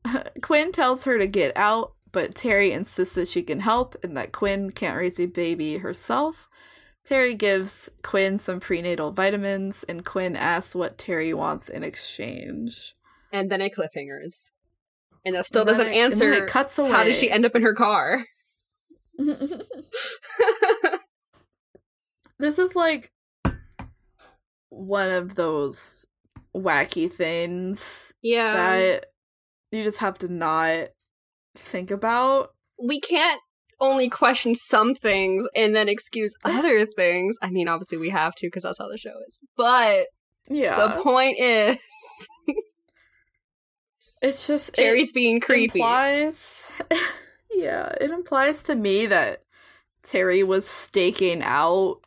[0.42, 4.32] Quinn tells her to get out, but Terri insists that she can help and that
[4.32, 6.50] Quinn can't raise a baby herself.
[7.08, 12.96] Terri gives Quinn some prenatal vitamins, and Quinn asks what Terri wants in exchange.
[13.32, 14.52] And then it cliffhangers,
[15.26, 16.32] and that still And doesn't it- answer.
[16.34, 16.92] it cuts away.
[16.92, 18.26] How did she end up in her car?
[22.40, 23.12] this is like
[24.70, 26.06] one of those
[26.56, 29.06] wacky things yeah, that
[29.72, 30.88] you just have to not
[31.56, 32.50] think about.
[32.82, 33.40] we can't
[33.80, 37.38] only question some things and then excuse other things.
[37.42, 39.40] I mean, obviously we have to because that's how the show is.
[39.58, 40.08] But
[40.48, 40.76] Yeah.
[40.76, 41.78] the point is,
[44.24, 45.80] It's just it Terri's being creepy.
[45.80, 46.72] implies
[47.52, 49.44] Yeah, it implies to me that
[50.02, 52.00] Terri was staking out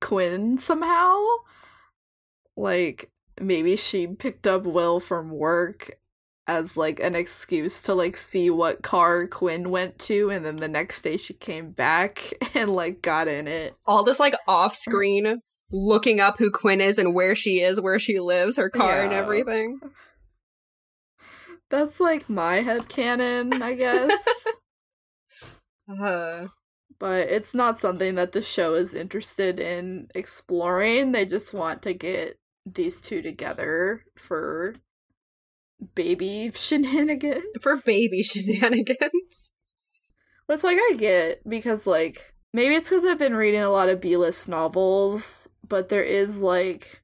[0.00, 1.24] Quinn somehow.
[2.56, 3.10] Like
[3.40, 5.90] maybe she picked up Will from work
[6.46, 10.68] as like an excuse to like see what car Quinn went to and then the
[10.68, 13.74] next day she came back and like got in it.
[13.86, 17.98] All this like off screen looking up who Quinn is and where she is, where
[17.98, 19.80] she lives, her car and everything.
[21.70, 24.24] That's like my head canon, I guess.
[25.88, 26.48] Uh,
[26.98, 31.12] but it's not something that the show is interested in exploring.
[31.12, 34.74] They just want to get these two together for
[35.94, 37.44] baby shenanigans.
[37.62, 39.52] for baby shenanigans.
[40.46, 44.00] Which, like, I get because, like, maybe it's because I've been reading a lot of
[44.00, 47.02] B list novels, but there is, like,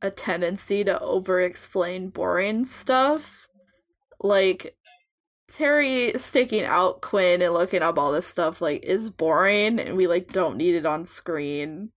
[0.00, 3.43] a tendency to over explain boring stuff.
[4.24, 4.74] Like,
[5.48, 10.06] Terri staking out Quinn and looking up all this stuff, like, is boring, and we,
[10.06, 11.92] like, don't need it on screen.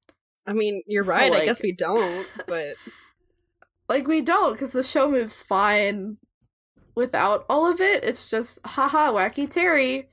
[0.46, 1.32] I mean, you're So, right.
[1.32, 2.76] I guess we don't, but
[3.90, 6.18] Like, we don't, because the show moves fine
[6.96, 8.04] without all of it.
[8.04, 10.08] It's just, haha, wacky Terri.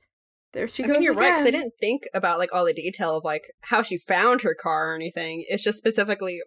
[0.53, 0.93] There she I goes.
[0.93, 1.33] mean, you're right.
[1.33, 4.55] Because I didn't think about like all the detail of like how she found her
[4.55, 5.43] car or anything.
[5.49, 6.39] It's just specifically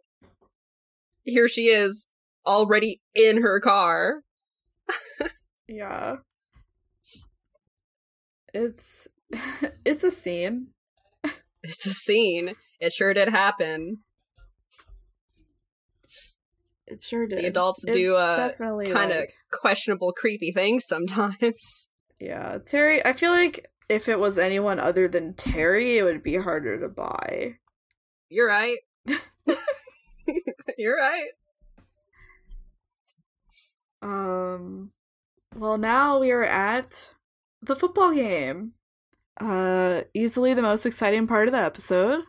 [1.24, 2.06] here she is
[2.46, 4.22] already in her car.
[5.68, 6.16] Yeah.
[8.54, 9.06] It's
[9.84, 10.68] it's a scene.
[11.62, 12.54] It's a scene.
[12.80, 13.98] It sure did happen.
[16.86, 17.40] It sure did.
[17.40, 21.90] The adults do It's uh definitely kind of like- questionable, creepy things sometimes.
[22.20, 22.58] yeah.
[22.58, 26.78] Terri, I feel like if it was anyone other than Terri, it would be harder
[26.80, 27.56] to buy.
[28.30, 28.78] You're right.
[30.78, 31.30] You're right.
[34.00, 34.92] Um
[35.54, 37.14] well now we are at
[37.62, 38.72] the football game.
[39.40, 42.24] Uh easily the most exciting part of the episode.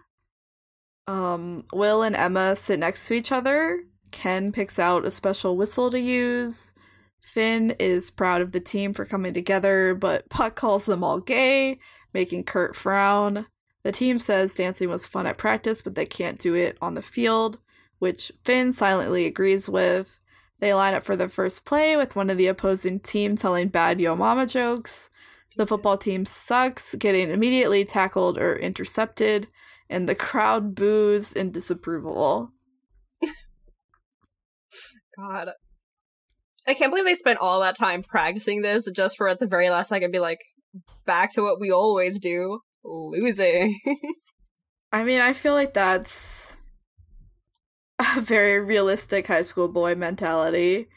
[1.07, 3.83] Um Will and Emma sit next to each other.
[4.11, 6.73] Ken picks out a special whistle to use.
[7.21, 11.79] Finn is proud of the team for coming together, but Puck calls them all gay,
[12.11, 13.45] making Kurt frown.
[13.83, 17.01] The team says dancing was fun at practice, but they can't do it on the
[17.01, 17.59] field,
[17.99, 20.18] which Finn silently agrees with.
[20.59, 24.01] They line up for the first play with one of the opposing team telling bad
[24.01, 25.09] yo mama jokes.
[25.55, 29.47] The football team sucks, getting immediately tackled or intercepted,
[29.89, 32.51] and the crowd boos in disapproval.
[35.17, 35.51] God.
[36.67, 39.69] I can't believe they spent all that time practicing this just for at the very
[39.69, 40.39] last second be like,
[41.05, 43.79] back to what we always do losing.
[44.91, 46.48] I mean, I feel like that's
[48.17, 50.87] a very realistic high school boy mentality.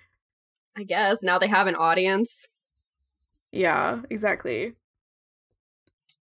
[0.76, 2.48] I guess now they have an audience.
[3.50, 4.74] Yeah, exactly.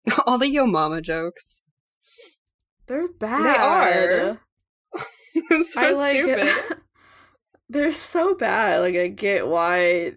[0.25, 1.63] All the yo mama jokes.
[2.87, 3.45] They're bad.
[3.45, 4.39] They are.
[5.63, 6.77] so I like stupid.
[7.69, 8.81] They're so bad.
[8.81, 10.15] Like I get why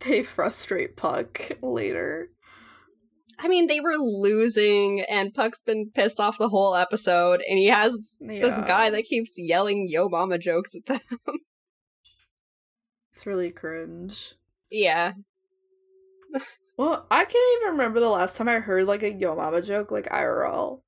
[0.00, 2.30] they frustrate Puck later.
[3.42, 7.66] I mean, they were losing, and Puck's been pissed off the whole episode, and he
[7.66, 11.00] has this guy that keeps yelling yo mama jokes at them.
[13.14, 14.36] It's really cringe.
[14.70, 15.12] yeah.
[16.78, 19.90] Well, I can't even remember the last time I heard like a Yo Mama joke
[19.90, 20.80] like IRL.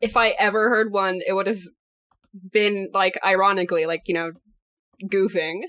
[0.00, 1.62] If I ever heard one, it would have
[2.52, 4.32] been like ironically, like, you know,
[5.04, 5.62] goofing.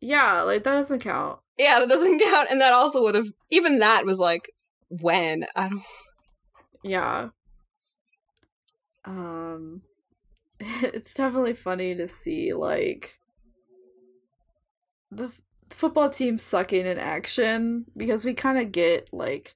[0.00, 1.40] Yeah, like that doesn't count.
[1.58, 2.50] Yeah, that doesn't count.
[2.50, 4.50] And that also would have, even that was like,
[4.88, 5.46] when?
[5.54, 5.82] I don't,
[6.82, 7.30] Yeah.
[9.04, 9.82] Um
[10.60, 13.18] it's definitely funny to see like
[15.10, 19.54] the f- football team sucking in action because we kind of get like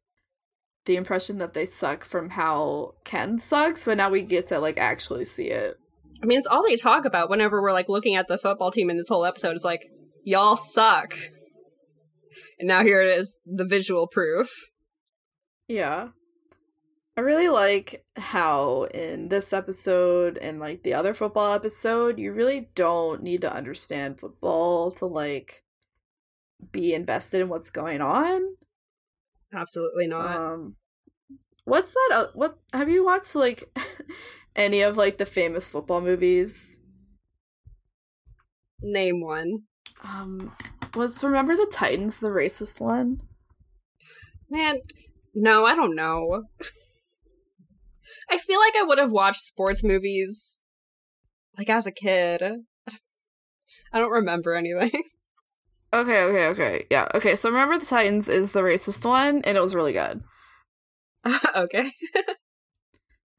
[0.86, 4.78] the impression that they suck from how Ken sucks, but now we get to like
[4.78, 5.76] actually see it.
[6.22, 8.90] I mean, it's all they talk about whenever we're like looking at the football team
[8.90, 9.56] in this whole episode.
[9.56, 9.90] It's like,
[10.24, 11.14] y'all suck.
[12.58, 14.48] And now here it is, the visual proof.
[15.68, 16.08] Yeah.
[17.16, 22.70] I really like how in this episode and like the other football episode, you really
[22.74, 25.64] don't need to understand football to like
[26.72, 28.56] be invested in what's going on.
[29.52, 30.36] Absolutely not.
[30.36, 30.76] Um
[31.64, 33.76] What's that what have you watched like
[34.56, 36.78] any of like the famous football movies?
[38.82, 39.64] Name one.
[40.04, 40.52] Um
[40.94, 43.22] was Remember the Titans the racist one?
[44.48, 44.80] Man,
[45.34, 46.44] no, I don't know.
[48.28, 50.60] I feel like I would have watched sports movies
[51.56, 52.42] like as a kid.
[53.92, 55.02] I don't remember anything.
[55.92, 56.86] Okay, okay, okay.
[56.88, 57.08] Yeah.
[57.16, 60.22] Okay, so Remember the Titans is the racist one and it was really good.
[61.56, 61.90] okay.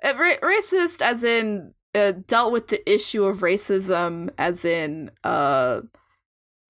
[0.04, 5.80] Uh, ra- racist as in uh, dealt with the issue of racism as in uh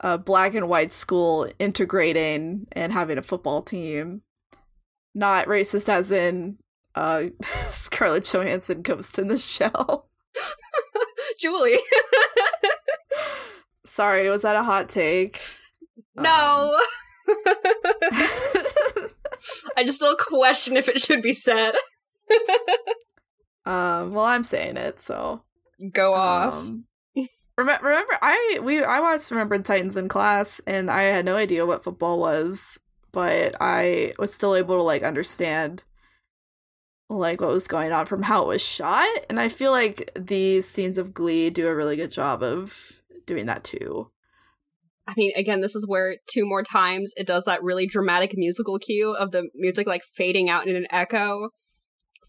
[0.02, 4.22] a black and white school integrating and having a football team
[5.14, 6.58] not racist as in
[6.96, 7.26] uh
[7.72, 10.10] scarlett johansson ghost in the shell
[11.40, 11.80] Julie.
[13.86, 15.42] sorry was that a hot take
[16.16, 16.78] no.
[17.28, 17.38] Um,
[19.78, 21.74] I just still question if it should be said.
[23.66, 25.44] um well i'm saying it so
[25.90, 26.54] Go off.
[26.54, 26.86] Um,
[27.62, 31.36] remember, remember, I we I watched Remember the Titans in class, and I had no
[31.36, 32.78] idea what football was,
[33.12, 35.84] but I was still able to like understand
[37.10, 40.68] like what was going on from how it was shot, and I feel like these
[40.68, 44.12] scenes of Glee do a really good job of doing that too.
[45.08, 48.78] I mean, again, this is where two more times it does that really dramatic musical
[48.80, 51.50] cue of the music like fading out in an echo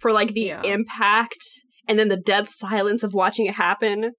[0.00, 0.62] for like the Yeah.
[0.62, 1.38] impact
[1.86, 4.12] and then the dead silence of watching it happen.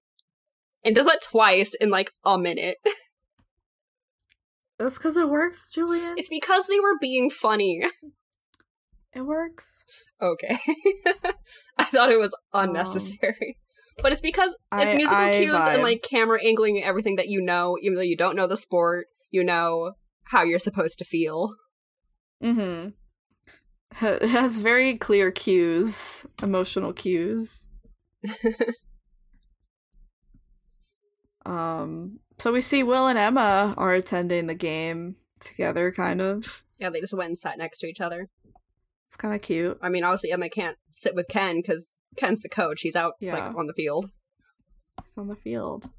[0.84, 2.76] It does that twice in like a minute.
[4.78, 6.14] That's because it works, Julian.
[6.18, 7.84] It's because they were being funny.
[9.12, 9.84] it works.
[10.20, 10.58] Okay.
[11.78, 13.56] I thought it was unnecessary.
[14.02, 17.28] but it's because it's I- musical I cues and like camera angling and everything that
[17.28, 19.92] you know, even though you don't know the sport, you know
[20.24, 21.54] how you're supposed to feel.
[22.42, 22.90] Mm-hmm.
[24.04, 27.68] It has very clear cues, emotional cues.
[31.46, 36.64] Um, so we see Will and Emma are attending the game together, kind of.
[36.80, 38.28] Yeah, they just went and sat next to each other.
[39.06, 39.78] It's kind of cute.
[39.82, 42.80] I mean, obviously Emma can't sit with Ken because Ken's the coach.
[42.80, 43.34] He's out Yeah.
[43.48, 44.10] like on the field.
[45.06, 45.90] It's on the field.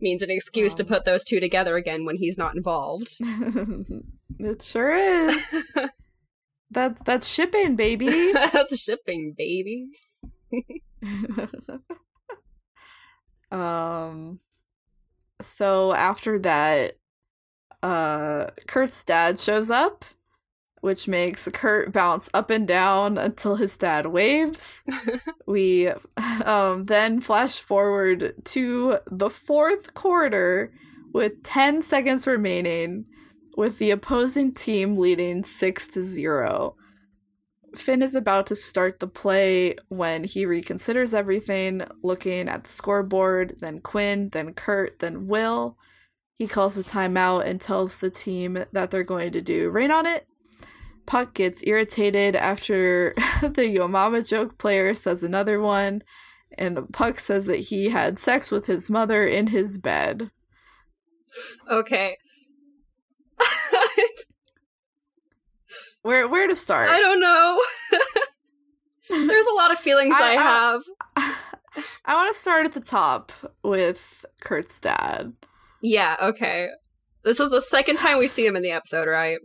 [0.00, 0.88] Means an excuse to Um.
[0.88, 3.08] put those two together again when he's not involved.
[4.38, 5.64] it sure is.
[6.72, 8.06] That's that's shipping, baby.
[8.32, 9.88] That's shipping, baby.
[13.50, 14.38] um
[15.40, 16.96] so after that
[17.82, 20.04] uh Kurt's dad shows up
[20.80, 24.82] which makes Kurt bounce up and down until his dad waves.
[25.46, 25.88] we
[26.44, 30.72] um then flash forward to the fourth quarter
[31.12, 33.04] with 10 seconds remaining
[33.56, 36.76] with the opposing team leading 6 to 0.
[37.74, 43.56] Finn is about to start the play when he reconsiders everything, looking at the scoreboard,
[43.60, 45.76] then Quinn, then Kurt, then Will.
[46.36, 50.06] He calls a timeout and tells the team that they're going to do rain on
[50.06, 50.26] it.
[51.06, 56.02] Puck gets irritated after the Yo Mama joke player says another one,
[56.56, 60.30] and Puck says that he had sex with his mother in his bed.
[61.68, 62.16] Okay.
[66.02, 66.88] Where where to start?
[66.90, 67.60] I don't know.
[69.26, 70.82] There's a lot of feelings I, I- I- have.
[72.04, 73.30] I want to start at the top
[73.62, 75.34] with Kurt's dad.
[75.82, 76.68] Yeah, okay.
[77.22, 79.38] This is the second time we see him in the episode, right?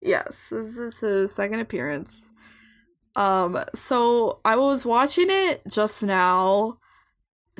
[0.00, 2.30] Yes, this is his second appearance.
[3.16, 6.78] Um, so I was watching it just now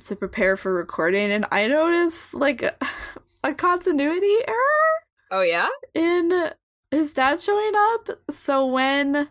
[0.04, 2.74] to prepare for recording, and I noticed like a,
[3.44, 4.94] a continuity error
[5.30, 5.68] Oh yeah?
[5.94, 6.50] in
[6.94, 8.08] his dad showing up.
[8.30, 9.28] So when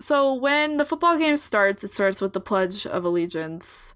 [0.00, 3.94] so when the football game starts, it starts with the Pledge of Allegiance.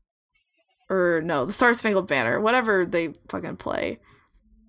[0.90, 3.98] Or no, the Star Spangled Banner, whatever they fucking play.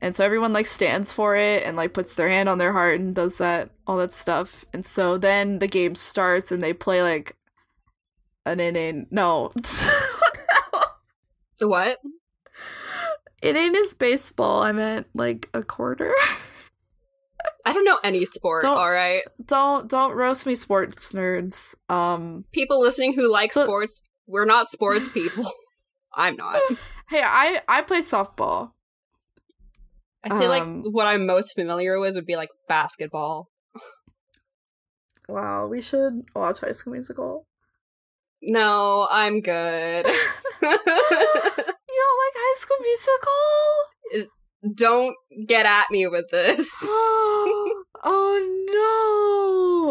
[0.02, 3.00] And so everyone like stands for it and like puts their hand on their heart
[3.00, 4.66] and does that all that stuff.
[4.74, 7.38] And so then the game starts and they play like
[8.46, 9.08] an inning.
[9.12, 9.52] No.
[11.60, 12.00] The what?
[13.42, 14.62] inning is baseball.
[14.62, 16.14] I meant like a quarter.
[17.66, 19.24] I don't know any sport, Don't- alright?
[19.46, 21.76] don't don't roast me sports nerds.
[21.90, 25.46] Um People listening who like So- sports, we're not sports people.
[26.14, 26.62] I'm not.
[27.10, 28.72] Hey, I I play softball.
[30.24, 33.50] I'd say like Um, what I'm most familiar with would be like basketball.
[35.28, 37.46] Wow, we should watch High School Musical.
[38.42, 40.06] No, I'm good.
[40.62, 44.30] You don't like High School Musical?
[44.76, 45.16] Don't
[45.46, 46.70] get at me with this.
[46.84, 47.84] oh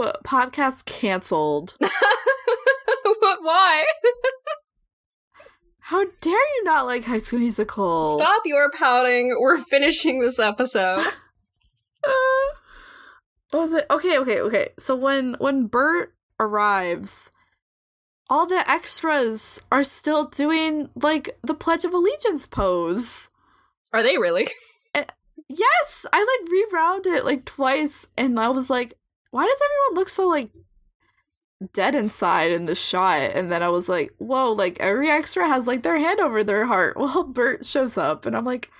[0.04, 0.12] no!
[0.24, 1.74] Podcast canceled.
[1.80, 1.88] but
[3.42, 3.84] why?
[5.80, 8.18] How dare you not like High School Musical?
[8.18, 9.34] Stop your pouting.
[9.40, 10.98] We're finishing this episode.
[13.50, 13.86] what was it?
[13.90, 14.68] Okay, okay, okay.
[14.78, 17.32] So when when Burt arrives,
[18.28, 23.30] all the extras are still doing like the Pledge of Allegiance pose.
[23.92, 24.48] Are they really?
[24.94, 25.04] Eh,
[25.50, 28.94] yes, I like rewound it like twice, and I was like,
[29.32, 30.50] why does everyone look so like
[31.74, 33.32] dead inside in the shot?
[33.34, 36.64] And then I was like, whoa, like every extra has like their hand over their
[36.64, 36.96] heart.
[36.98, 38.70] Well, Burt shows up, and I'm like,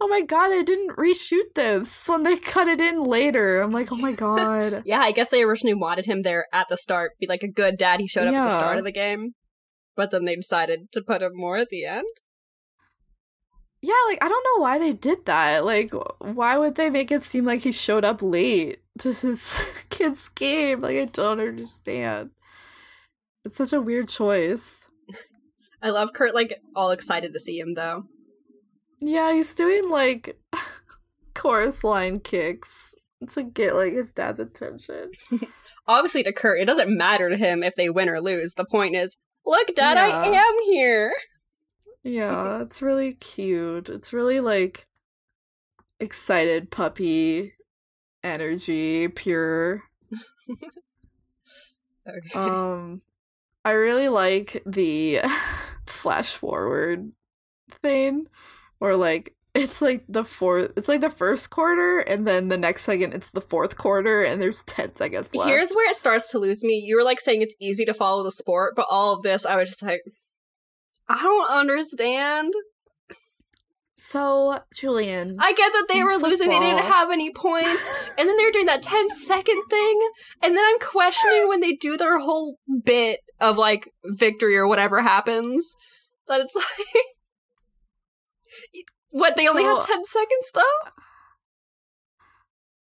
[0.00, 3.60] oh my god, they didn't reshoot this when they cut it in later.
[3.60, 4.82] I'm like, oh my god.
[4.86, 7.76] Yeah, I guess they originally wanted him there at the start, be like a good
[7.76, 8.00] dad.
[8.00, 9.34] He showed up at the start of the game,
[9.96, 12.06] but then they decided to put him more at the end.
[13.80, 15.64] Yeah, like I don't know why they did that.
[15.64, 19.60] Like, why would they make it seem like he showed up late to his
[19.90, 20.80] kid's game?
[20.80, 22.30] Like, I don't understand.
[23.44, 24.90] It's such a weird choice.
[25.82, 28.04] I love Kurt, like all excited to see him though.
[29.00, 30.40] Yeah, he's doing like
[31.34, 32.96] chorus line kicks
[33.28, 35.12] to get like his dad's attention.
[35.86, 38.54] Obviously, to Kurt, it doesn't matter to him if they win or lose.
[38.54, 41.12] The point is, look, Dad, I am here.
[42.08, 43.90] Yeah, it's really cute.
[43.90, 44.86] It's really like
[46.00, 47.54] excited puppy
[48.24, 49.84] energy, pure.
[52.08, 52.38] Okay.
[52.38, 53.02] Um
[53.66, 55.20] I really like the
[55.86, 57.12] flash forward
[57.82, 58.28] thing
[58.78, 62.84] where like it's like the fourth it's like the first quarter and then the next
[62.84, 65.50] second it's the fourth quarter and there's 10 seconds left.
[65.50, 66.82] Here's where it starts to lose me.
[66.82, 69.56] You were like saying it's easy to follow the sport, but all of this, I
[69.56, 70.00] was just like,
[71.08, 72.52] I don't understand.
[73.96, 78.36] so, Julian, I get that they were losing, they didn't have any points, and then
[78.36, 80.00] they're doing that 10 second thing,
[80.42, 85.00] and then I'm questioning when they do their whole bit of like victory or whatever
[85.02, 85.74] happens,
[86.28, 86.54] that it's
[86.94, 87.04] like.
[89.10, 90.90] What, they only had So- 10 seconds though?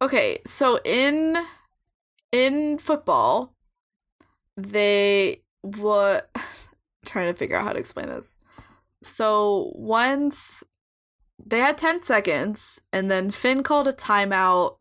[0.03, 1.39] Okay, so in
[2.33, 3.55] in football,
[4.57, 6.29] they what
[7.07, 8.37] trying to figure out how to explain this.
[9.03, 10.63] So once
[11.45, 14.79] they had 10 seconds and then Finn called a timeout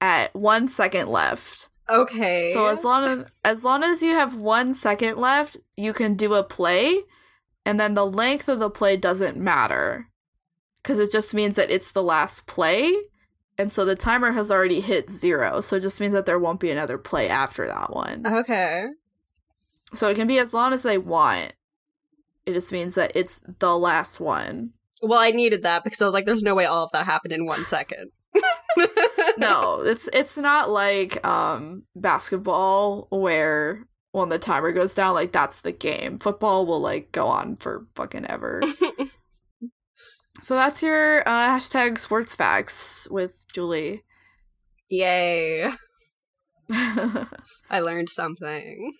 [0.00, 1.68] at 1 second left.
[1.90, 2.52] Okay.
[2.54, 6.34] So as long as as long as you have 1 second left, you can do
[6.34, 7.00] a play
[7.66, 10.08] and then the length of the play doesn't matter
[10.84, 12.92] cuz it just means that it's the last play
[13.58, 15.60] and so the timer has already hit 0.
[15.60, 18.26] So it just means that there won't be another play after that one.
[18.26, 18.88] Okay.
[19.94, 21.54] So it can be as long as they want.
[22.46, 24.72] It just means that it's the last one.
[25.02, 27.32] Well, I needed that because I was like, there's no way all of that happened
[27.32, 28.10] in one second.
[29.38, 35.60] no, it's it's not like um basketball where when the timer goes down, like that's
[35.60, 36.18] the game.
[36.18, 38.62] Football will like go on for fucking ever.
[40.42, 44.02] so that's your uh, hashtag sports facts with Julie.
[44.90, 45.70] Yay.
[46.70, 48.92] I learned something.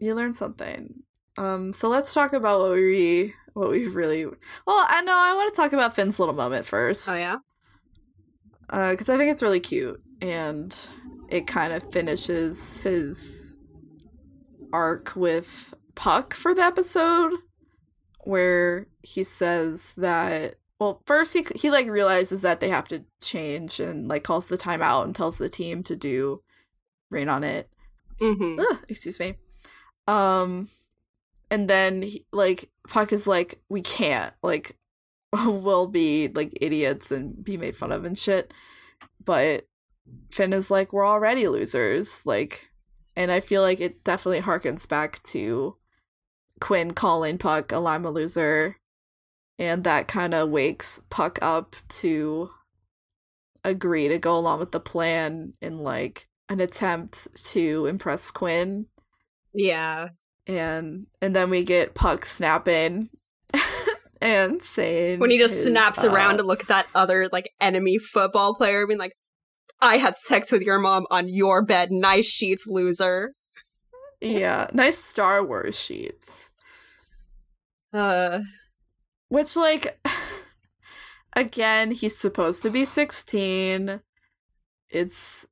[0.00, 1.02] Learned something.
[1.36, 4.86] Um, so let's talk about what we what we really well.
[4.88, 7.08] I know I want to talk about Finn's little moment first.
[7.08, 7.36] Oh, yeah?
[8.70, 10.74] because I think it's really cute and
[11.28, 13.56] it kind of finishes his
[14.72, 17.32] arc with Puck for the episode
[18.24, 23.80] where he says that well first he he like realizes that they have to change
[23.80, 26.42] and like calls the timeout and tells the team to do
[27.10, 27.68] rain on it
[28.20, 28.60] Mm-hmm.
[28.60, 29.36] Ugh, excuse me
[30.10, 30.68] um
[31.50, 34.76] and then he, like puck is like we can't like
[35.46, 38.52] we'll be like idiots and be made fun of and shit.
[39.24, 39.68] But
[40.32, 42.72] finn is like we're already losers like
[43.14, 45.76] and i feel like it definitely harkens back to
[46.60, 48.76] quinn calling puck a lima loser
[49.56, 52.50] and that kind of wakes puck up to
[53.62, 58.86] agree to go along with the plan in like an attempt to impress quinn
[59.52, 60.08] Yeah.
[60.46, 63.10] and and then we get Puck snapping
[64.20, 67.50] and saying When he just his, snaps uh, around to look at that other like
[67.60, 69.14] enemy football player, being like,
[69.80, 71.90] "I had sex with your mom on your bed.
[71.90, 73.32] Nice sheets, loser."
[74.20, 76.50] yeah, nice Star Wars sheets.
[77.92, 78.40] Uh,
[79.28, 79.98] Which like
[81.36, 84.00] again, he's supposed to be sixteen.
[84.90, 85.46] It's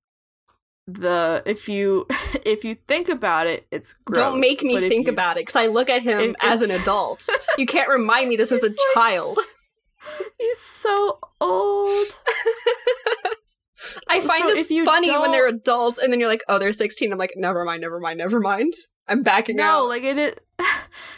[0.90, 2.06] the if you
[2.46, 4.16] if you think about it, it's gross.
[4.24, 6.62] don't make me but think you- about it because I look at him if- as
[6.62, 7.28] an adult.
[7.58, 9.38] you can't remind me this is a like child.
[10.38, 11.90] He's so old.
[14.08, 17.12] I find So this funny when they're adults, and then you're like, "Oh, they're 16."
[17.12, 18.72] I'm like, "Never mind, never mind, never mind."
[19.06, 20.34] I'm backing out No, like it is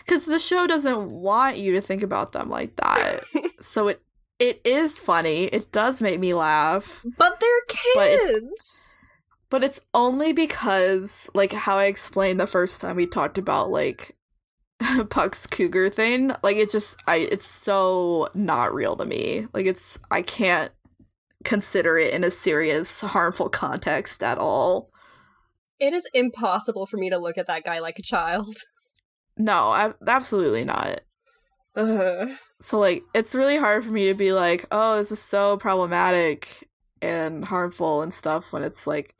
[0.04, 3.20] because the show doesn't want you to think about them like that.
[3.60, 4.02] so it
[4.38, 5.44] it is funny.
[5.44, 8.96] It does make me laugh, but they're kids.
[8.99, 8.99] but
[9.64, 14.16] it's only because like how I explained the first time we talked about like
[15.10, 16.32] Puck's cougar thing.
[16.42, 19.46] Like it just I it's so not real to me.
[19.52, 20.72] Like it's I can't
[21.44, 24.90] consider it in a serious harmful context at all.
[25.80, 28.56] It is impossible for me to look at that guy like a child.
[29.36, 31.00] No, I, absolutely not.
[32.60, 36.68] So like it's really hard for me to be like, "Oh, this is so problematic
[37.00, 39.14] and harmful and stuff" when it's like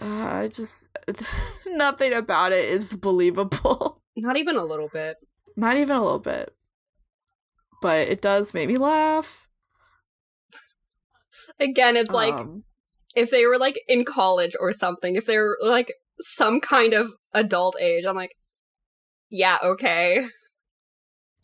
[0.00, 0.88] uh, I just
[1.66, 4.00] nothing about it is believable.
[4.16, 5.16] Not even a little bit.
[5.56, 6.54] Not even a little bit.
[7.82, 9.46] But it does make me laugh.
[11.58, 12.64] Again, it's like Um,
[13.14, 17.76] if they were like in college or something, if they're like some kind of adult
[17.80, 18.36] age, I'm like,
[19.30, 20.26] yeah, okay.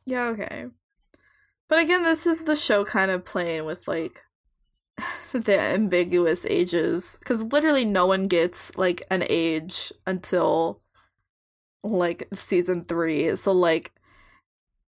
[0.05, 0.67] yeah, okay.
[1.69, 4.23] But again, this is the show kind of playing with like
[5.33, 10.81] the ambiguous ages cuz literally no one gets like an age until
[11.83, 13.37] like season 3.
[13.37, 13.93] So like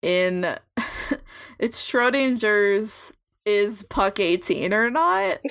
[0.02, 0.44] in
[1.58, 3.14] it's Schrodinger's
[3.44, 5.38] is Puck 18 or not?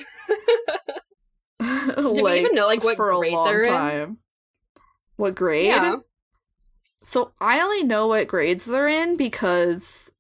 [1.60, 4.18] Do we even know, like, what for a grade long they're in?
[5.18, 5.68] What grade?
[5.68, 5.98] Yeah.
[7.04, 10.12] So I only know what grades they're in because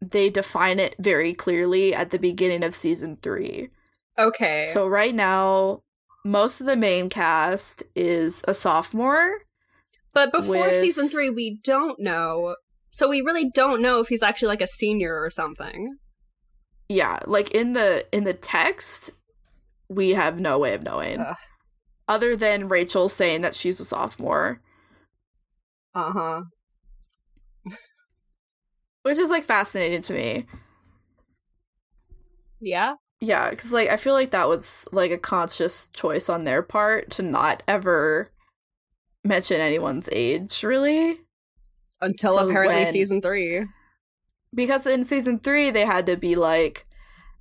[0.00, 3.70] they define it very clearly at the beginning of season three.
[4.18, 4.70] Okay.
[4.72, 5.82] So right now,
[6.24, 9.42] most of the main cast is a sophomore.
[10.14, 12.56] but before with- season three, we don't know.
[12.90, 15.96] So we really don't know if he's actually like a senior or something.
[16.88, 19.10] Yeah, like in the in the text,
[19.90, 21.20] we have no way of knowing.
[21.20, 21.36] Ugh.
[22.08, 24.62] Other than Rachel saying that she's a sophomore,
[25.94, 26.42] Uh huh.
[29.08, 30.44] Which is like fascinating to me.
[32.60, 32.96] Yeah.
[33.20, 37.10] Yeah, because like I feel like that was like a conscious choice on their part
[37.12, 38.30] to not ever
[39.24, 41.20] mention anyone's age, really.
[42.02, 43.64] Until So apparently when- season three.
[44.54, 46.84] Because in season three, they had to be like,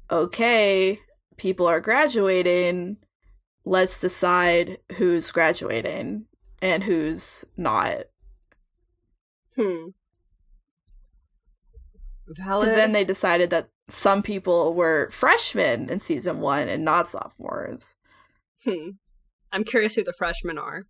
[0.10, 1.00] okay,
[1.38, 2.98] people are graduating.
[3.66, 6.26] Let's decide who's graduating
[6.62, 8.04] and who's not.
[9.56, 9.90] Hmm.
[12.28, 12.66] Valid.
[12.66, 17.96] Because then they decided that some people were freshmen in season one and not sophomores.
[18.64, 18.92] Hmm.
[19.52, 20.84] I'm curious who the freshmen are.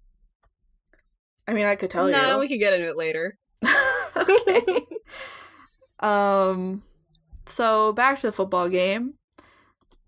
[1.47, 2.23] I mean, I could tell nah, you.
[2.27, 3.38] No, we could get into it later.
[4.15, 4.61] okay.
[5.99, 6.84] um
[7.45, 9.14] so back to the football game.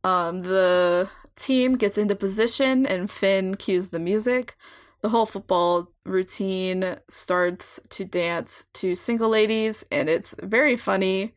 [0.04, 4.56] Um the team gets into position and Finn cues the music.
[5.02, 11.34] The whole football routine starts to dance to single ladies and it's very funny.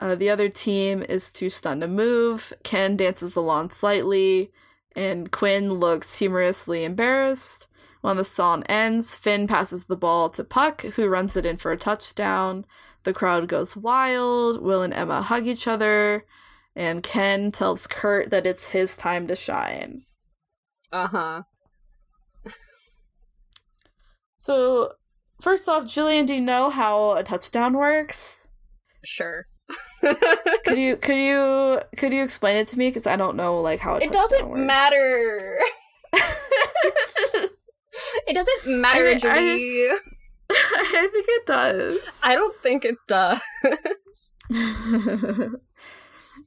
[0.00, 2.52] Uh, the other team is too stunned to move.
[2.62, 4.52] Ken dances along slightly,
[4.96, 7.66] and Quinn looks humorously embarrassed.
[8.00, 11.72] When the song ends, Finn passes the ball to Puck, who runs it in for
[11.72, 12.66] a touchdown.
[13.04, 14.62] The crowd goes wild.
[14.62, 16.24] Will and Emma hug each other,
[16.74, 20.04] and Ken tells Kurt that it's his time to shine.
[20.92, 21.42] Uh huh.
[24.44, 24.92] So,
[25.40, 28.46] first off, Julian, do you know how a touchdown works?
[29.02, 29.46] Sure.
[30.66, 32.90] Could you could you could you explain it to me?
[32.90, 34.60] Because I don't know like how it doesn't works.
[34.60, 35.58] matter.
[38.26, 39.98] It doesn't matter, I- I-
[40.50, 42.06] I think it does.
[42.22, 43.40] I don't think it does.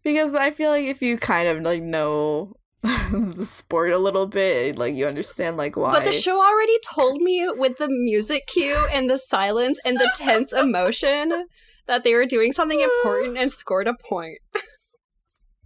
[0.04, 4.78] because I feel like if you kind of like know the sport a little bit,
[4.78, 5.92] like you understand like why.
[5.92, 10.12] But the show already told me with the music cue and the silence and the
[10.16, 11.48] tense emotion
[11.88, 14.40] that they were doing something important and scored a point.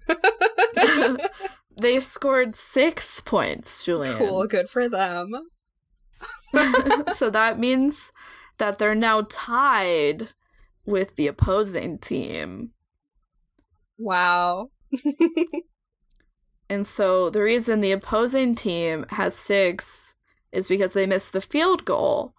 [1.77, 4.17] they scored six points, Julian.
[4.17, 5.31] cool, good for them.
[7.15, 8.11] so that means
[8.57, 10.29] that they're now tied
[10.85, 12.71] with the opposing team.
[13.97, 14.69] Wow.
[16.71, 20.15] And so the reason the opposing team has six
[20.53, 22.33] is because they missed the field goal.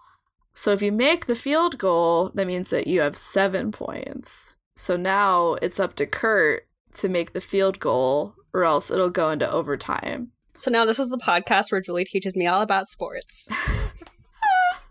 [0.55, 4.57] So if you make the field goal, that means that you have seven points.
[4.75, 9.29] So now it's up to Kurt to make the field goal, or else it'll go
[9.29, 10.33] into overtime.
[10.55, 13.55] So now this is the podcast where Julie teaches me all about sports.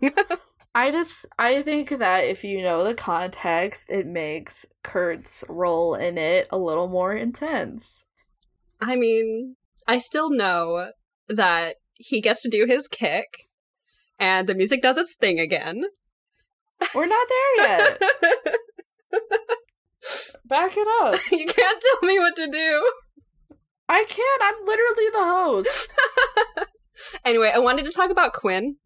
[0.72, 6.16] I just I think that if you know the context, it makes Kurt's role in
[6.16, 8.04] it a little more intense.
[8.82, 9.56] I mean,
[9.86, 10.90] I still know
[11.28, 13.26] that he gets to do his kick
[14.18, 15.84] and the music does its thing again.
[16.94, 18.02] We're not there yet.
[20.44, 21.20] Back it up.
[21.32, 22.92] you can't tell me what to do.
[23.88, 24.42] I can't.
[24.42, 25.94] I'm literally the host.
[27.24, 28.76] Anyway, I wanted to talk about Quinn.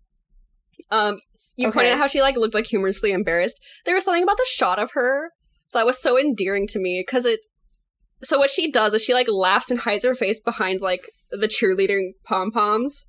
[0.91, 1.19] Um,
[1.57, 1.75] you Okay.
[1.75, 3.61] pointed out how she like looked like humorously embarrassed.
[3.85, 5.33] There was something about the shot of her
[5.75, 7.41] that was so endearing to me because it.
[8.23, 11.49] So what she does is she like laughs and hides her face behind like the
[11.49, 13.05] cheerleading pom poms,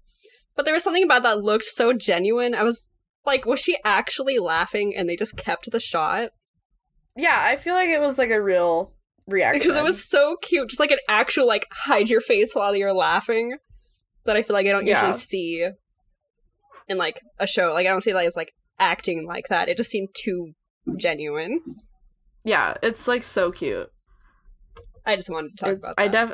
[0.56, 2.54] but there was something about that looked so genuine.
[2.56, 2.90] I was
[3.26, 6.30] like, was she actually laughing and they just kept the shot
[7.16, 8.94] Yeah, I feel like it was like a real
[9.28, 9.60] reaction.
[9.60, 12.94] because it was so cute, just like an actual like hide your face while you're
[12.94, 13.58] laughing
[14.26, 15.00] that I feel like I don't Yeah.
[15.02, 15.70] usually see
[16.90, 17.72] in like a show.
[17.72, 19.70] Like I don't see that as like acting like that.
[19.70, 20.54] It just seemed too
[20.98, 21.60] genuine.
[22.44, 23.90] Yeah, it's like so cute.
[25.08, 26.34] I just wanted to talk It's- about I def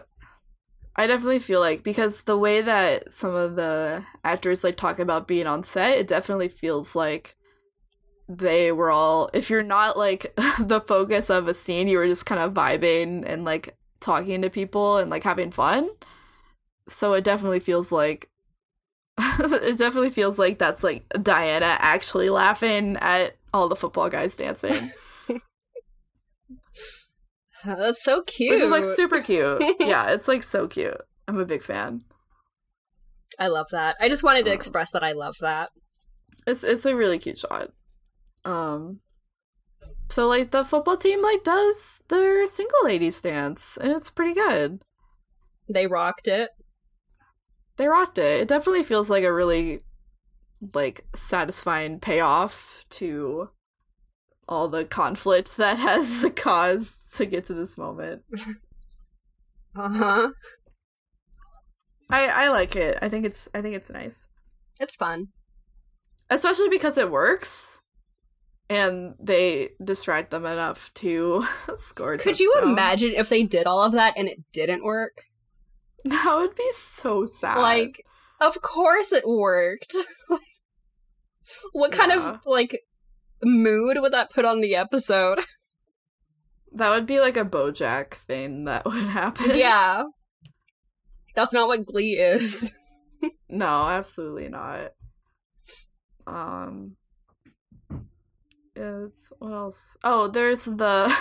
[0.95, 5.27] I definitely feel like because the way that some of the actors like talk about
[5.27, 7.35] being on set, it definitely feels like
[8.29, 12.25] they were all if you're not like the focus of a scene, you were just
[12.25, 15.89] kind of vibing and like talking to people and like having fun.
[16.87, 18.29] So it definitely feels like
[19.19, 24.91] it definitely feels like that's like Dianna actually laughing at all the football guys dancing.
[27.65, 28.51] That's so cute.
[28.53, 29.61] Which is like super cute.
[29.79, 31.01] yeah, it's like so cute.
[31.27, 32.01] I'm a big fan.
[33.39, 33.95] I love that.
[33.99, 35.71] I just wanted to Um, express that I love that.
[36.45, 37.69] It's it's a really cute shot.
[38.45, 38.99] Um
[40.09, 44.83] so like the football team like does their single ladies dance and it's pretty good.
[45.69, 46.49] They rocked it.
[47.77, 48.41] They rocked it.
[48.41, 49.79] It definitely feels like a really
[50.73, 53.49] like satisfying payoff to
[54.47, 58.23] all the conflict that has caused to get to this moment.
[59.75, 60.29] Uh huh.
[62.11, 62.99] I I like it.
[63.01, 64.27] I think it's I think it's nice.
[64.79, 65.29] It's fun.
[66.29, 67.79] especially because it works
[68.69, 71.43] and they distract them enough to
[71.75, 75.23] score Could you imagine if they did all of that and it didn't work?
[76.05, 78.05] that would be so sad Like,
[78.41, 79.95] of course it worked.
[81.71, 82.29] what kind Yeah.
[82.35, 82.79] of like
[83.45, 85.39] mood would that put on the episode?
[86.73, 90.03] that would be like a bojack thing that would happen yeah.
[91.35, 92.77] That's not what Glee is.
[93.49, 94.91] no absolutely not
[96.27, 96.95] um
[98.75, 101.15] it's what else oh there's the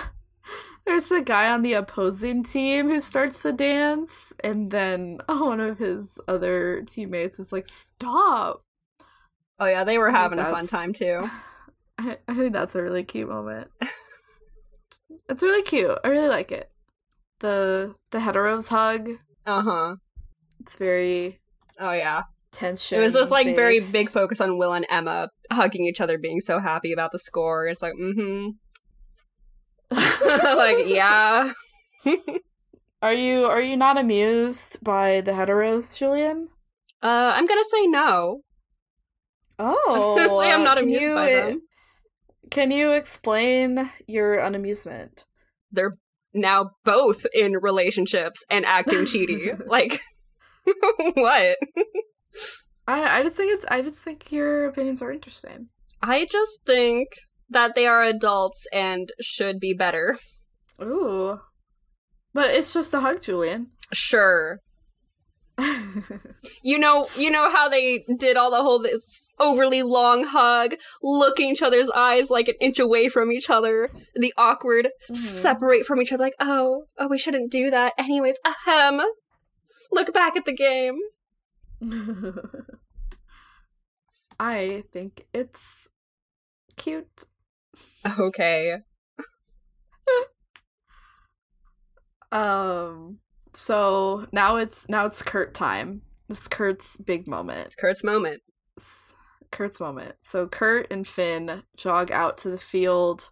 [0.86, 5.78] there's the guy on the opposing team who starts to dance and then one of
[5.78, 8.62] his other teammates is like stop
[9.62, 11.30] Oh yeah, they were having a fun time too.
[12.02, 13.68] I, I think that's a really cute moment.
[15.28, 15.98] it's really cute.
[16.04, 16.72] I really like it.
[17.40, 19.10] The the heteros hug.
[19.46, 19.96] Uh-huh.
[20.60, 21.40] It's very
[21.78, 22.22] Oh yeah.
[22.52, 22.98] tension.
[22.98, 26.40] It was this like very big focus on Will and Emma hugging each other, being
[26.40, 27.66] so happy about the score.
[27.66, 28.50] It's like, mm-hmm.
[30.56, 31.52] like, yeah.
[33.02, 36.50] Are you are you not amused by the heteros, Julian?
[37.02, 38.42] Uh, I'm gonna say no.
[39.58, 41.61] Oh, Honestly, I'm not amused you, by them.
[42.52, 45.24] Can you explain your unamusement?
[45.70, 45.94] They're
[46.34, 49.58] now both in relationships and acting cheaty.
[49.66, 50.02] like,
[51.14, 51.56] what?
[52.86, 55.68] I I just think it's I just think your opinions are interesting.
[56.02, 57.08] I just think
[57.48, 60.18] that they are adults and should be better.
[60.82, 61.40] Ooh.
[62.34, 63.68] But it's just a hug, Julian.
[63.94, 64.58] Sure.
[66.62, 71.50] You know, you know how they did all the whole this overly long hug, looking
[71.50, 75.16] each other's eyes like an inch away from each other, the awkward Mhm.
[75.16, 77.92] separate from each other, like, oh, oh, we shouldn't do that.
[77.98, 79.00] Anyways, ahem.
[79.90, 80.98] Look back at the game.
[84.40, 85.88] I think it's
[86.76, 87.24] cute.
[88.18, 88.78] Okay.
[92.32, 93.18] Um
[93.54, 96.02] so now it's now it's Kurt time.
[96.28, 97.66] It's Kurt's big moment.
[97.66, 98.42] It's Kurt's moment.
[98.76, 99.12] It's
[99.50, 100.14] Kurt's moment.
[100.20, 103.30] So Kurt and Finn jog out to the field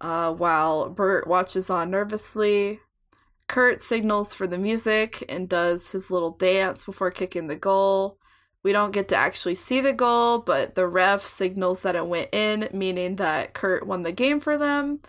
[0.00, 2.80] uh, while Burt watches on nervously.
[3.48, 8.18] Kurt signals for the music and does his little dance before kicking the goal.
[8.62, 12.28] We don't get to actually see the goal, but the ref signals that it went
[12.32, 15.00] in, meaning that Kurt won the game for them.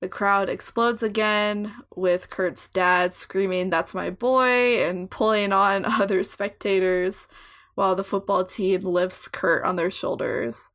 [0.00, 6.22] The crowd explodes again, with Kurt's dad screaming, That's my boy, and pulling on other
[6.22, 7.26] spectators
[7.74, 10.70] while the football team lifts Kurt on their shoulders.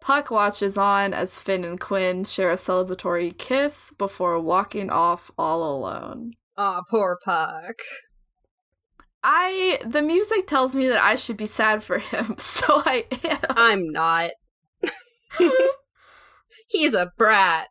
[0.00, 5.64] Puck watches on as Finn and Quinn share a celebratory kiss before walking off all
[5.64, 6.34] alone.
[6.56, 7.76] Aw, poor Puck.
[9.22, 13.40] I the music tells me that I should be sad for him, so I am.
[13.50, 14.30] I'm not.
[16.68, 17.68] He's a brat.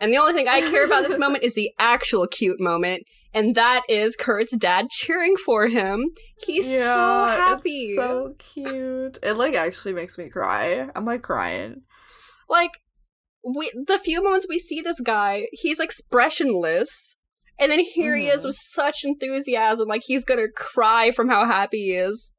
[0.00, 3.02] And the only thing I care about this moment is the actual cute moment,
[3.34, 6.10] and that is Kurt's dad cheering for him.
[6.44, 7.94] He's so happy.
[7.96, 9.18] So cute.
[9.22, 10.88] It like actually makes me cry.
[10.94, 11.82] I'm like crying.
[12.48, 12.72] like
[13.44, 17.16] we the few moments we see this guy, he's expressionless.
[17.60, 18.46] And then here he is Mhm.
[18.46, 22.30] with such enthusiasm, like he's gonna cry from how happy he is.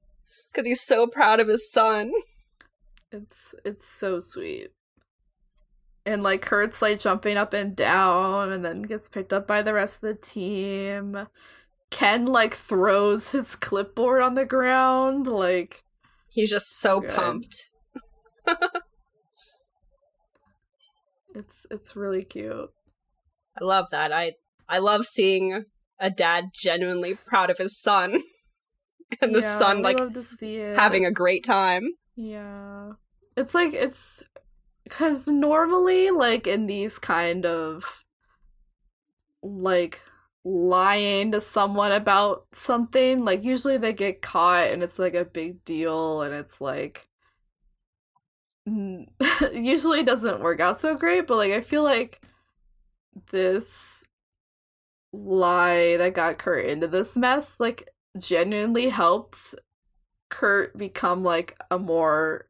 [0.52, 2.12] Because he's so proud of his son.
[3.12, 4.70] It's it's so sweet.
[6.06, 9.74] And like Kurt's like jumping up and down and then gets picked up by the
[9.74, 11.28] rest of the team.
[11.92, 15.84] Ken like throws his clipboard on the ground like
[16.32, 17.10] He's just so Good.
[17.12, 17.70] pumped.
[21.36, 22.70] it's it's really cute.
[23.60, 24.12] I love that.
[24.14, 24.34] I
[24.68, 25.66] I love seeing
[26.00, 28.22] a dad genuinely proud of his son.
[29.22, 29.98] and the Yeah, son like
[30.76, 31.90] having a great time.
[32.16, 32.92] Yeah.
[33.36, 34.24] It's like it's
[34.90, 38.06] cuz normally like in these kind of
[39.42, 40.02] like
[40.44, 45.64] lying to someone about something, like usually they get caught and it's like a big
[45.66, 47.08] deal and it's like
[49.54, 52.22] usually doesn't work out so great, but like I feel like
[53.32, 54.08] this
[55.12, 59.56] lie that got Kurt into this mess like genuinely helped
[60.30, 62.49] Kurt become like a more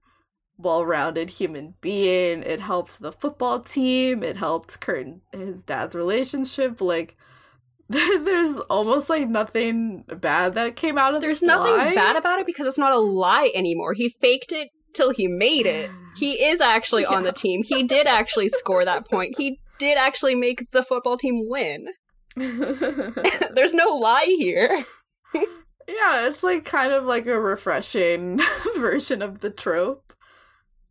[0.59, 2.43] well-rounded human being.
[2.43, 4.21] It helped the football team.
[4.23, 6.81] It helped Kurt and his dad's relationship.
[6.81, 7.15] Like
[7.89, 11.95] there's almost like nothing bad that came out of There's nothing lie.
[11.95, 13.93] bad about it because it's not a lie anymore.
[13.93, 15.89] He faked it till he made it.
[16.17, 17.63] He is actually on the team.
[17.63, 19.35] He did actually score that point.
[19.37, 21.87] He did actually make the football team win.
[22.35, 24.85] There's no lie here.
[25.33, 28.39] yeah, it's like kind of like a refreshing
[28.77, 30.08] version of the trope.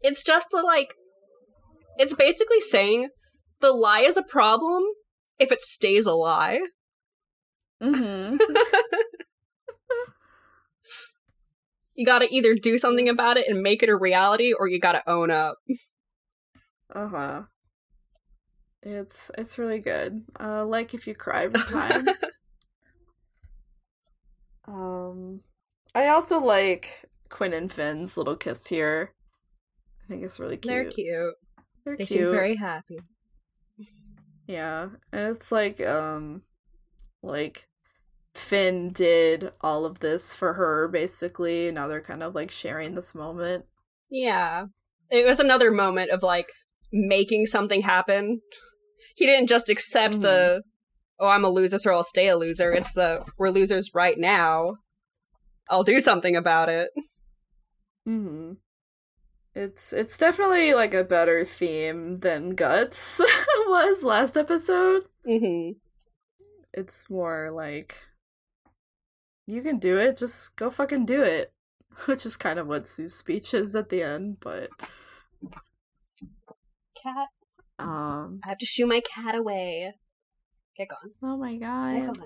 [0.03, 0.95] It's just the like
[1.99, 3.09] it's basically saying
[3.61, 4.85] the lie is a problem
[5.39, 6.61] if it stays a lie.
[7.81, 8.37] hmm
[11.99, 14.79] You got to either do something about it and make it a reality or you
[14.79, 15.57] got to own up.
[16.95, 17.43] Uh huh.
[18.85, 20.23] It's it's really good.
[20.39, 22.07] Uh, like if you cry every time.
[24.69, 25.41] um,
[25.93, 29.13] I also like Quinn and Finn's little kiss here.
[30.09, 30.73] I think it's really cute.
[30.73, 31.35] They're cute.
[31.85, 32.21] They're They cute.
[32.21, 32.99] seem very happy.
[34.47, 36.43] Yeah, and it's like um,
[37.23, 37.67] like
[38.35, 41.71] Finn did all of this for her basically.
[41.71, 43.67] Now they're kind of like sharing this moment.
[44.11, 44.67] Yeah.
[45.11, 46.51] It was another moment of like
[46.93, 48.41] making something happen.
[49.17, 50.63] He didn't just accept the
[51.21, 52.73] oh I'm a loser so I'll stay a loser.
[52.73, 54.77] It's the we're losers right now.
[55.69, 56.91] I'll do something about it.
[58.09, 58.53] Mm-hmm.
[59.59, 63.21] It's it's definitely like a better theme than Guts
[63.67, 65.07] was last episode.
[65.27, 65.73] Mm-hmm.
[66.73, 67.97] It's more like
[69.49, 71.53] you can do it, just go fucking do it,
[72.05, 74.37] which is kind of what Sue's speech is at the end.
[74.39, 74.71] But
[77.03, 77.27] cat,
[77.81, 79.93] um, I have to shoo my cat away.
[80.77, 81.11] Get gone.
[81.21, 82.17] Oh my god.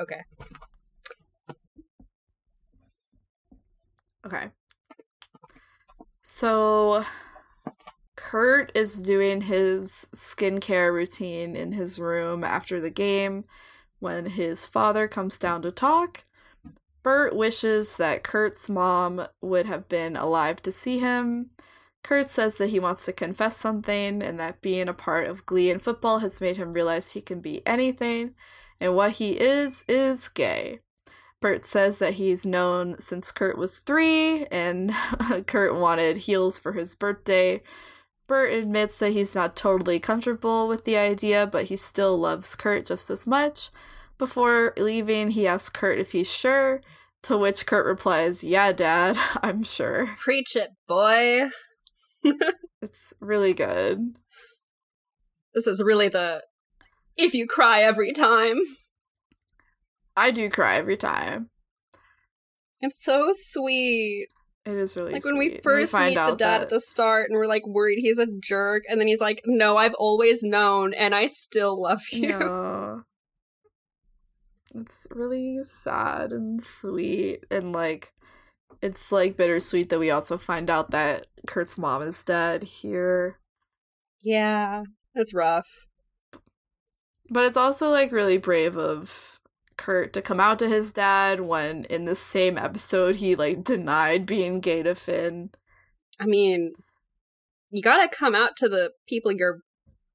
[0.00, 0.22] Okay.
[4.24, 4.48] Okay.
[6.30, 7.04] So
[8.14, 13.46] Kurt is doing his skincare routine in his room after the game
[13.98, 16.22] when his father comes down to talk.
[17.02, 21.48] Burt wishes that Kurt's mom would have been alive to see him.
[22.04, 25.70] Kurt says that he wants to confess something and that being a part of Glee
[25.70, 28.34] and football has made him realize he can be anything,
[28.78, 30.80] and what he is is gay.
[31.40, 34.92] Burt says that he's known since Kurt was three, and
[35.46, 37.60] Kurt wanted heels for his birthday.
[38.26, 42.86] Burt admits that he's not totally comfortable with the idea, but he still loves Kurt
[42.86, 43.70] just as much.
[44.18, 46.80] Before leaving, he asks Kurt if he's sure,
[47.22, 50.08] to which Kurt replies, Yeah, Dad, I'm sure.
[50.18, 51.50] Preach it, boy.
[52.80, 54.14] It's really good.
[55.52, 56.44] This is really the
[57.16, 58.60] if you cry every time.
[60.18, 61.50] I do cry every time.
[62.80, 64.28] It's so sweet.
[64.66, 65.32] It is really Like sweet.
[65.32, 67.98] when we first find meet the dad that- at the start and we're like worried
[68.00, 72.02] he's a jerk, and then he's like, No, I've always known and I still love
[72.12, 72.28] you.
[72.38, 73.02] No.
[74.74, 78.12] It's really sad and sweet and like
[78.82, 83.38] it's like bittersweet that we also find out that Kurt's mom is dead here.
[84.22, 84.84] Yeah.
[85.14, 85.86] It's rough.
[87.30, 89.37] But it's also like really brave of
[89.78, 94.26] Kurt to come out to his dad when in the same episode he like denied
[94.26, 95.50] being gay to Finn.
[96.20, 96.72] I mean,
[97.70, 99.60] you gotta come out to the people you're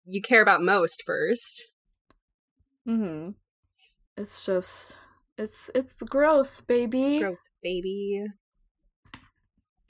[0.06, 1.72] you care about most first.
[2.88, 3.32] Mm-hmm.
[4.18, 4.98] It's just
[5.38, 7.20] it's it's growth, baby.
[7.20, 8.26] Growth, baby.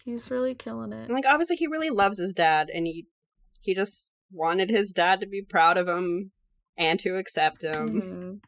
[0.06, 1.06] He's really killing it.
[1.06, 3.08] And like obviously he really loves his dad and he
[3.62, 6.32] he just wanted his dad to be proud of him
[6.78, 8.02] and to accept him.
[8.02, 8.40] Mhm.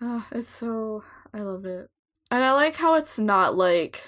[0.00, 1.02] Ah, it's so
[1.32, 1.88] I love it.
[2.30, 4.02] And I like how it's not like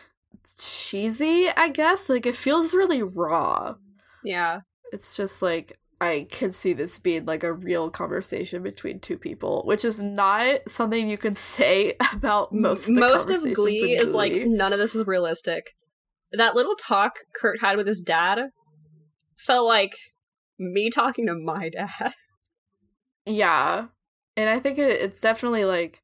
[0.59, 2.09] cheesy, I guess.
[2.09, 3.77] Like it feels really raw.
[4.25, 4.61] Yeah.
[4.93, 9.62] It's just like I can see this being like a real conversation between two people,
[9.67, 14.03] which is not something you can say about most of the most of Glee in
[14.03, 15.75] is like none of this is realistic.
[16.33, 18.51] That little talk Kurt had with his dad
[19.37, 19.93] felt like
[20.59, 22.12] me talking to my dad.
[23.27, 23.87] Yeah.
[24.41, 26.03] And I think it, it's definitely like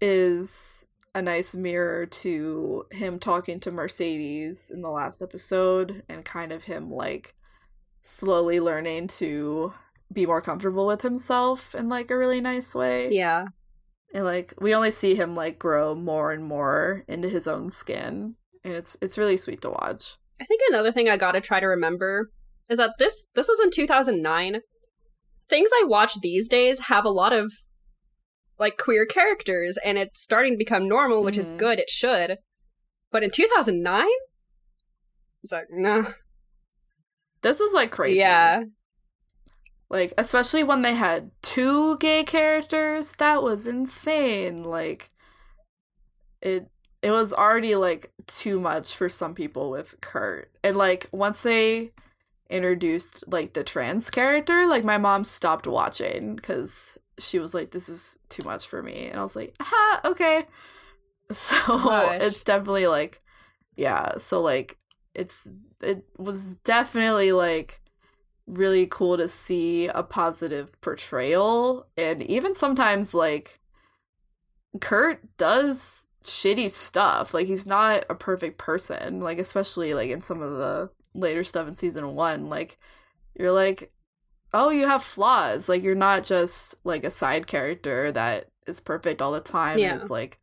[0.00, 6.52] is a nice mirror to him talking to Mercedes in the last episode and kind
[6.52, 7.34] of him like
[8.02, 9.72] slowly learning to
[10.12, 13.08] be more comfortable with himself in like a really nice way.
[13.10, 13.46] Yeah.
[14.14, 18.36] And like we only see him like grow more and more into his own skin.
[18.62, 20.14] And it's it's really sweet to watch.
[20.40, 22.30] I think another thing I gotta try to remember
[22.70, 24.60] is that this this was in 2009.
[25.48, 27.52] Things I watch these days have a lot of
[28.58, 31.58] like queer characters, and it's starting to become normal, which is Mhm.
[31.58, 31.78] good.
[31.78, 32.38] It should,
[33.10, 34.08] but in 2009,
[35.42, 36.12] it's like nah.
[37.42, 38.18] This was like crazy.
[38.18, 38.64] Yeah,
[39.88, 44.64] Like, especially when they had two gay characters, that was insane.
[44.64, 45.10] Like,
[46.42, 46.68] it
[47.02, 50.50] it was already like too much for some people with Kurt.
[50.64, 51.92] And like once they
[52.50, 57.88] introduced like the trans character, like my mom stopped watching because she was like, "This
[57.88, 60.46] is too much for me," and I was like, "Ha, okay."
[61.32, 62.22] So Gosh.
[62.22, 63.20] it's definitely like,
[63.74, 64.18] yeah.
[64.18, 64.78] So like,
[65.12, 65.50] it's
[65.82, 67.80] it was definitely like
[68.46, 73.58] really cool to see a positive portrayal and even sometimes like
[74.80, 80.42] Kurt does shitty stuff like he's not a perfect person like especially like in some
[80.42, 82.76] of the later stuff in season 1 like
[83.34, 83.90] you're like
[84.52, 89.20] oh you have flaws like you're not just like a side character that is perfect
[89.22, 89.92] all the time Yeah.
[89.92, 90.38] and is like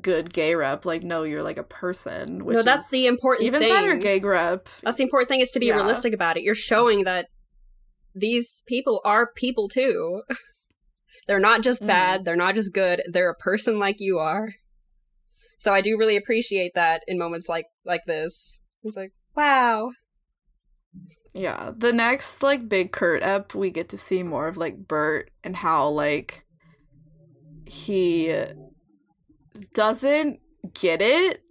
[0.00, 3.46] good gay rep like no you're like a person which no, that's is the important
[3.46, 3.72] even thing.
[3.72, 5.76] better gay rep That's the important thing is to be Yeah.
[5.76, 6.42] realistic about it.
[6.44, 7.26] You're showing that
[8.14, 10.22] these people are people too.
[11.26, 12.24] they're not just bad, mm-hmm.
[12.24, 14.54] they're not just good, they're a person like you are.
[15.58, 18.60] So I do really appreciate that in moments like like this.
[18.84, 19.90] It's like, wow.
[21.32, 25.30] Yeah, the next like big Kurt ep, we get to see more of like Burt
[25.44, 26.44] and how like
[27.66, 28.34] he
[29.74, 30.40] doesn't
[30.74, 31.42] get it,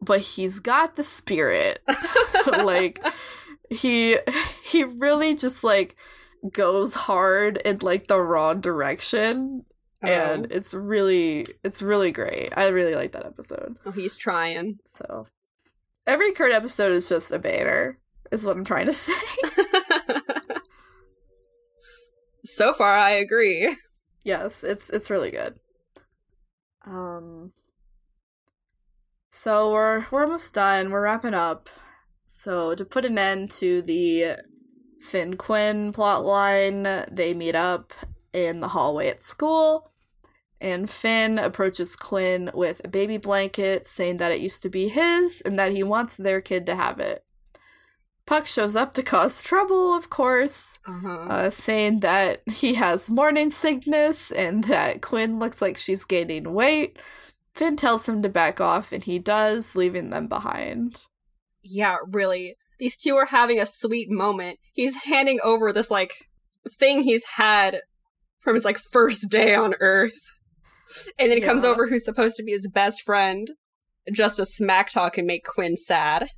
[0.00, 1.80] but he's got the spirit.
[2.64, 3.04] like
[3.68, 4.16] he
[4.62, 5.96] he really just like
[6.52, 9.64] goes hard in like the wrong direction
[10.02, 10.08] oh.
[10.08, 12.52] and oh, it's really it's really great.
[12.56, 13.76] I really like that episode.
[13.84, 14.78] oh, he's trying.
[14.84, 15.26] So
[16.10, 17.98] every current episode is just a banner,
[18.32, 19.12] is what I'm trying to say.
[22.44, 23.76] so far I agree.
[24.24, 25.58] yes, it's it's really good.
[26.84, 27.52] Um
[29.30, 30.90] So we're we're almost done.
[30.90, 31.68] We're wrapping up.
[32.26, 34.36] So to put an end to the
[35.00, 37.92] Finn Quinn plotline, they meet up
[38.32, 39.90] in the hallway at school,
[40.60, 45.40] and Finn approaches Quinn with a baby blanket, saying that it used to be his
[45.40, 47.24] and that he wants their kid to have it.
[48.26, 51.08] Puck shows up to cause trouble, of course, Uh-huh.
[51.28, 56.98] uh, saying that he has morning sickness and that Quinn looks like she's gaining weight.
[57.54, 61.02] Finn tells him to back off, and he does, leaving them behind.
[61.62, 62.54] yeah, really.
[62.78, 64.58] These two are having a sweet moment.
[64.72, 66.14] He's handing over this like
[66.78, 67.80] thing he's had
[68.38, 70.29] from his like first day on Earth.
[71.18, 73.50] And then he comes over who's supposed to be his best friend
[74.12, 76.28] just to smack talk and make Quinn sad.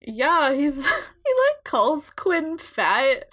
[0.00, 3.26] Yeah, he's he like calls Quinn fat,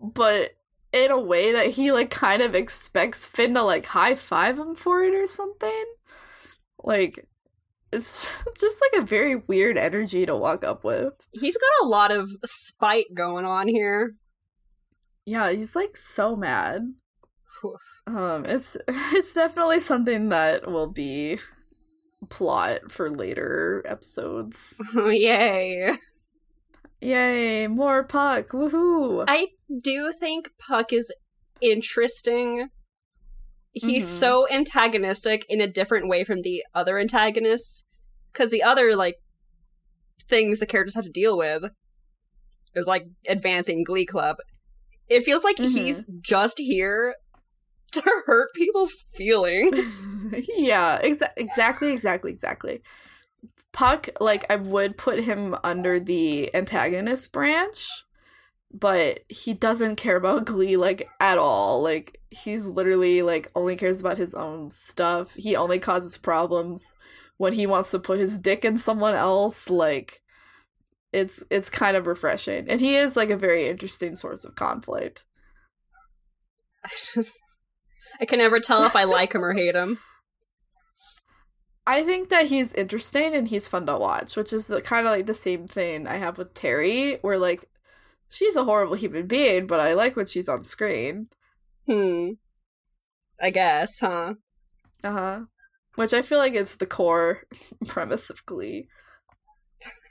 [0.00, 0.52] but
[0.92, 4.74] in a way that he like kind of expects Finn to like high five him
[4.74, 5.84] for it or something.
[6.82, 7.28] Like
[7.92, 11.14] it's just like a very weird energy to walk up with.
[11.32, 14.14] He's got a lot of spite going on here.
[15.26, 16.82] Yeah, he's like so mad.
[18.06, 21.38] Um, it's it's definitely something that will be
[22.30, 24.74] plot for later episodes.
[24.94, 25.94] Yay.
[27.00, 28.48] Yay, more Puck!
[28.48, 29.24] Woohoo!
[29.28, 29.48] I
[29.82, 31.12] do think Puck is
[31.60, 32.68] interesting.
[33.72, 34.18] He's Mhm.
[34.18, 37.84] so antagonistic in a different way from the other antagonists.
[38.32, 39.16] Because the other, like,
[40.28, 41.70] things the characters have to deal with
[42.74, 44.36] is, like, advancing Glee Club.
[45.08, 47.14] It feels like he's just here
[47.92, 50.06] to hurt people's feelings.
[50.56, 52.82] yeah, exa- exactly, exactly, exactly.
[53.72, 57.88] Puck, like, I would put him under the antagonist branch,
[58.72, 61.82] but he doesn't care about Glee, like, at all.
[61.82, 65.34] Like, he's literally, like, only cares about his own stuff.
[65.34, 66.94] He only causes problems
[67.36, 69.70] when he wants to put his dick in someone else.
[69.70, 70.22] Like,
[71.12, 72.68] it's it's kind of refreshing.
[72.68, 75.24] And he is, like, a very interesting source of conflict.
[76.84, 77.42] I just-
[78.20, 79.98] I can never tell if I like him or hate him.
[81.86, 85.24] I think that he's interesting and he's fun to watch, which is kind of like
[85.24, 87.64] the same thing I have with Terri, where like
[88.28, 91.28] she's a horrible human being, but I like when she's on screen.
[91.86, 92.32] Hmm.
[93.40, 94.34] I guess, huh?
[95.02, 95.40] Uh huh.
[95.94, 97.44] Which I feel like is the core
[97.86, 98.88] premise of Glee.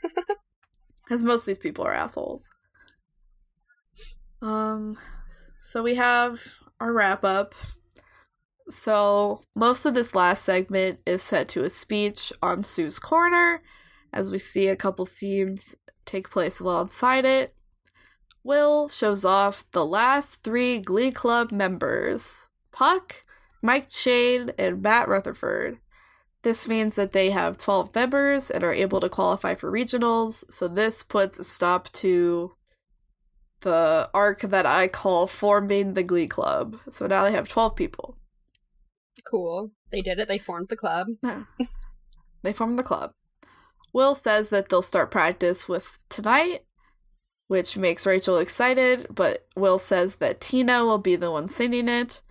[1.08, 2.50] Because most of these people are assholes.
[4.42, 4.98] Um,
[5.58, 6.42] so we have
[6.82, 7.56] our wrap up.
[8.70, 13.62] So most of this last segment is set to a speech on Sue's corner,
[14.12, 15.76] as we see a couple scenes
[16.06, 17.54] take place alongside it.
[18.44, 23.26] Will shows off the last three Glee Club members Puck,
[23.62, 25.80] Mike Chang, and Matt Rutherford.
[26.44, 30.68] This means that they have 12 members and are able to qualify for regionals, so
[30.68, 32.54] this puts a stop to
[33.62, 36.78] the arc that I call forming the Glee Club.
[36.90, 38.18] So now they have 12 people.
[39.30, 39.72] Cool.
[39.92, 40.28] They did it.
[40.28, 41.08] They formed the club.
[42.44, 43.14] They formed the club.
[43.94, 46.66] Will says that they'll start practice with tonight,
[47.48, 52.22] which makes Rachel excited, but Will says that Tina will be the one singing it.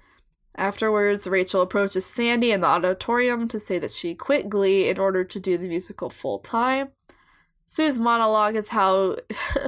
[0.57, 5.23] Afterwards, Rachel approaches Sandy in the auditorium to say that she quit Glee in order
[5.23, 6.93] to do the musical full time.
[7.67, 9.17] Sue's monologue is how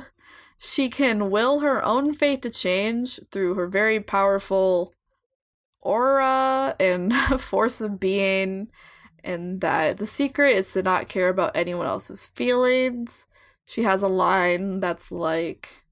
[0.57, 4.95] she can will her own fate to change through her very powerful
[5.81, 8.69] aura and force of being,
[9.23, 13.27] and that the secret is to not care about anyone else's feelings.
[13.65, 15.85] She has a line that's like,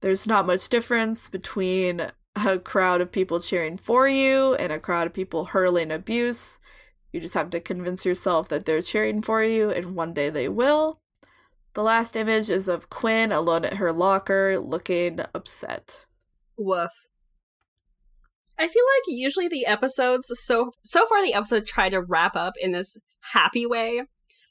[0.00, 5.06] There's not much difference between a crowd of people cheering for you and a crowd
[5.06, 6.58] of people hurling abuse.
[7.12, 10.48] You just have to convince yourself that they're cheering for you, and one day they
[10.48, 11.00] will.
[11.74, 16.06] The last image is of Quinn alone at her locker, looking upset.
[16.56, 16.90] Woof.
[18.58, 22.54] I feel like usually the episodes so so far the episodes try to wrap up
[22.60, 22.98] in this
[23.32, 24.02] happy way.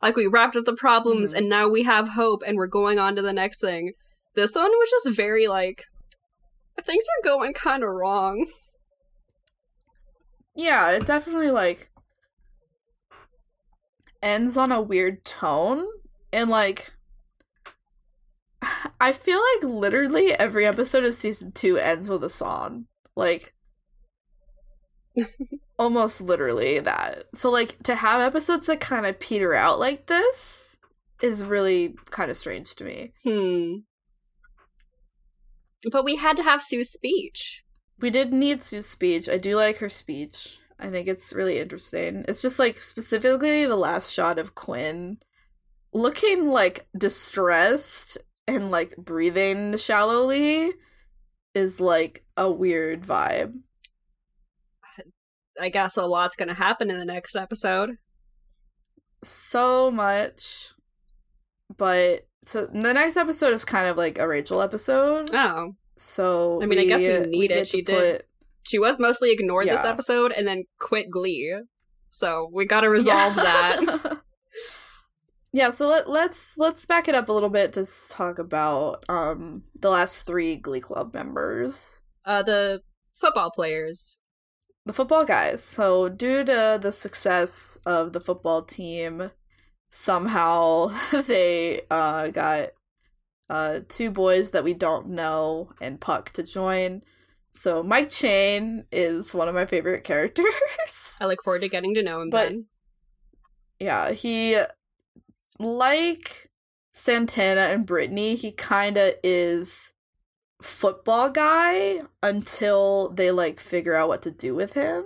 [0.02, 1.38] Like we wrapped up the problems Mhm.
[1.38, 3.94] and now we have hope and we're going on to the next thing.
[4.36, 5.86] This one was just very like
[6.84, 8.48] things are going kind of wrong.
[10.56, 11.90] Yeah, it definitely like
[14.22, 15.86] ends on a weird tone
[16.34, 16.91] and like
[19.02, 22.86] I feel like literally every episode of season 2 ends with a song.
[23.15, 23.53] Like
[25.77, 27.25] almost literally that.
[27.33, 30.77] So like to have episodes that kind of peter out like this
[31.21, 33.13] is really kind of strange to me.
[33.23, 33.79] Hmm.
[35.91, 37.63] But we had to have Sue's speech.
[37.99, 39.27] We did need Sue's speech.
[39.27, 40.59] I do like her speech.
[40.79, 42.25] I think it's really interesting.
[42.27, 45.19] It's just like specifically the last shot of Quinn
[45.93, 48.17] looking like distressed
[48.47, 50.71] and like breathing shallowly
[51.53, 53.59] is like a weird vibe.
[55.60, 57.98] I guess a lot's gonna happen in the next episode.
[59.23, 60.72] So much.
[61.78, 65.30] But so the next episode is kind of like a Rachel episode.
[65.34, 65.76] Oh.
[65.98, 67.68] So I mean, I guess we need get it.
[67.68, 68.23] She to did
[68.64, 71.56] She was mostly ignored this episode and then quit Glee.
[72.10, 73.80] So we gotta resolve that.
[74.03, 74.22] that.
[75.53, 79.64] yeah, so let, let's let's back it up a little bit to talk about um
[79.80, 82.82] the last three Glee Club members, Uh, the
[83.14, 84.18] football players.
[84.85, 85.63] The football guys.
[85.63, 89.31] So due to the success of the football team,
[89.89, 90.93] somehow
[91.27, 92.69] they uh got
[93.49, 97.03] uh two boys that we don't know and Puck to join.
[97.51, 100.45] So Mike Chang is one of my favorite characters.
[101.19, 102.65] I look forward to getting to know him But- then.
[103.79, 104.57] Yeah, he
[105.59, 106.51] like
[106.91, 109.90] Santana and Brittany, he kind of is
[110.61, 115.03] football guy until they like figure out what to do with him.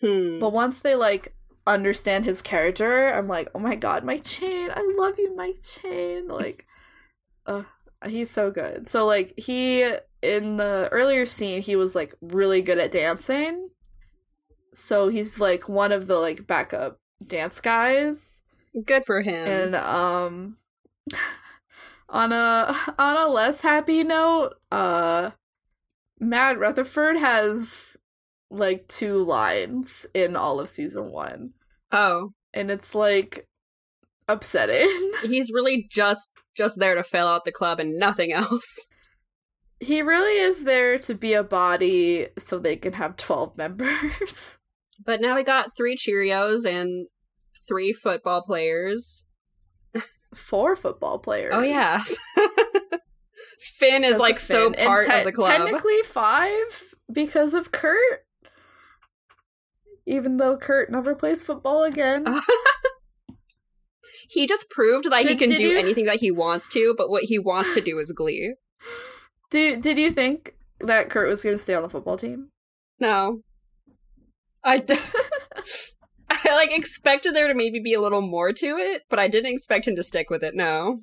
[0.00, 0.38] Hmm.
[0.38, 1.34] But once they like
[1.66, 4.70] understand his character, I'm like, "Oh my god, Mike Chang.
[4.70, 6.66] I love you, Mike Chang." Like
[7.46, 7.62] uh
[8.06, 8.88] he's so good.
[8.88, 9.82] So like he
[10.22, 13.70] in the earlier scene, he was like really good at dancing.
[14.74, 16.98] So he's like one of the like backup
[17.28, 18.40] dance guys
[18.84, 19.46] Good for him.
[19.48, 20.56] and um
[22.12, 25.30] on a on a less happy note uh
[26.20, 27.96] matt rutherford has
[28.50, 31.52] like two lines in all of season one
[31.90, 33.48] oh, and it's like
[34.28, 38.86] upsetting he's really just just there to fill out the club and nothing else.
[39.80, 44.58] he really is there to be a body so they can have 12 members
[45.04, 47.08] But now we got three Cheerios and
[47.66, 49.24] three football players.
[50.34, 52.02] Four football players Oh yeah.
[53.78, 54.86] Finn is like of so Finn.
[54.86, 55.56] Part te- of the club.
[55.56, 58.24] Technically five because of Kurt.
[60.06, 62.26] Even though Kurt never plays football again.
[64.28, 67.24] he just proved that he can do you- anything that he wants to, but what
[67.24, 68.54] he wants to do is Glee.
[69.50, 72.48] Do did you think that Kurt was going to stay on the football team?
[72.98, 73.42] No.
[74.64, 74.78] I
[76.52, 79.52] I like expected there to maybe be a little more to it, but I didn't
[79.52, 80.54] expect him to stick with it.
[80.54, 81.02] No.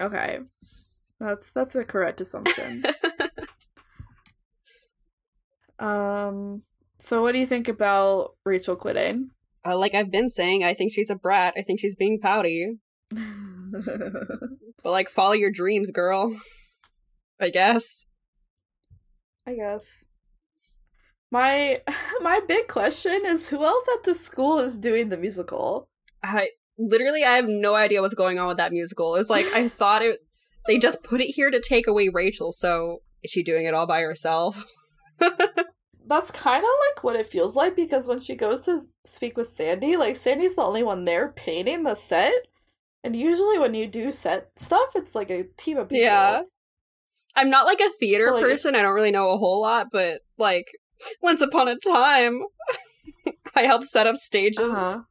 [0.00, 0.40] Okay.
[1.20, 2.82] That's that's a correct assumption.
[5.78, 6.62] um
[6.98, 9.30] so what do you think about Rachel quitting?
[9.64, 11.54] Uh, like I've been saying, I think she's a brat.
[11.56, 12.78] I think she's being pouty.
[14.82, 16.34] But like, follow your dreams, girl.
[17.38, 18.06] I guess.
[19.46, 20.06] I guess.
[21.30, 21.82] My
[22.20, 25.88] my big question is who else at the school is doing the musical?
[26.22, 29.14] I literally I have no idea what's going on with that musical.
[29.14, 30.20] It's like I thought it
[30.66, 33.86] they just put it here to take away Rachel, so is she doing it all
[33.86, 34.64] by herself?
[36.06, 39.46] That's kind of like what it feels like because when she goes to speak with
[39.46, 42.32] Sandy, like Sandy's the only one there painting the set.
[43.04, 46.04] And usually when you do set stuff, it's like a team of people.
[46.04, 46.42] Yeah.
[47.36, 48.74] I'm not like a theater So, like, person.
[48.74, 50.66] I don't really know a whole lot, but like
[51.22, 52.42] once upon a time
[53.56, 54.60] I helped set up stages.
[54.60, 55.02] Uh-huh.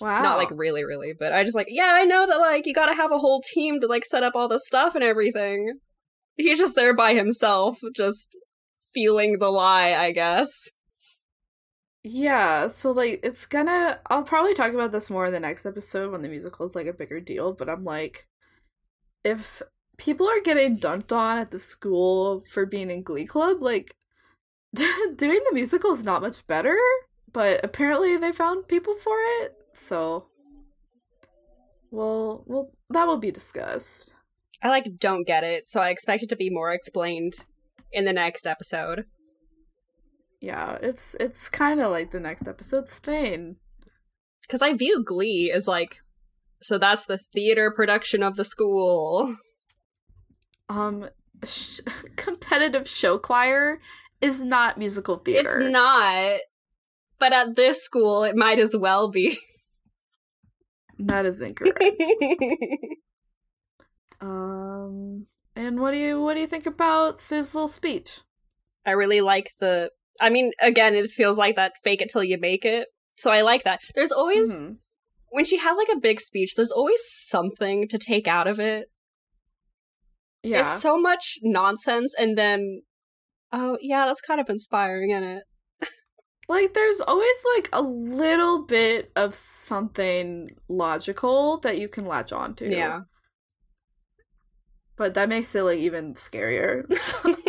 [0.00, 0.22] Wow.
[0.22, 2.94] Not like really, really, but I just like, yeah, I know that like you gotta
[2.94, 5.78] have a whole team to like set up all the stuff and everything.
[6.36, 8.36] He's just there by himself, just
[8.94, 10.70] feeling the lie, I guess.
[12.02, 16.10] Yeah, so like it's gonna I'll probably talk about this more in the next episode
[16.10, 18.26] when the musical is like a bigger deal, but I'm like
[19.22, 19.60] if
[19.98, 23.94] people are getting dunked on at the school for being in Glee Club, like
[24.74, 26.76] doing the musical is not much better,
[27.32, 29.54] but apparently they found people for it.
[29.74, 30.26] So
[31.90, 34.14] well, well that will be discussed.
[34.62, 37.32] I like don't get it, so I expect it to be more explained
[37.92, 39.06] in the next episode.
[40.40, 43.56] Yeah, it's it's kind of like the next episode's thing.
[44.42, 45.98] Because I view Glee as like,
[46.62, 49.36] so that's the theater production of the school.
[50.68, 51.08] um
[51.44, 51.80] sh-
[52.16, 53.80] competitive show choir
[54.20, 55.48] is not musical theater.
[55.60, 56.40] It's not.
[57.18, 59.38] But at this school, it might as well be.
[60.98, 61.80] That is incorrect.
[64.20, 65.26] um
[65.56, 68.20] and what do you what do you think about Sue's little speech?
[68.86, 69.90] I really like the.
[70.20, 72.88] I mean, again, it feels like that fake it till you make it.
[73.16, 73.80] So I like that.
[73.94, 74.76] There's always, Mhm.
[75.30, 78.90] when she has like a big speech, there's always something to take out of it.
[80.42, 80.60] Yeah.
[80.60, 82.82] It's so much nonsense, and then,
[83.52, 85.44] oh, yeah, that's kind of inspiring, isn't it?
[86.50, 92.54] like there's always like a little bit of something logical that you can latch on
[92.56, 92.68] to.
[92.68, 93.02] Yeah.
[94.96, 96.84] But that makes it like even scarier.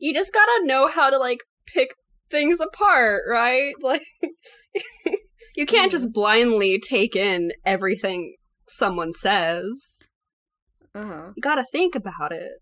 [0.00, 1.94] you just gotta know how to like pick
[2.30, 3.74] things apart, right?
[3.82, 4.06] Like
[5.56, 8.34] you can't just blindly take in everything
[8.66, 10.08] someone says.
[10.94, 11.32] uh-huh.
[11.36, 12.52] You gotta think about it.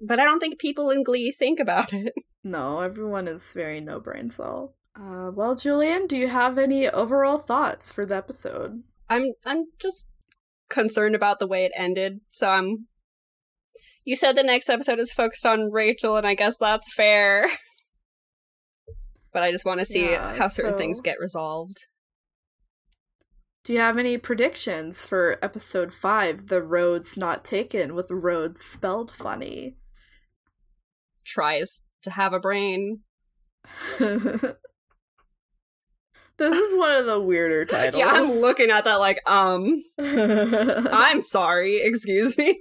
[0.00, 2.12] But I don't think people in Glee think about it.
[2.44, 4.76] No, everyone is very no brain cell.
[4.98, 8.84] Uh, well, Julian, do you have any overall thoughts for the episode?
[9.10, 10.08] I'm I'm just
[10.70, 12.86] concerned about the way it ended, so I'm
[14.04, 17.50] You said the next episode is focused on Rachel and I guess that's fair.
[19.32, 21.78] but I just want to see Yeah, how certain so- things get resolved.
[23.64, 29.10] Do you have any predictions for episode 5, The Rhodes Not Taken, with roads spelled
[29.10, 29.76] funny?
[31.28, 33.00] Tries to have a brain.
[33.98, 34.54] this
[36.40, 38.00] is one of the weirder titles.
[38.04, 42.58] Yeah, I'm looking at that like, um, I'm sorry, excuse me.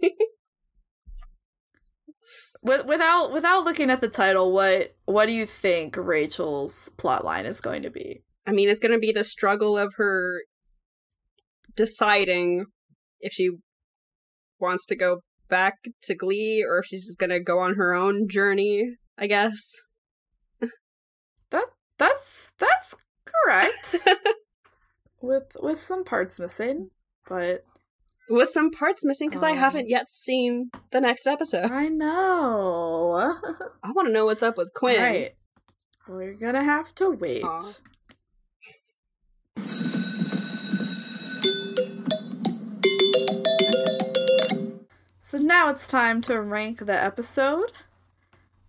[2.61, 7.61] With, without without looking at the title, what what do you think Rachel's plotline is
[7.61, 8.23] going to be?
[8.45, 10.41] I mean, it's going to be the struggle of her
[11.73, 12.65] deciding
[13.21, 13.51] if she
[14.59, 18.27] wants to go back to Glee or if she's just to go on her own
[18.29, 19.73] journey, I guess.
[21.49, 21.65] That
[21.97, 22.95] that's that's
[23.25, 23.95] correct.
[25.21, 26.89] with with some parts missing,
[27.27, 27.63] but
[28.29, 29.57] With some parts missing because I Um.
[29.57, 31.71] haven't yet seen the next episode.
[31.71, 33.15] I know.
[33.83, 35.01] I want to know what's up with Quinn.
[35.01, 35.31] Right.
[36.09, 37.43] We're gonna have to wait.
[37.43, 37.61] Aw.
[45.27, 47.73] So now it's time to rank the episode.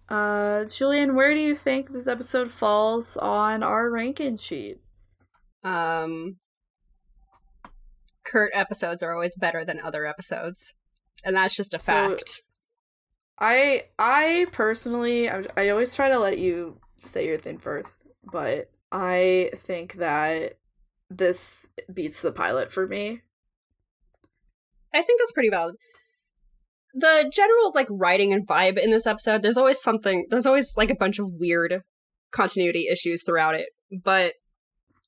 [0.09, 4.81] Uh, Julian, where do you think this episode falls on our ranking sheet?
[5.63, 6.39] Um,
[8.25, 10.75] Kurt episodes are always better than other episodes,
[11.25, 12.43] and that's just a So- fact.
[13.39, 18.69] I I personally I, I always try to let you say your thing first, but
[18.91, 20.55] I think that
[21.09, 23.23] this beats the pilot for me.
[24.93, 25.77] I think that's pretty valid.
[26.99, 30.91] The general like writing and vibe in this episode, there's always something there's always like
[30.91, 31.83] a bunch of weird
[32.33, 33.69] continuity issues throughout it.
[34.03, 34.35] But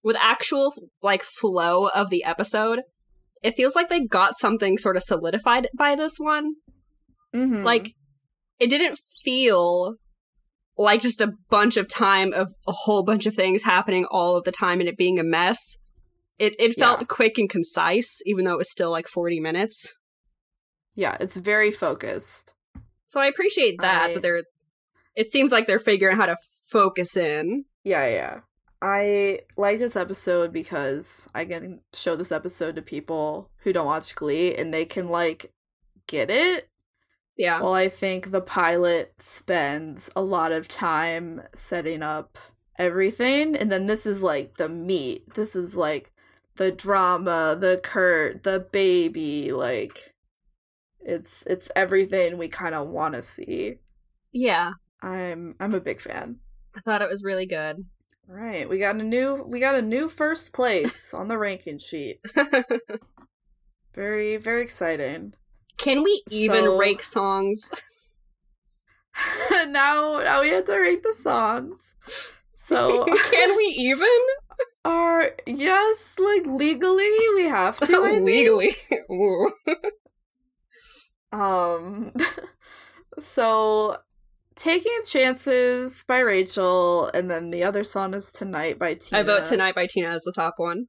[0.02, 2.82] with actual like flow of the episode,
[3.42, 6.54] it feels like they got something sort of solidified by this one.
[7.34, 7.64] Mm-hmm.
[7.64, 7.94] Like
[8.58, 9.94] it didn't feel
[10.78, 14.44] like just a bunch of time of a whole bunch of things happening all of
[14.44, 15.78] the time and it being a mess.
[16.38, 17.06] It it felt Yeah.
[17.06, 19.96] quick and concise, even though it was still like 40 minutes.
[20.94, 22.54] Yeah, it's very focused.
[23.06, 24.42] So I appreciate that I- that they're.
[25.16, 26.36] It seems like they're figuring out how to
[26.66, 27.64] focus in.
[27.84, 28.40] Yeah, yeah.
[28.82, 34.14] I like this episode because I can show this episode to people who don't watch
[34.14, 35.52] Glee and they can like
[36.06, 36.68] get it.
[37.36, 42.36] Yeah, Well, I think the pilot spends a lot of time setting up
[42.78, 45.34] everything, and then this is like the meat.
[45.34, 46.12] This is like
[46.56, 50.14] the drama, the Kurt, the baby, like
[51.04, 53.76] it's it's everything we kind of want to see.
[54.32, 54.72] yeah.
[55.02, 56.40] I'm I'm a big fan.
[56.76, 57.84] I thought it was really good.
[58.28, 61.78] All right, we got a new we got a new first place on the ranking
[61.78, 62.20] sheet.
[63.94, 65.34] Very very exciting.
[65.78, 67.70] Can we even So- rank songs?
[69.68, 71.94] now now we have to rate the songs.
[72.54, 74.06] So Can we even
[74.84, 78.76] are yes, like legally we have to legally?
[81.33, 82.12] Um
[83.20, 83.97] so
[84.57, 89.20] Taking Chances by Rachel and then the other song is Tonight by Tina.
[89.20, 90.86] I vote "Tonight" by Tina as the top one.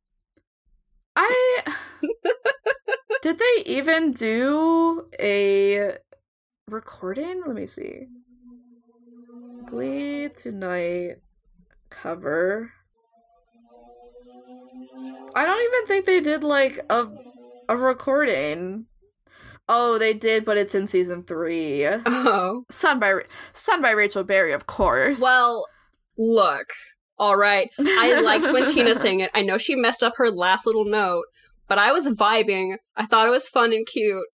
[1.15, 1.63] I
[3.21, 5.97] Did they even do a
[6.67, 7.43] recording?
[7.45, 8.07] Let me see.
[9.65, 11.17] Glee Tonight
[11.89, 12.73] cover.
[15.35, 17.07] I don't even think they did like a
[17.69, 18.87] a recording.
[19.69, 21.85] Oh, they did, but it's in season three.
[22.05, 23.21] Oh Sung by Ra-
[23.53, 25.21] sung by Rachel Berry, of course.
[25.21, 25.65] well,
[26.17, 26.67] look.
[27.17, 29.29] All right, I liked when Tina sang it.
[29.35, 31.25] I know she messed up her last little note,
[31.67, 32.77] but I was vibing.
[32.95, 34.25] I thought it was fun and cute.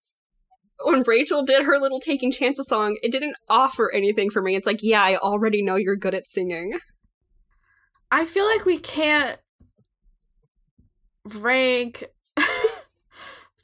[0.84, 4.56] When Rachel did her little Taking Chances song, it didn't offer anything for me.
[4.56, 6.80] It's like, yeah, I already know you're good at singing.
[8.10, 9.38] I feel like we can't
[11.26, 12.06] rank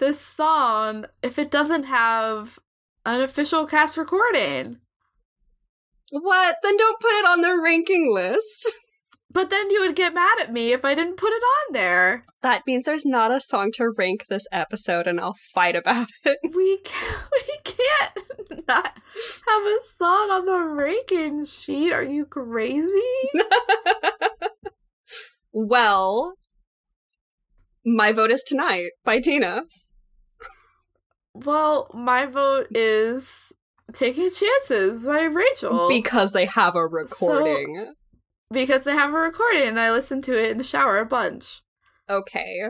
[0.03, 2.59] this song if it doesn't have
[3.05, 4.79] an official cast recording.
[6.11, 6.57] What?
[6.61, 8.73] Then don't put it on the ranking list.
[9.31, 12.23] But then you would get mad at me if I didn't put it on there.
[12.43, 16.37] That means there's not a song to rank this episode, and I'll fight about it.
[16.53, 18.93] We can't, we can't not
[19.47, 21.91] have a song on the ranking sheet.
[21.91, 22.87] Are you crazy?
[25.51, 26.35] well,
[27.83, 29.63] my vote is tonight by Tina.
[31.33, 33.51] Well, my vote is
[33.91, 35.87] Taking Chances by Rachel.
[35.89, 37.93] Because they have a recording.
[38.51, 41.61] because they have a recording and I listen to it in the shower a bunch.
[42.09, 42.61] okay.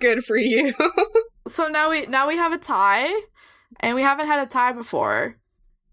[0.00, 0.74] Good for you.
[1.48, 3.08] So now we now we have a tie
[3.78, 5.38] and we haven't had a tie before.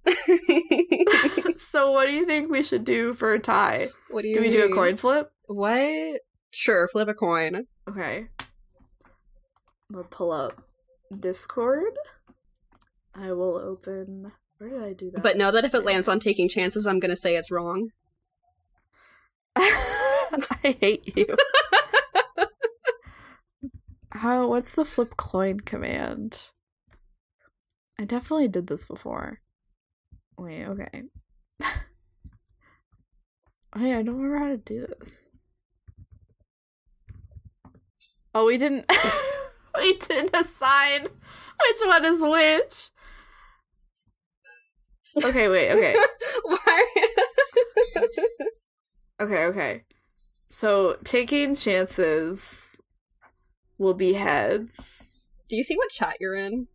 [1.58, 3.90] so what do you think we should do for a tie?
[4.10, 5.32] what do you Do we do a coin flip?
[5.46, 6.22] What?
[6.50, 7.68] Sure, flip a coin.
[7.88, 8.30] Okay.
[8.40, 10.60] I'm gonna pull up
[11.20, 11.98] Discord.
[13.16, 14.32] I will open.
[14.58, 15.24] Where did I do that?
[15.24, 17.90] But know that if it lands on taking chances, I'm gonna say it's wrong.
[19.56, 21.36] I hate you.
[24.12, 24.48] How?
[24.48, 26.50] What's the flip coin command?
[28.00, 29.42] I definitely did this before.
[30.38, 30.66] Wait.
[30.66, 31.04] Okay.
[33.76, 35.26] Hey, I don't remember how to do this.
[38.36, 38.86] Oh, we didn't.
[39.76, 42.90] We didn't assign which one is which.
[45.24, 45.72] Okay, wait.
[45.72, 45.96] Okay.
[46.44, 46.86] Why?
[49.22, 49.84] Okay, okay.
[50.48, 52.78] So taking chances
[53.78, 55.08] will be heads.
[55.50, 56.68] Do you see what chat you're in?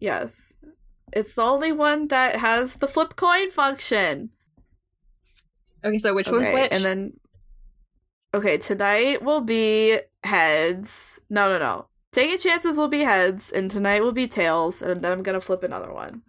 [0.00, 0.54] Yes.
[1.12, 4.30] It's the only one that has the flip coin function.
[5.84, 6.72] Okay, so which one's Okay, which?
[6.72, 7.12] And then
[8.36, 11.18] Okay, tonight will be heads.
[11.30, 11.86] No, no, no.
[12.16, 15.62] Taking chances will be heads and tonight will be tails and then I'm to flip
[15.62, 16.22] another one.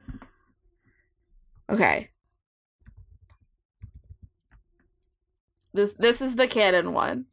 [1.69, 2.09] Okay.
[5.73, 7.27] This this is the canon one.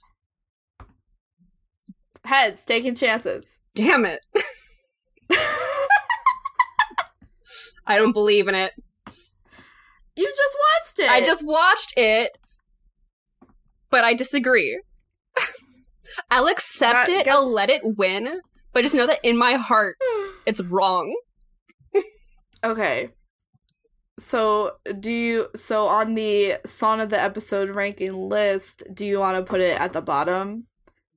[2.24, 3.58] Heads taking chances.
[3.74, 4.24] Damn it.
[7.84, 8.70] I don't believe in it.
[10.14, 11.10] You just watched it.
[11.10, 12.38] I just watched it,
[13.90, 14.80] but I disagree.
[16.30, 18.40] I'll accept That- it, guess- I'll let it win,
[18.72, 19.96] but just know that in my heart,
[20.46, 21.14] it's wrong.
[22.62, 23.10] Okay.
[24.18, 29.36] So, do you so on the song of the episode ranking list, do you want
[29.44, 30.66] to put it at the bottom?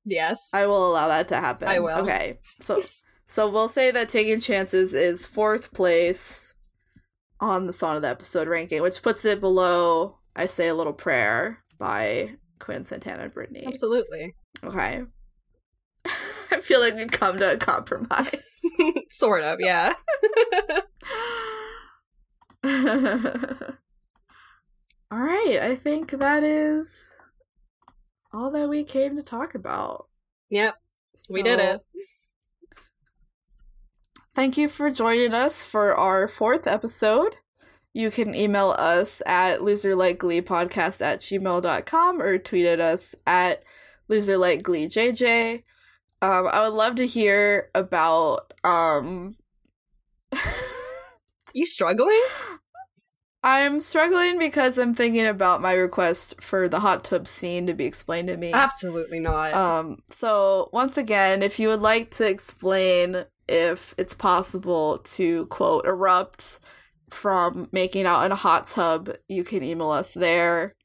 [0.03, 0.49] Yes.
[0.53, 1.67] I will allow that to happen.
[1.67, 1.99] I will.
[1.99, 2.39] Okay.
[2.59, 2.81] So
[3.27, 6.53] so we'll say that taking chances is fourth place
[7.39, 10.93] on the song of the episode ranking, which puts it below I say a little
[10.93, 13.63] prayer by Quinn Santana and Brittany.
[13.67, 14.33] Absolutely.
[14.63, 15.03] Okay.
[16.51, 18.35] I feel like we've come to a compromise.
[19.09, 19.93] sort of, yeah.
[22.63, 22.71] all
[25.11, 27.15] right, I think that is
[28.33, 30.07] all that we came to talk about.
[30.49, 30.75] Yep,
[31.31, 31.81] we did it.
[34.35, 37.37] Thank you for joining us for our fourth episode.
[37.93, 43.63] You can email us at loserlikegleepodcast at gmail.com or tweet at us at
[44.09, 45.63] loserlikegleejj.
[46.21, 49.35] Um, I would love to hear about um
[51.53, 52.21] You struggling?
[53.43, 57.85] I'm struggling because I'm thinking about my request for the hot tub scene to be
[57.85, 58.51] explained to me.
[58.53, 59.53] Absolutely not.
[59.53, 65.85] Um, so once again, if you would like to explain if it's possible to quote
[65.85, 66.59] erupt
[67.09, 70.75] from making out in a hot tub, you can email us there.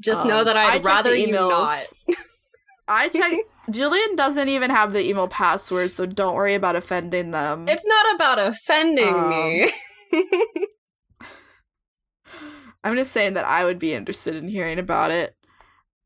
[0.00, 1.84] just um, know that I'd rather the you not.
[2.88, 3.38] I check.
[3.70, 7.66] Julian doesn't even have the email password, so don't worry about offending them.
[7.68, 9.72] It's not about offending Um, me.
[12.84, 15.34] I'm just saying that I would be interested in hearing about it.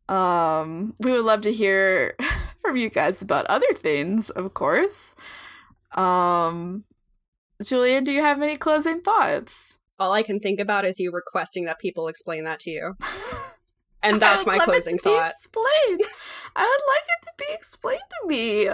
[0.09, 2.17] Um, we would love to hear
[2.63, 5.15] from you guys about other things, of course.
[5.95, 6.85] Um,
[7.63, 9.77] Julian, do you have any closing thoughts?
[9.99, 12.95] All I can think about is you requesting that people explain that to you.
[14.03, 15.31] And I that's would my closing to be thought.
[15.31, 16.01] Explained.
[16.57, 18.69] I would like it to be explained to me.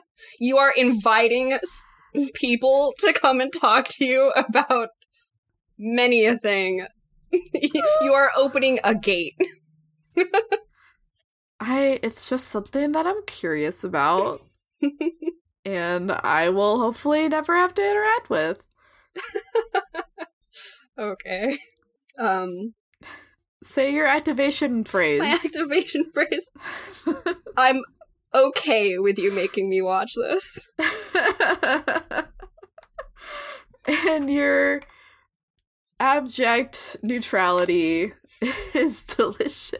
[0.40, 1.58] you are inviting
[2.34, 4.90] people to come and talk to you about
[5.78, 6.86] many a thing.
[7.32, 9.36] you are opening a gate.
[11.60, 11.98] I.
[12.02, 14.42] It's just something that I'm curious about,
[15.64, 18.62] and I will hopefully never have to interact with.
[20.98, 21.58] Okay.
[22.18, 22.74] Um,
[23.62, 25.20] Say your activation phrase.
[25.20, 26.50] my activation phrase.
[27.56, 27.82] I'm
[28.34, 30.72] okay with you making me watch this.
[34.08, 34.80] and your
[36.00, 38.12] abject neutrality
[38.74, 39.72] is delicious.